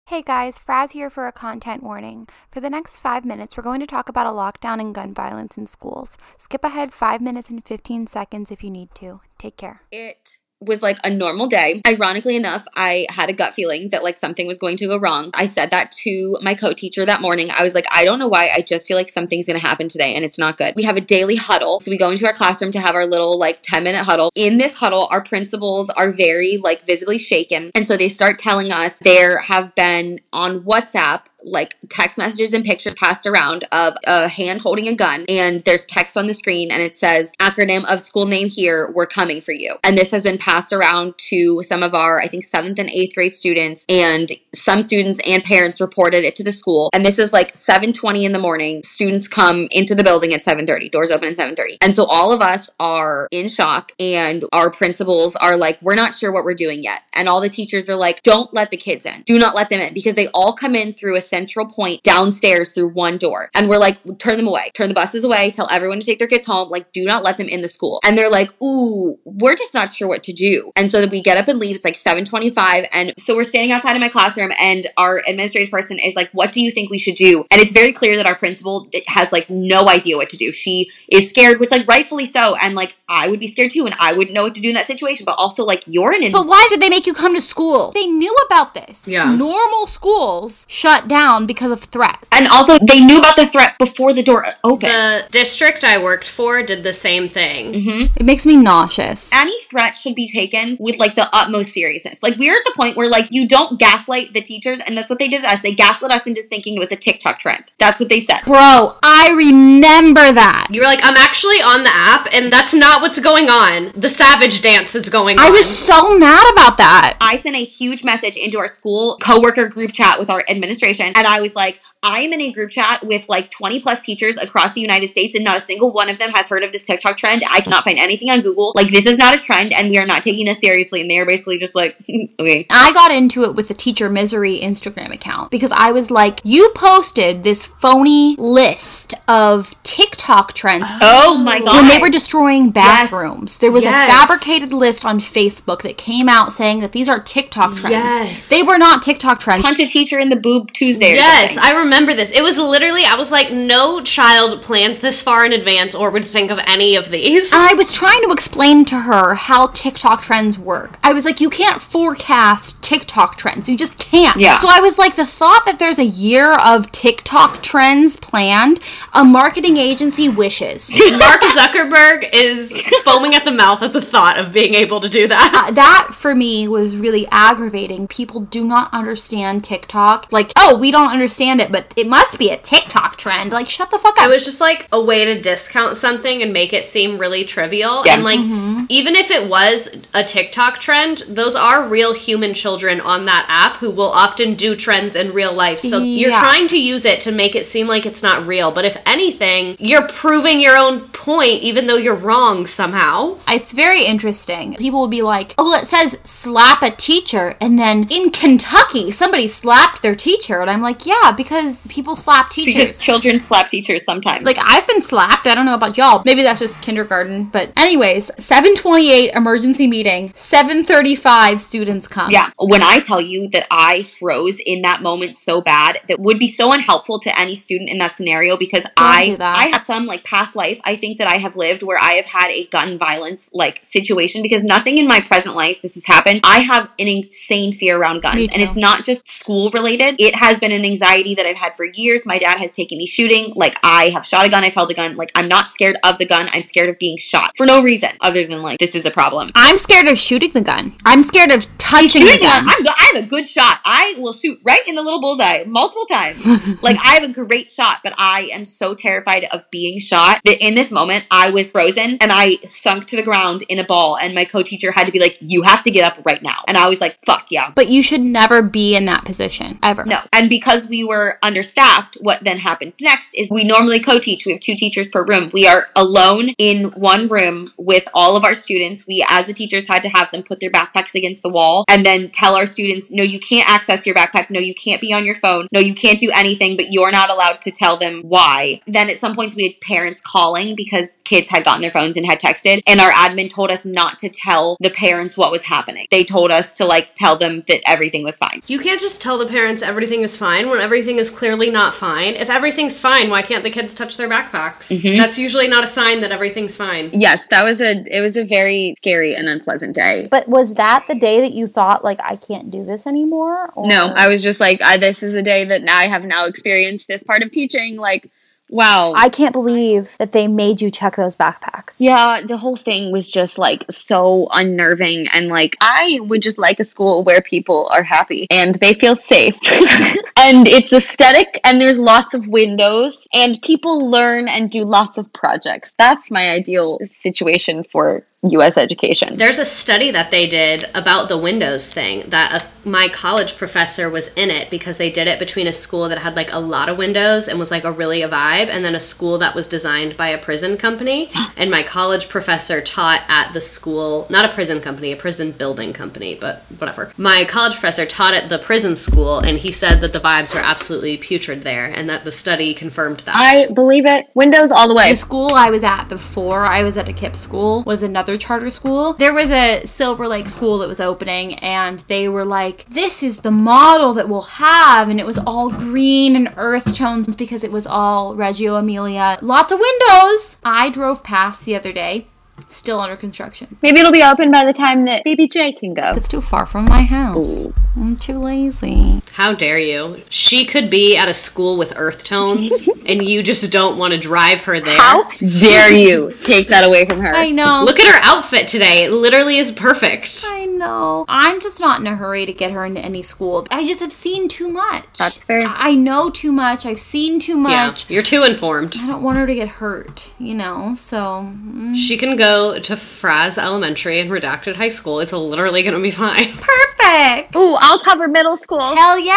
Hey 0.08 0.20
guys, 0.20 0.58
Frazz 0.58 0.90
here 0.90 1.08
for 1.08 1.26
a 1.26 1.32
content 1.32 1.82
warning. 1.82 2.28
For 2.50 2.60
the 2.60 2.68
next 2.68 2.98
five 2.98 3.24
minutes, 3.24 3.56
we're 3.56 3.62
going 3.62 3.80
to 3.80 3.86
talk 3.86 4.08
about 4.08 4.26
a 4.26 4.30
lockdown 4.30 4.80
and 4.80 4.94
gun 4.94 5.14
violence 5.14 5.56
in 5.56 5.66
schools. 5.66 6.18
Skip 6.36 6.62
ahead 6.64 6.92
five 6.92 7.22
minutes 7.22 7.48
and 7.48 7.64
15 7.64 8.06
seconds 8.06 8.50
if 8.50 8.62
you 8.62 8.70
need 8.70 8.94
to. 8.96 9.20
Take 9.38 9.56
care. 9.56 9.82
it 9.90 10.38
was 10.60 10.82
like 10.82 10.98
a 11.04 11.10
normal 11.10 11.46
day. 11.46 11.82
Ironically 11.86 12.36
enough, 12.36 12.66
I 12.74 13.06
had 13.10 13.28
a 13.28 13.32
gut 13.32 13.54
feeling 13.54 13.88
that 13.90 14.02
like 14.02 14.16
something 14.16 14.46
was 14.46 14.58
going 14.58 14.76
to 14.78 14.86
go 14.86 14.98
wrong. 14.98 15.30
I 15.34 15.46
said 15.46 15.70
that 15.70 15.92
to 16.02 16.38
my 16.42 16.54
co-teacher 16.54 17.04
that 17.04 17.20
morning. 17.20 17.48
I 17.56 17.62
was 17.62 17.74
like, 17.74 17.86
I 17.92 18.04
don't 18.04 18.18
know 18.18 18.28
why. 18.28 18.48
I 18.54 18.62
just 18.62 18.88
feel 18.88 18.96
like 18.96 19.08
something's 19.08 19.46
going 19.46 19.58
to 19.58 19.66
happen 19.66 19.88
today 19.88 20.14
and 20.14 20.24
it's 20.24 20.38
not 20.38 20.56
good. 20.56 20.74
We 20.76 20.84
have 20.84 20.96
a 20.96 21.00
daily 21.00 21.36
huddle. 21.36 21.80
So 21.80 21.90
we 21.90 21.98
go 21.98 22.10
into 22.10 22.26
our 22.26 22.32
classroom 22.32 22.72
to 22.72 22.80
have 22.80 22.94
our 22.94 23.06
little 23.06 23.38
like 23.38 23.60
10 23.62 23.84
minute 23.84 24.04
huddle. 24.04 24.30
In 24.34 24.58
this 24.58 24.78
huddle, 24.78 25.08
our 25.10 25.22
principals 25.22 25.90
are 25.90 26.10
very 26.10 26.58
like 26.62 26.86
visibly 26.86 27.18
shaken. 27.18 27.70
And 27.74 27.86
so 27.86 27.96
they 27.96 28.08
start 28.08 28.38
telling 28.38 28.72
us 28.72 28.98
there 29.00 29.38
have 29.42 29.74
been 29.74 30.20
on 30.32 30.60
WhatsApp 30.60 31.26
like 31.44 31.76
text 31.90 32.18
messages 32.18 32.52
and 32.52 32.64
pictures 32.64 32.94
passed 32.94 33.26
around 33.26 33.64
of 33.72 33.94
a 34.06 34.28
hand 34.28 34.62
holding 34.62 34.88
a 34.88 34.94
gun 34.94 35.24
and 35.28 35.60
there's 35.60 35.84
text 35.84 36.16
on 36.16 36.26
the 36.26 36.34
screen 36.34 36.70
and 36.72 36.82
it 36.82 36.96
says 36.96 37.34
acronym 37.40 37.84
of 37.84 38.00
school 38.00 38.26
name 38.26 38.48
here 38.48 38.90
we're 38.94 39.06
coming 39.06 39.40
for 39.40 39.52
you 39.52 39.74
and 39.84 39.96
this 39.96 40.10
has 40.10 40.22
been 40.22 40.38
passed 40.38 40.53
around 40.72 41.16
to 41.18 41.62
some 41.62 41.82
of 41.82 41.94
our 41.94 42.20
i 42.20 42.26
think 42.26 42.44
seventh 42.44 42.78
and 42.78 42.90
eighth 42.90 43.14
grade 43.14 43.32
students 43.32 43.84
and 43.88 44.32
some 44.54 44.82
students 44.82 45.20
and 45.26 45.42
parents 45.42 45.80
reported 45.80 46.24
it 46.24 46.36
to 46.36 46.44
the 46.44 46.52
school. 46.52 46.88
And 46.92 47.04
this 47.04 47.18
is 47.18 47.32
like 47.32 47.54
7.20 47.54 48.24
in 48.24 48.32
the 48.32 48.38
morning. 48.38 48.82
Students 48.82 49.28
come 49.28 49.68
into 49.70 49.94
the 49.94 50.04
building 50.04 50.32
at 50.32 50.40
7.30 50.40 50.90
doors 50.90 51.10
open 51.10 51.28
at 51.28 51.36
7.30 51.36 51.78
and 51.82 51.94
so 51.94 52.04
all 52.04 52.32
of 52.32 52.40
us 52.40 52.70
are 52.80 53.28
in 53.30 53.48
shock 53.48 53.92
and 53.98 54.44
our 54.52 54.70
principals 54.70 55.36
are 55.36 55.56
like 55.56 55.78
we're 55.82 55.94
not 55.94 56.14
sure 56.14 56.32
what 56.32 56.44
we're 56.44 56.54
doing 56.54 56.82
yet. 56.82 57.00
And 57.14 57.28
all 57.28 57.40
the 57.40 57.48
teachers 57.48 57.88
are 57.90 57.96
like 57.96 58.22
don't 58.22 58.52
let 58.54 58.70
the 58.70 58.76
kids 58.76 59.06
in. 59.06 59.22
Do 59.22 59.38
not 59.38 59.54
let 59.54 59.70
them 59.70 59.80
in. 59.80 59.94
Because 59.94 60.14
they 60.14 60.28
all 60.34 60.54
come 60.54 60.74
in 60.74 60.94
through 60.94 61.16
a 61.16 61.20
central 61.20 61.66
point 61.66 62.02
downstairs 62.02 62.72
through 62.72 62.90
one 62.90 63.18
door. 63.18 63.50
And 63.54 63.68
we're 63.68 63.78
like 63.78 63.98
turn 64.18 64.36
them 64.36 64.48
away. 64.48 64.70
Turn 64.74 64.88
the 64.88 64.94
buses 64.94 65.24
away. 65.24 65.50
Tell 65.50 65.68
everyone 65.70 66.00
to 66.00 66.06
take 66.06 66.18
their 66.18 66.28
kids 66.28 66.46
home. 66.46 66.68
Like 66.68 66.92
do 66.92 67.04
not 67.04 67.24
let 67.24 67.36
them 67.36 67.48
in 67.48 67.62
the 67.62 67.68
school. 67.68 68.00
And 68.04 68.16
they're 68.16 68.30
like 68.30 68.50
ooh 68.62 69.16
we're 69.24 69.56
just 69.56 69.74
not 69.74 69.92
sure 69.92 70.08
what 70.08 70.22
to 70.24 70.33
do 70.34 70.72
and 70.76 70.90
so 70.90 71.06
we 71.06 71.22
get 71.22 71.36
up 71.38 71.48
and 71.48 71.58
leave 71.58 71.76
it's 71.76 71.84
like 71.84 71.94
7.25 71.94 72.88
and 72.92 73.12
so 73.18 73.34
we're 73.36 73.44
standing 73.44 73.72
outside 73.72 73.94
of 73.96 74.00
my 74.00 74.08
classroom 74.08 74.52
and 74.60 74.86
our 74.96 75.22
administrative 75.28 75.70
person 75.70 75.98
is 75.98 76.14
like 76.16 76.30
what 76.32 76.52
do 76.52 76.60
you 76.60 76.70
think 76.70 76.90
we 76.90 76.98
should 76.98 77.14
do 77.14 77.44
and 77.50 77.60
it's 77.60 77.72
very 77.72 77.92
clear 77.92 78.16
that 78.16 78.26
our 78.26 78.34
principal 78.36 78.88
eh, 78.94 79.00
has 79.06 79.32
like 79.32 79.48
no 79.48 79.88
idea 79.88 80.16
what 80.16 80.28
to 80.30 80.36
do 80.36 80.52
she 80.52 80.90
is 81.08 81.28
scared 81.30 81.60
which 81.60 81.70
like 81.70 81.86
rightfully 81.88 82.26
so 82.26 82.56
and 82.56 82.74
like 82.74 82.96
i 83.08 83.28
would 83.28 83.40
be 83.40 83.46
scared 83.46 83.70
too 83.70 83.86
and 83.86 83.94
i 83.98 84.12
wouldn't 84.12 84.34
know 84.34 84.44
what 84.44 84.54
to 84.54 84.60
do 84.60 84.68
in 84.68 84.74
that 84.74 84.86
situation 84.86 85.24
but 85.24 85.34
also 85.38 85.64
like 85.64 85.82
you're 85.86 86.12
in 86.12 86.24
an 86.24 86.32
But 86.32 86.46
why 86.46 86.66
did 86.70 86.80
they 86.80 86.88
make 86.88 87.06
you 87.06 87.14
come 87.14 87.34
to 87.34 87.40
school? 87.40 87.90
They 87.92 88.06
knew 88.06 88.34
about 88.46 88.74
this. 88.74 89.06
Yeah. 89.06 89.34
Normal 89.34 89.86
schools 89.86 90.66
shut 90.68 91.08
down 91.08 91.46
because 91.46 91.70
of 91.70 91.80
threats. 91.84 92.26
and 92.32 92.46
also 92.48 92.78
they 92.78 93.00
knew 93.04 93.18
about 93.18 93.36
the 93.36 93.46
threat 93.46 93.78
before 93.78 94.12
the 94.12 94.22
door 94.22 94.44
opened 94.64 94.90
The 94.92 95.26
district 95.30 95.84
I 95.84 95.98
worked 95.98 96.26
for 96.28 96.62
did 96.62 96.82
the 96.82 96.92
same 96.92 97.28
thing. 97.28 97.72
Mm-hmm. 97.72 98.16
it 98.20 98.24
makes 98.24 98.44
me 98.46 98.56
nauseous. 98.56 99.32
any 99.32 99.58
threat 99.70 99.96
should 99.98 100.14
be 100.14 100.23
taken 100.26 100.76
with 100.80 100.98
like 100.98 101.14
the 101.14 101.28
utmost 101.32 101.72
seriousness. 101.72 102.22
Like 102.22 102.36
we're 102.36 102.54
at 102.54 102.64
the 102.64 102.74
point 102.76 102.96
where 102.96 103.08
like 103.08 103.28
you 103.30 103.46
don't 103.48 103.78
gaslight 103.78 104.32
the 104.32 104.40
teachers, 104.40 104.80
and 104.80 104.96
that's 104.96 105.10
what 105.10 105.18
they 105.18 105.28
did 105.28 105.42
to 105.42 105.48
us. 105.48 105.60
They 105.60 105.74
gaslit 105.74 106.12
us 106.12 106.26
into 106.26 106.42
thinking 106.42 106.76
it 106.76 106.80
was 106.80 106.92
a 106.92 106.96
TikTok 106.96 107.38
trend. 107.38 107.74
That's 107.78 108.00
what 108.00 108.08
they 108.08 108.20
said. 108.20 108.42
Bro, 108.44 108.96
I 109.02 109.32
remember 109.36 110.32
that. 110.32 110.68
You 110.70 110.80
were 110.80 110.86
like, 110.86 111.00
I'm 111.02 111.16
actually 111.16 111.60
on 111.62 111.82
the 111.82 111.92
app, 111.92 112.28
and 112.32 112.52
that's 112.52 112.74
not 112.74 113.02
what's 113.02 113.20
going 113.20 113.48
on. 113.48 113.92
The 113.96 114.08
savage 114.08 114.62
dance 114.62 114.94
is 114.94 115.08
going 115.08 115.38
on. 115.38 115.46
I 115.46 115.50
was 115.50 115.66
so 115.66 116.18
mad 116.18 116.44
about 116.52 116.76
that. 116.78 117.16
I 117.20 117.36
sent 117.36 117.56
a 117.56 117.64
huge 117.64 118.04
message 118.04 118.36
into 118.36 118.58
our 118.58 118.68
school 118.68 119.18
coworker 119.20 119.68
group 119.68 119.92
chat 119.92 120.18
with 120.18 120.30
our 120.30 120.42
administration, 120.48 121.12
and 121.14 121.26
I 121.26 121.40
was 121.40 121.54
like, 121.54 121.80
I 122.04 122.20
am 122.20 122.34
in 122.34 122.40
a 122.42 122.52
group 122.52 122.70
chat 122.70 123.02
with 123.06 123.26
like 123.30 123.50
20 123.50 123.80
plus 123.80 124.02
teachers 124.02 124.36
across 124.36 124.74
the 124.74 124.82
United 124.82 125.10
States, 125.10 125.34
and 125.34 125.42
not 125.42 125.56
a 125.56 125.60
single 125.60 125.90
one 125.90 126.10
of 126.10 126.18
them 126.18 126.30
has 126.32 126.48
heard 126.50 126.62
of 126.62 126.70
this 126.70 126.84
TikTok 126.84 127.16
trend. 127.16 127.42
I 127.50 127.62
cannot 127.62 127.82
find 127.84 127.98
anything 127.98 128.30
on 128.30 128.42
Google. 128.42 128.72
Like, 128.76 128.88
this 128.88 129.06
is 129.06 129.16
not 129.16 129.34
a 129.34 129.38
trend, 129.38 129.72
and 129.72 129.88
we 129.88 129.96
are 129.96 130.04
not 130.06 130.22
taking 130.22 130.44
this 130.44 130.60
seriously. 130.60 131.00
And 131.00 131.10
they 131.10 131.18
are 131.18 131.24
basically 131.24 131.58
just 131.58 131.74
like, 131.74 131.96
okay. 132.38 132.66
I 132.70 132.92
got 132.92 133.10
into 133.10 133.42
it 133.44 133.54
with 133.56 133.68
the 133.68 133.74
Teacher 133.74 134.10
Misery 134.10 134.60
Instagram 134.60 135.12
account 135.14 135.50
because 135.50 135.72
I 135.72 135.92
was 135.92 136.10
like, 136.10 136.40
you 136.44 136.70
posted 136.76 137.42
this 137.42 137.64
phony 137.64 138.36
list 138.38 139.14
of 139.26 139.74
TikTok 139.82 140.52
trends. 140.52 140.88
Oh 141.00 141.40
my 141.42 141.58
god. 141.60 141.76
When 141.76 141.88
they 141.88 142.00
were 142.02 142.10
destroying 142.10 142.70
bathrooms, 142.70 143.58
there 143.58 143.72
was 143.72 143.84
Yes. 143.84 144.08
a 144.08 144.12
fabricated 144.12 144.72
list 144.72 145.04
on 145.06 145.20
Facebook 145.20 145.80
that 145.82 145.96
came 145.96 146.28
out 146.28 146.52
saying 146.52 146.80
that 146.80 146.92
these 146.92 147.08
are 147.08 147.20
TikTok 147.20 147.76
trends. 147.76 147.92
Yes. 147.94 148.48
They 148.50 148.62
were 148.62 148.76
not 148.76 149.02
TikTok 149.02 149.40
trends. 149.40 149.62
punch 149.62 149.78
a 149.78 149.86
teacher 149.86 150.18
in 150.18 150.28
the 150.28 150.36
boob 150.36 150.70
Tuesday 150.72 151.14
Yes. 151.14 151.56
I 151.56 151.70
remember 151.72 151.93
this. 152.02 152.32
It 152.32 152.42
was 152.42 152.58
literally, 152.58 153.04
I 153.04 153.14
was 153.14 153.30
like, 153.30 153.52
no 153.52 154.00
child 154.00 154.62
plans 154.62 154.98
this 154.98 155.22
far 155.22 155.44
in 155.46 155.52
advance 155.52 155.94
or 155.94 156.10
would 156.10 156.24
think 156.24 156.50
of 156.50 156.58
any 156.66 156.96
of 156.96 157.10
these. 157.10 157.52
I 157.54 157.74
was 157.74 157.92
trying 157.92 158.20
to 158.22 158.32
explain 158.32 158.84
to 158.86 159.00
her 159.02 159.34
how 159.36 159.68
TikTok 159.68 160.20
trends 160.20 160.58
work. 160.58 160.98
I 161.04 161.12
was 161.12 161.24
like, 161.24 161.40
you 161.40 161.48
can't 161.48 161.80
forecast 161.80 162.82
TikTok 162.82 163.36
trends. 163.36 163.68
You 163.68 163.76
just 163.76 163.98
can't. 163.98 164.36
Yeah. 164.38 164.58
So 164.58 164.68
I 164.68 164.80
was 164.80 164.98
like, 164.98 165.14
the 165.14 165.24
thought 165.24 165.62
that 165.66 165.78
there's 165.78 166.00
a 166.00 166.04
year 166.04 166.54
of 166.54 166.90
TikTok 166.90 167.62
trends 167.62 168.16
planned, 168.16 168.80
a 169.12 169.24
marketing 169.24 169.76
agency 169.76 170.28
wishes. 170.28 171.00
Mark 171.18 171.42
Zuckerberg 171.42 172.28
is 172.32 172.82
foaming 173.04 173.34
at 173.34 173.44
the 173.44 173.52
mouth 173.52 173.82
at 173.82 173.92
the 173.92 174.02
thought 174.02 174.38
of 174.38 174.52
being 174.52 174.74
able 174.74 174.98
to 174.98 175.08
do 175.08 175.28
that. 175.28 175.68
Uh, 175.68 175.70
that 175.72 176.08
for 176.12 176.34
me 176.34 176.66
was 176.66 176.96
really 176.96 177.26
aggravating. 177.30 178.08
People 178.08 178.40
do 178.40 178.64
not 178.64 178.92
understand 178.92 179.62
TikTok. 179.62 180.32
Like, 180.32 180.52
oh, 180.56 180.76
we 180.76 180.90
don't 180.90 181.10
understand 181.10 181.60
it, 181.60 181.70
but 181.70 181.83
it 181.96 182.06
must 182.06 182.38
be 182.38 182.50
a 182.50 182.56
TikTok 182.56 183.16
trend. 183.16 183.52
Like, 183.52 183.68
shut 183.68 183.90
the 183.90 183.98
fuck 183.98 184.20
up. 184.20 184.28
It 184.28 184.30
was 184.30 184.44
just 184.44 184.60
like 184.60 184.88
a 184.92 185.00
way 185.00 185.24
to 185.24 185.40
discount 185.40 185.96
something 185.96 186.42
and 186.42 186.52
make 186.52 186.72
it 186.72 186.84
seem 186.84 187.16
really 187.16 187.44
trivial. 187.44 188.02
Yeah. 188.04 188.14
And 188.14 188.24
like, 188.24 188.40
mm-hmm. 188.40 188.84
even 188.88 189.14
if 189.14 189.30
it 189.30 189.48
was 189.48 189.96
a 190.12 190.24
TikTok 190.24 190.78
trend, 190.78 191.24
those 191.28 191.54
are 191.54 191.88
real 191.88 192.14
human 192.14 192.54
children 192.54 193.00
on 193.00 193.24
that 193.26 193.46
app 193.48 193.78
who 193.78 193.90
will 193.90 194.10
often 194.10 194.54
do 194.54 194.76
trends 194.76 195.16
in 195.16 195.32
real 195.32 195.52
life. 195.52 195.80
So 195.80 195.98
you're 195.98 196.30
trying 196.30 196.68
to 196.68 196.80
use 196.80 197.04
it 197.04 197.20
to 197.22 197.32
make 197.32 197.54
it 197.54 197.66
seem 197.66 197.86
like 197.86 198.06
it's 198.06 198.22
not 198.22 198.46
real. 198.46 198.70
But 198.70 198.84
if 198.84 198.96
anything, 199.06 199.76
you're 199.78 200.06
proving 200.08 200.60
your 200.60 200.76
own 200.76 201.08
point, 201.08 201.62
even 201.62 201.86
though 201.86 201.96
you're 201.96 202.14
wrong 202.14 202.66
somehow. 202.66 203.38
It's 203.48 203.72
very 203.72 204.04
interesting. 204.04 204.74
People 204.74 205.00
will 205.00 205.08
be 205.08 205.22
like, 205.22 205.54
oh, 205.58 205.74
it 205.74 205.86
says 205.86 206.20
slap 206.24 206.82
a 206.82 206.90
teacher. 206.90 207.56
And 207.60 207.78
then 207.78 208.06
in 208.10 208.30
Kentucky, 208.30 209.10
somebody 209.10 209.46
slapped 209.46 210.02
their 210.02 210.14
teacher. 210.14 210.60
And 210.60 210.70
I'm 210.70 210.82
like, 210.82 211.06
yeah, 211.06 211.32
because 211.36 211.73
people 211.88 212.16
slap 212.16 212.50
teachers. 212.50 212.74
Because 212.74 213.00
children 213.00 213.38
slap 213.38 213.68
teachers 213.68 214.04
sometimes. 214.04 214.44
like 214.44 214.56
I've 214.64 214.86
been 214.86 215.00
slapped. 215.00 215.46
I 215.46 215.54
don't 215.54 215.66
know 215.66 215.74
about 215.74 215.96
y'all. 215.96 216.22
Maybe 216.24 216.42
that's 216.42 216.60
just 216.60 216.80
kindergarten. 216.82 217.44
But 217.44 217.72
anyways, 217.76 218.30
728 218.38 219.32
emergency 219.34 219.86
meeting. 219.86 220.32
735 220.34 221.60
students 221.60 222.08
come. 222.08 222.30
Yeah, 222.30 222.50
when 222.58 222.82
I 222.82 223.00
tell 223.00 223.20
you 223.20 223.48
that 223.50 223.66
I 223.70 224.02
froze 224.02 224.60
in 224.60 224.82
that 224.82 225.02
moment 225.02 225.36
so 225.36 225.60
bad, 225.60 226.00
that 226.08 226.20
would 226.20 226.38
be 226.38 226.48
so 226.48 226.72
unhelpful 226.72 227.18
to 227.20 227.38
any 227.38 227.54
student 227.54 227.90
in 227.90 227.98
that 227.98 228.14
scenario 228.14 228.56
because 228.56 228.86
I 228.96 229.30
do 229.30 229.36
that. 229.38 229.56
I 229.56 229.64
have 229.66 229.80
some 229.80 230.06
like 230.06 230.24
past 230.24 230.56
life 230.56 230.80
I 230.84 230.96
think 230.96 231.18
that 231.18 231.28
I 231.28 231.36
have 231.36 231.56
lived 231.56 231.82
where 231.82 231.98
I 232.00 232.12
have 232.12 232.26
had 232.26 232.50
a 232.50 232.66
gun 232.66 232.98
violence 232.98 233.50
like 233.52 233.80
situation 233.82 234.42
because 234.42 234.62
nothing 234.62 234.98
in 234.98 235.06
my 235.06 235.20
present 235.20 235.56
life 235.56 235.82
this 235.82 235.94
has 235.94 236.06
happened. 236.06 236.40
I 236.44 236.60
have 236.60 236.90
an 236.98 237.08
insane 237.08 237.72
fear 237.72 237.98
around 237.98 238.22
guns 238.22 238.50
and 238.52 238.62
it's 238.62 238.76
not 238.76 239.04
just 239.04 239.28
school 239.28 239.70
related. 239.70 240.16
It 240.18 240.34
has 240.34 240.58
been 240.58 240.72
an 240.72 240.84
anxiety 240.84 241.34
that 241.34 241.46
I've 241.46 241.53
had 241.56 241.76
for 241.76 241.86
years. 241.94 242.26
My 242.26 242.38
dad 242.38 242.58
has 242.58 242.74
taken 242.74 242.98
me 242.98 243.06
shooting. 243.06 243.52
Like 243.54 243.76
I 243.82 244.10
have 244.10 244.26
shot 244.26 244.46
a 244.46 244.50
gun, 244.50 244.64
I've 244.64 244.74
held 244.74 244.90
a 244.90 244.94
gun. 244.94 245.16
Like 245.16 245.32
I'm 245.34 245.48
not 245.48 245.68
scared 245.68 245.96
of 246.04 246.18
the 246.18 246.26
gun. 246.26 246.48
I'm 246.52 246.62
scared 246.62 246.88
of 246.88 246.98
being 246.98 247.18
shot 247.18 247.56
for 247.56 247.66
no 247.66 247.82
reason 247.82 248.10
other 248.20 248.46
than 248.46 248.62
like 248.62 248.78
this 248.78 248.94
is 248.94 249.04
a 249.04 249.10
problem. 249.10 249.48
I'm 249.54 249.76
scared 249.76 250.08
of 250.08 250.18
shooting 250.18 250.50
the 250.50 250.60
gun. 250.60 250.92
I'm 251.04 251.22
scared 251.22 251.52
of 251.52 251.66
touching 251.84 252.22
Shooting. 252.22 252.48
I'm 252.48 252.82
go- 252.82 252.90
I 252.96 253.12
have 253.14 253.24
a 253.24 253.26
good 253.26 253.46
shot. 253.46 253.80
I 253.84 254.14
will 254.18 254.32
shoot 254.32 254.58
right 254.64 254.86
in 254.86 254.94
the 254.94 255.02
little 255.02 255.20
bullseye 255.20 255.64
multiple 255.64 256.06
times. 256.06 256.44
like 256.82 256.96
I 256.96 257.14
have 257.14 257.22
a 257.22 257.32
great 257.32 257.70
shot, 257.70 257.98
but 258.02 258.14
I 258.18 258.48
am 258.52 258.64
so 258.64 258.94
terrified 258.94 259.44
of 259.52 259.70
being 259.70 259.98
shot 259.98 260.40
that 260.44 260.64
in 260.64 260.74
this 260.74 260.90
moment 260.90 261.26
I 261.30 261.50
was 261.50 261.70
frozen 261.70 262.18
and 262.20 262.30
I 262.32 262.56
sunk 262.64 263.06
to 263.08 263.16
the 263.16 263.22
ground 263.22 263.64
in 263.68 263.78
a 263.78 263.84
ball. 263.84 264.16
And 264.16 264.34
my 264.34 264.44
co-teacher 264.44 264.92
had 264.92 265.06
to 265.06 265.12
be 265.12 265.20
like, 265.20 265.36
"You 265.40 265.62
have 265.62 265.82
to 265.84 265.90
get 265.90 266.04
up 266.04 266.24
right 266.24 266.42
now." 266.42 266.62
And 266.66 266.76
I 266.76 266.88
was 266.88 267.00
like, 267.00 267.18
"Fuck 267.24 267.46
yeah." 267.50 267.72
But 267.74 267.88
you 267.88 268.02
should 268.02 268.20
never 268.20 268.62
be 268.62 268.96
in 268.96 269.04
that 269.06 269.24
position 269.24 269.78
ever. 269.82 270.04
No. 270.04 270.20
And 270.32 270.48
because 270.48 270.88
we 270.88 271.04
were 271.04 271.38
understaffed, 271.42 272.16
what 272.20 272.42
then 272.44 272.58
happened 272.58 272.94
next 273.00 273.34
is 273.34 273.48
we 273.50 273.64
normally 273.64 274.00
co 274.00 274.18
teach. 274.18 274.46
We 274.46 274.52
have 274.52 274.60
two 274.60 274.76
teachers 274.76 275.08
per 275.08 275.24
room. 275.24 275.50
We 275.52 275.66
are 275.66 275.88
alone 275.94 276.50
in 276.58 276.90
one 276.92 277.28
room 277.28 277.66
with 277.78 278.08
all 278.14 278.36
of 278.36 278.44
our 278.44 278.54
students. 278.54 279.06
We, 279.06 279.24
as 279.28 279.46
the 279.46 279.52
teachers, 279.52 279.88
had 279.88 280.02
to 280.04 280.08
have 280.08 280.30
them 280.30 280.42
put 280.42 280.60
their 280.60 280.70
backpacks 280.70 281.14
against 281.14 281.42
the 281.42 281.48
wall 281.48 281.73
and 281.88 282.04
then 282.06 282.30
tell 282.30 282.54
our 282.54 282.66
students, 282.66 283.10
no, 283.10 283.24
you 283.24 283.40
can't 283.40 283.68
access 283.68 284.06
your 284.06 284.14
backpack. 284.14 284.50
No, 284.50 284.60
you 284.60 284.74
can't 284.74 285.00
be 285.00 285.12
on 285.12 285.24
your 285.24 285.34
phone. 285.34 285.66
No, 285.72 285.80
you 285.80 285.94
can't 285.94 286.20
do 286.20 286.30
anything, 286.34 286.76
but 286.76 286.92
you're 286.92 287.10
not 287.10 287.30
allowed 287.30 287.60
to 287.62 287.70
tell 287.70 287.96
them 287.96 288.22
why. 288.22 288.80
Then 288.86 289.10
at 289.10 289.18
some 289.18 289.34
points, 289.34 289.56
we 289.56 289.64
had 289.64 289.80
parents 289.80 290.20
calling 290.20 290.76
because 290.76 291.14
kids 291.24 291.50
had 291.50 291.64
gotten 291.64 291.82
their 291.82 291.90
phones 291.90 292.16
and 292.16 292.26
had 292.26 292.40
texted. 292.40 292.82
And 292.86 293.00
our 293.00 293.10
admin 293.10 293.52
told 293.52 293.70
us 293.70 293.84
not 293.84 294.18
to 294.20 294.28
tell 294.28 294.76
the 294.80 294.90
parents 294.90 295.36
what 295.36 295.50
was 295.50 295.64
happening. 295.64 296.06
They 296.10 296.24
told 296.24 296.50
us 296.50 296.74
to 296.74 296.84
like 296.84 297.14
tell 297.14 297.36
them 297.36 297.62
that 297.68 297.80
everything 297.86 298.22
was 298.22 298.38
fine. 298.38 298.62
You 298.66 298.78
can't 298.78 299.00
just 299.00 299.20
tell 299.20 299.38
the 299.38 299.46
parents 299.46 299.82
everything 299.82 300.22
is 300.22 300.36
fine 300.36 300.68
when 300.68 300.80
everything 300.80 301.18
is 301.18 301.30
clearly 301.30 301.70
not 301.70 301.94
fine. 301.94 302.34
If 302.34 302.50
everything's 302.50 303.00
fine, 303.00 303.30
why 303.30 303.42
can't 303.42 303.62
the 303.62 303.70
kids 303.70 303.94
touch 303.94 304.16
their 304.16 304.28
backpacks? 304.28 304.92
Mm-hmm. 304.92 305.18
That's 305.18 305.38
usually 305.38 305.68
not 305.68 305.84
a 305.84 305.86
sign 305.86 306.20
that 306.20 306.32
everything's 306.32 306.76
fine. 306.76 307.10
Yes, 307.12 307.46
that 307.48 307.64
was 307.64 307.80
a 307.80 308.04
it 308.06 308.20
was 308.20 308.36
a 308.36 308.42
very 308.42 308.94
scary 308.98 309.34
and 309.34 309.48
unpleasant 309.48 309.94
day. 309.94 310.26
But 310.30 310.48
was 310.48 310.74
that 310.74 311.06
the 311.06 311.14
day 311.14 311.40
that 311.40 311.52
you 311.52 311.63
thought 311.66 312.04
like 312.04 312.20
I 312.22 312.36
can't 312.36 312.70
do 312.70 312.84
this 312.84 313.06
anymore? 313.06 313.70
Or? 313.74 313.86
No, 313.86 314.12
I 314.14 314.28
was 314.28 314.42
just 314.42 314.60
like, 314.60 314.80
I, 314.82 314.96
this 314.98 315.22
is 315.22 315.34
a 315.34 315.42
day 315.42 315.64
that 315.66 315.82
now 315.82 315.96
I 315.96 316.06
have 316.06 316.24
now 316.24 316.46
experienced 316.46 317.08
this 317.08 317.22
part 317.22 317.42
of 317.42 317.50
teaching. 317.50 317.96
Like, 317.96 318.30
wow. 318.70 319.12
I 319.16 319.28
can't 319.28 319.52
believe 319.52 320.16
that 320.18 320.32
they 320.32 320.48
made 320.48 320.80
you 320.80 320.90
check 320.90 321.16
those 321.16 321.36
backpacks. 321.36 321.96
yeah, 321.98 322.40
the 322.46 322.56
whole 322.56 322.76
thing 322.76 323.12
was 323.12 323.30
just 323.30 323.58
like 323.58 323.84
so 323.90 324.48
unnerving. 324.52 325.26
And 325.32 325.48
like, 325.48 325.76
I 325.80 326.18
would 326.22 326.42
just 326.42 326.58
like 326.58 326.80
a 326.80 326.84
school 326.84 327.24
where 327.24 327.40
people 327.40 327.88
are 327.92 328.02
happy 328.02 328.46
and 328.50 328.74
they 328.76 328.94
feel 328.94 329.16
safe. 329.16 329.58
and 330.38 330.66
it's 330.66 330.92
aesthetic 330.92 331.60
and 331.64 331.80
there's 331.80 331.98
lots 331.98 332.34
of 332.34 332.46
windows 332.48 333.26
and 333.32 333.60
people 333.62 334.10
learn 334.10 334.48
and 334.48 334.70
do 334.70 334.84
lots 334.84 335.18
of 335.18 335.32
projects. 335.32 335.94
That's 335.98 336.30
my 336.30 336.50
ideal 336.50 336.98
situation 337.04 337.84
for 337.84 338.24
US 338.52 338.76
education. 338.76 339.36
There's 339.36 339.58
a 339.58 339.64
study 339.64 340.10
that 340.10 340.30
they 340.30 340.46
did 340.46 340.88
about 340.94 341.28
the 341.28 341.38
Windows 341.38 341.92
thing 341.92 342.28
that 342.28 342.62
a, 342.62 342.88
my 342.88 343.08
college 343.08 343.56
professor 343.56 344.10
was 344.10 344.32
in 344.34 344.50
it 344.50 344.70
because 344.70 344.98
they 344.98 345.10
did 345.10 345.26
it 345.26 345.38
between 345.38 345.66
a 345.66 345.72
school 345.72 346.08
that 346.08 346.18
had 346.18 346.36
like 346.36 346.52
a 346.52 346.58
lot 346.58 346.88
of 346.88 346.98
windows 346.98 347.48
and 347.48 347.58
was 347.58 347.70
like 347.70 347.84
a 347.84 347.92
really 347.92 348.20
a 348.22 348.28
vibe 348.28 348.68
and 348.68 348.84
then 348.84 348.94
a 348.94 349.00
school 349.00 349.38
that 349.38 349.54
was 349.54 349.66
designed 349.66 350.16
by 350.16 350.28
a 350.28 350.38
prison 350.38 350.76
company 350.76 351.30
and 351.56 351.70
my 351.70 351.82
college 351.82 352.28
professor 352.28 352.80
taught 352.80 353.22
at 353.28 353.52
the 353.54 353.60
school 353.60 354.26
not 354.28 354.44
a 354.44 354.52
prison 354.52 354.80
company 354.80 355.12
a 355.12 355.16
prison 355.16 355.50
building 355.50 355.94
company 355.94 356.34
but 356.34 356.62
whatever 356.78 357.10
my 357.16 357.44
college 357.44 357.72
professor 357.72 358.04
taught 358.04 358.34
at 358.34 358.50
the 358.50 358.58
prison 358.58 358.94
school 358.94 359.38
and 359.38 359.58
he 359.58 359.70
said 359.70 360.00
that 360.00 360.12
the 360.12 360.20
vibes 360.20 360.54
were 360.54 360.60
absolutely 360.60 361.16
putrid 361.16 361.62
there 361.62 361.86
and 361.86 362.08
that 362.10 362.24
the 362.24 362.32
study 362.32 362.74
confirmed 362.74 363.20
that 363.20 363.34
I 363.34 363.72
believe 363.72 364.06
it. 364.06 364.26
Windows 364.34 364.70
all 364.70 364.88
the 364.88 364.94
way. 364.94 365.10
The 365.10 365.16
school 365.16 365.54
I 365.54 365.70
was 365.70 365.82
at 365.82 366.04
before 366.04 366.64
I 366.64 366.82
was 366.82 366.96
at 366.96 367.08
a 367.08 367.12
KIPP 367.12 367.36
school 367.36 367.82
was 367.86 368.02
another 368.02 368.33
charter 368.38 368.70
school. 368.70 369.12
There 369.12 369.34
was 369.34 369.50
a 369.50 369.84
Silver 369.86 370.26
Lake 370.28 370.48
school 370.48 370.78
that 370.78 370.88
was 370.88 371.00
opening, 371.00 371.54
and 371.56 372.00
they 372.00 372.28
were 372.28 372.44
like, 372.44 372.86
This 372.86 373.22
is 373.22 373.40
the 373.40 373.50
model 373.50 374.12
that 374.14 374.28
we'll 374.28 374.42
have. 374.42 375.08
And 375.08 375.20
it 375.20 375.26
was 375.26 375.38
all 375.38 375.70
green 375.70 376.36
and 376.36 376.52
earth 376.56 376.96
tones 376.96 377.34
because 377.34 377.64
it 377.64 377.72
was 377.72 377.86
all 377.86 378.36
Reggio 378.36 378.76
Emilia. 378.76 379.38
Lots 379.42 379.72
of 379.72 379.80
windows. 379.80 380.58
I 380.64 380.90
drove 380.90 381.24
past 381.24 381.64
the 381.64 381.76
other 381.76 381.92
day, 381.92 382.26
still 382.68 383.00
under 383.00 383.16
construction. 383.16 383.76
Maybe 383.82 384.00
it'll 384.00 384.12
be 384.12 384.22
open 384.22 384.50
by 384.50 384.64
the 384.64 384.72
time 384.72 385.04
that 385.06 385.24
Baby 385.24 385.48
J 385.48 385.72
can 385.72 385.94
go. 385.94 386.12
It's 386.16 386.28
too 386.28 386.40
far 386.40 386.66
from 386.66 386.86
my 386.86 387.02
house. 387.02 387.66
I'm 387.96 388.16
too 388.16 388.38
lazy. 388.38 389.22
How 389.32 389.54
dare 389.54 389.78
you? 389.78 390.22
She 390.28 390.64
could 390.64 390.90
be 390.90 391.16
at 391.16 391.28
a 391.28 391.34
school 391.34 391.78
with 391.78 391.92
earth 391.96 392.24
tones, 392.24 392.88
and 393.06 393.22
you 393.22 393.42
just 393.42 393.70
don't 393.70 393.96
want 393.96 394.12
to 394.12 394.18
drive 394.18 394.64
her 394.64 394.80
there. 394.80 394.98
How 394.98 395.24
dare 395.38 395.92
you 395.92 396.34
take 396.40 396.68
that 396.68 396.84
away 396.84 397.06
from 397.06 397.20
her? 397.20 397.34
I 397.34 397.50
know. 397.50 397.84
Look 397.84 398.00
at 398.00 398.12
her 398.12 398.20
outfit 398.22 398.66
today. 398.66 399.04
It 399.04 399.12
literally 399.12 399.58
is 399.58 399.70
perfect. 399.70 400.44
I 400.48 400.66
know. 400.66 401.24
I'm 401.28 401.60
just 401.60 401.80
not 401.80 402.00
in 402.00 402.06
a 402.06 402.16
hurry 402.16 402.46
to 402.46 402.52
get 402.52 402.72
her 402.72 402.84
into 402.84 403.00
any 403.00 403.22
school. 403.22 403.66
I 403.70 403.86
just 403.86 404.00
have 404.00 404.12
seen 404.12 404.48
too 404.48 404.68
much. 404.68 405.04
That's 405.18 405.44
fair. 405.44 405.62
I 405.64 405.94
know 405.94 406.30
too 406.30 406.52
much. 406.52 406.84
I've 406.84 407.00
seen 407.00 407.38
too 407.38 407.56
much. 407.56 407.70
Yeah, 407.70 407.86
much. 407.86 408.10
you're 408.10 408.22
too 408.22 408.42
informed. 408.42 408.96
I 408.98 409.06
don't 409.06 409.22
want 409.22 409.38
her 409.38 409.46
to 409.46 409.54
get 409.54 409.68
hurt, 409.68 410.34
you 410.38 410.54
know? 410.54 410.94
So, 410.94 411.48
mm. 411.54 411.94
She 411.96 412.16
can 412.16 412.36
go 412.36 412.53
to 412.54 412.94
Frazz 412.94 413.58
Elementary 413.58 414.20
and 414.20 414.30
Redacted 414.30 414.76
High 414.76 414.88
School. 414.88 415.18
It's 415.18 415.32
literally 415.32 415.82
gonna 415.82 415.98
be 416.00 416.12
fine. 416.12 416.52
perfect. 416.60 417.56
Ooh, 417.56 417.74
I'll 417.78 417.98
cover 417.98 418.28
middle 418.28 418.56
school. 418.56 418.94
Hell 418.94 419.18
yeah. 419.18 419.32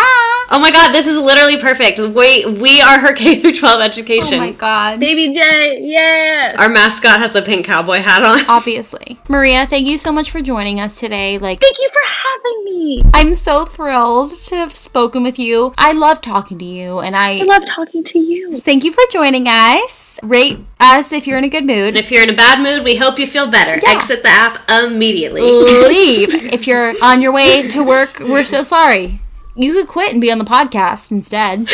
Oh 0.49 0.59
my 0.61 0.69
god, 0.71 0.91
this 0.91 1.07
is 1.07 1.17
literally 1.17 1.57
perfect. 1.57 1.99
Wait, 1.99 2.47
we 2.47 2.79
are 2.79 2.99
her 2.99 3.13
K 3.15 3.39
through 3.39 3.53
12 3.53 3.81
education. 3.81 4.35
Oh 4.35 4.41
my 4.41 4.51
god. 4.51 4.99
Baby 4.99 5.33
J, 5.33 5.79
yeah. 5.81 6.55
Our 6.59 6.69
mascot 6.69 7.19
has 7.19 7.35
a 7.35 7.41
pink 7.41 7.65
cowboy 7.65 7.99
hat 7.99 8.23
on. 8.23 8.45
Obviously. 8.47 9.17
Maria, 9.27 9.65
thank 9.65 9.87
you 9.87 9.97
so 9.97 10.11
much 10.11 10.29
for 10.29 10.41
joining 10.41 10.79
us 10.79 10.99
today. 10.99 11.37
Like, 11.37 11.59
Thank 11.59 11.77
you 11.79 11.89
for 11.89 12.01
having 12.05 12.63
me. 12.65 13.03
I'm 13.13 13.33
so 13.33 13.65
thrilled 13.65 14.31
to 14.45 14.55
have 14.55 14.75
spoken 14.75 15.23
with 15.23 15.39
you. 15.39 15.73
I 15.77 15.91
love 15.91 16.21
talking 16.21 16.59
to 16.59 16.65
you, 16.65 16.99
and 16.99 17.15
I, 17.15 17.39
I 17.39 17.43
love 17.43 17.65
talking 17.65 18.03
to 18.03 18.19
you. 18.19 18.57
thank 18.57 18.83
you 18.83 18.91
for 18.91 19.01
joining 19.11 19.47
us. 19.47 20.19
Rate 20.21 20.59
us 20.79 21.11
if 21.11 21.25
you're 21.25 21.37
in 21.37 21.43
a 21.43 21.49
good 21.49 21.65
mood. 21.65 21.89
And 21.89 21.97
if 21.97 22.11
you're 22.11 22.23
in 22.23 22.29
a 22.29 22.35
bad 22.35 22.61
mood, 22.61 22.83
we 22.83 22.95
hope 22.95 23.06
you 23.17 23.27
feel 23.27 23.47
better. 23.47 23.79
Yeah. 23.83 23.93
Exit 23.95 24.21
the 24.23 24.29
app 24.29 24.69
immediately. 24.69 25.41
leave. 25.41 26.33
if 26.53 26.67
you're 26.67 26.93
on 27.03 27.21
your 27.21 27.31
way 27.31 27.67
to 27.69 27.83
work, 27.83 28.19
we're 28.19 28.43
so 28.43 28.63
sorry. 28.63 29.19
You 29.55 29.73
could 29.73 29.87
quit 29.87 30.11
and 30.11 30.21
be 30.21 30.31
on 30.31 30.37
the 30.37 30.45
podcast 30.45 31.11
instead. 31.11 31.67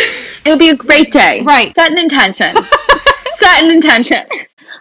It'll 0.45 0.57
be 0.57 0.69
a 0.69 0.75
great 0.75 1.11
day. 1.11 1.41
Right. 1.43 1.73
Set 1.75 1.91
an 1.91 1.97
intention. 1.99 2.55
Set 3.35 3.63
an 3.63 3.71
intention. 3.71 4.21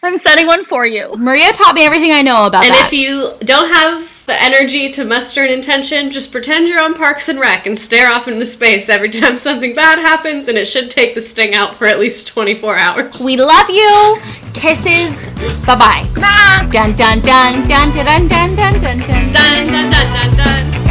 I'm 0.05 0.17
setting 0.17 0.47
one 0.47 0.65
for 0.65 0.87
you. 0.87 1.15
Maria 1.17 1.51
taught 1.53 1.75
me 1.75 1.85
everything 1.85 2.13
I 2.13 2.23
know 2.23 2.47
about 2.47 2.65
And 2.65 2.73
that. 2.75 2.87
if 2.87 2.93
you 2.93 3.33
don't 3.45 3.69
have 3.73 4.03
the 4.33 4.43
energy 4.43 4.89
to 4.89 5.05
muster 5.05 5.45
an 5.45 5.51
intention, 5.51 6.11
just 6.11 6.33
pretend 6.33 6.67
you're 6.67 6.81
on 6.81 6.95
Parks 6.95 7.29
and 7.29 7.39
Rec 7.39 7.67
and 7.67 7.79
stare 7.79 8.11
off 8.11 8.29
into 8.29 8.47
space 8.47 8.89
every 8.89 9.11
time 9.11 9.37
something 9.37 9.75
bad 9.75 9.99
happens, 9.99 10.49
and 10.49 10.57
it 10.57 10.65
should 10.65 10.91
take 10.91 11.15
the 11.15 11.21
sting 11.21 11.55
out 11.55 11.75
for 11.75 11.87
at 11.87 12.01
least 12.01 12.29
24 12.29 12.77
hours. 12.79 13.23
We 13.23 13.37
love 13.37 13.69
you. 13.69 14.19
Kisses. 14.55 15.27
Bye 15.67 15.77
bye. 15.77 16.69
Dun 16.71 16.97
dun 16.97 17.21
dun 17.21 17.69
dun 17.69 17.93
dun 17.93 18.29
dun 18.29 18.57
dun 18.57 18.57
dun 18.57 18.81
dun 18.81 18.99
dun. 19.01 19.33
dun 19.33 19.67
dun 19.67 19.91
dun 19.91 19.91
dun 19.91 20.37
dun. 20.37 20.82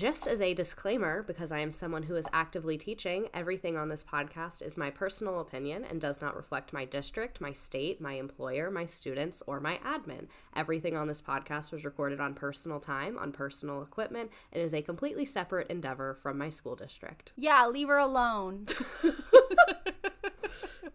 Just 0.00 0.26
as 0.26 0.40
a 0.40 0.54
disclaimer, 0.54 1.22
because 1.22 1.52
I 1.52 1.58
am 1.58 1.70
someone 1.70 2.04
who 2.04 2.16
is 2.16 2.24
actively 2.32 2.78
teaching, 2.78 3.28
everything 3.34 3.76
on 3.76 3.90
this 3.90 4.02
podcast 4.02 4.62
is 4.62 4.78
my 4.78 4.88
personal 4.88 5.40
opinion 5.40 5.84
and 5.84 6.00
does 6.00 6.22
not 6.22 6.34
reflect 6.34 6.72
my 6.72 6.86
district, 6.86 7.38
my 7.38 7.52
state, 7.52 8.00
my 8.00 8.14
employer, 8.14 8.70
my 8.70 8.86
students, 8.86 9.42
or 9.46 9.60
my 9.60 9.78
admin. 9.84 10.28
Everything 10.56 10.96
on 10.96 11.06
this 11.06 11.20
podcast 11.20 11.70
was 11.70 11.84
recorded 11.84 12.18
on 12.18 12.32
personal 12.32 12.80
time, 12.80 13.18
on 13.18 13.30
personal 13.30 13.82
equipment, 13.82 14.30
and 14.54 14.62
is 14.62 14.72
a 14.72 14.80
completely 14.80 15.26
separate 15.26 15.68
endeavor 15.68 16.14
from 16.14 16.38
my 16.38 16.48
school 16.48 16.76
district. 16.76 17.34
Yeah, 17.36 17.66
leave 17.66 17.88
her 17.88 17.98
alone. 17.98 18.64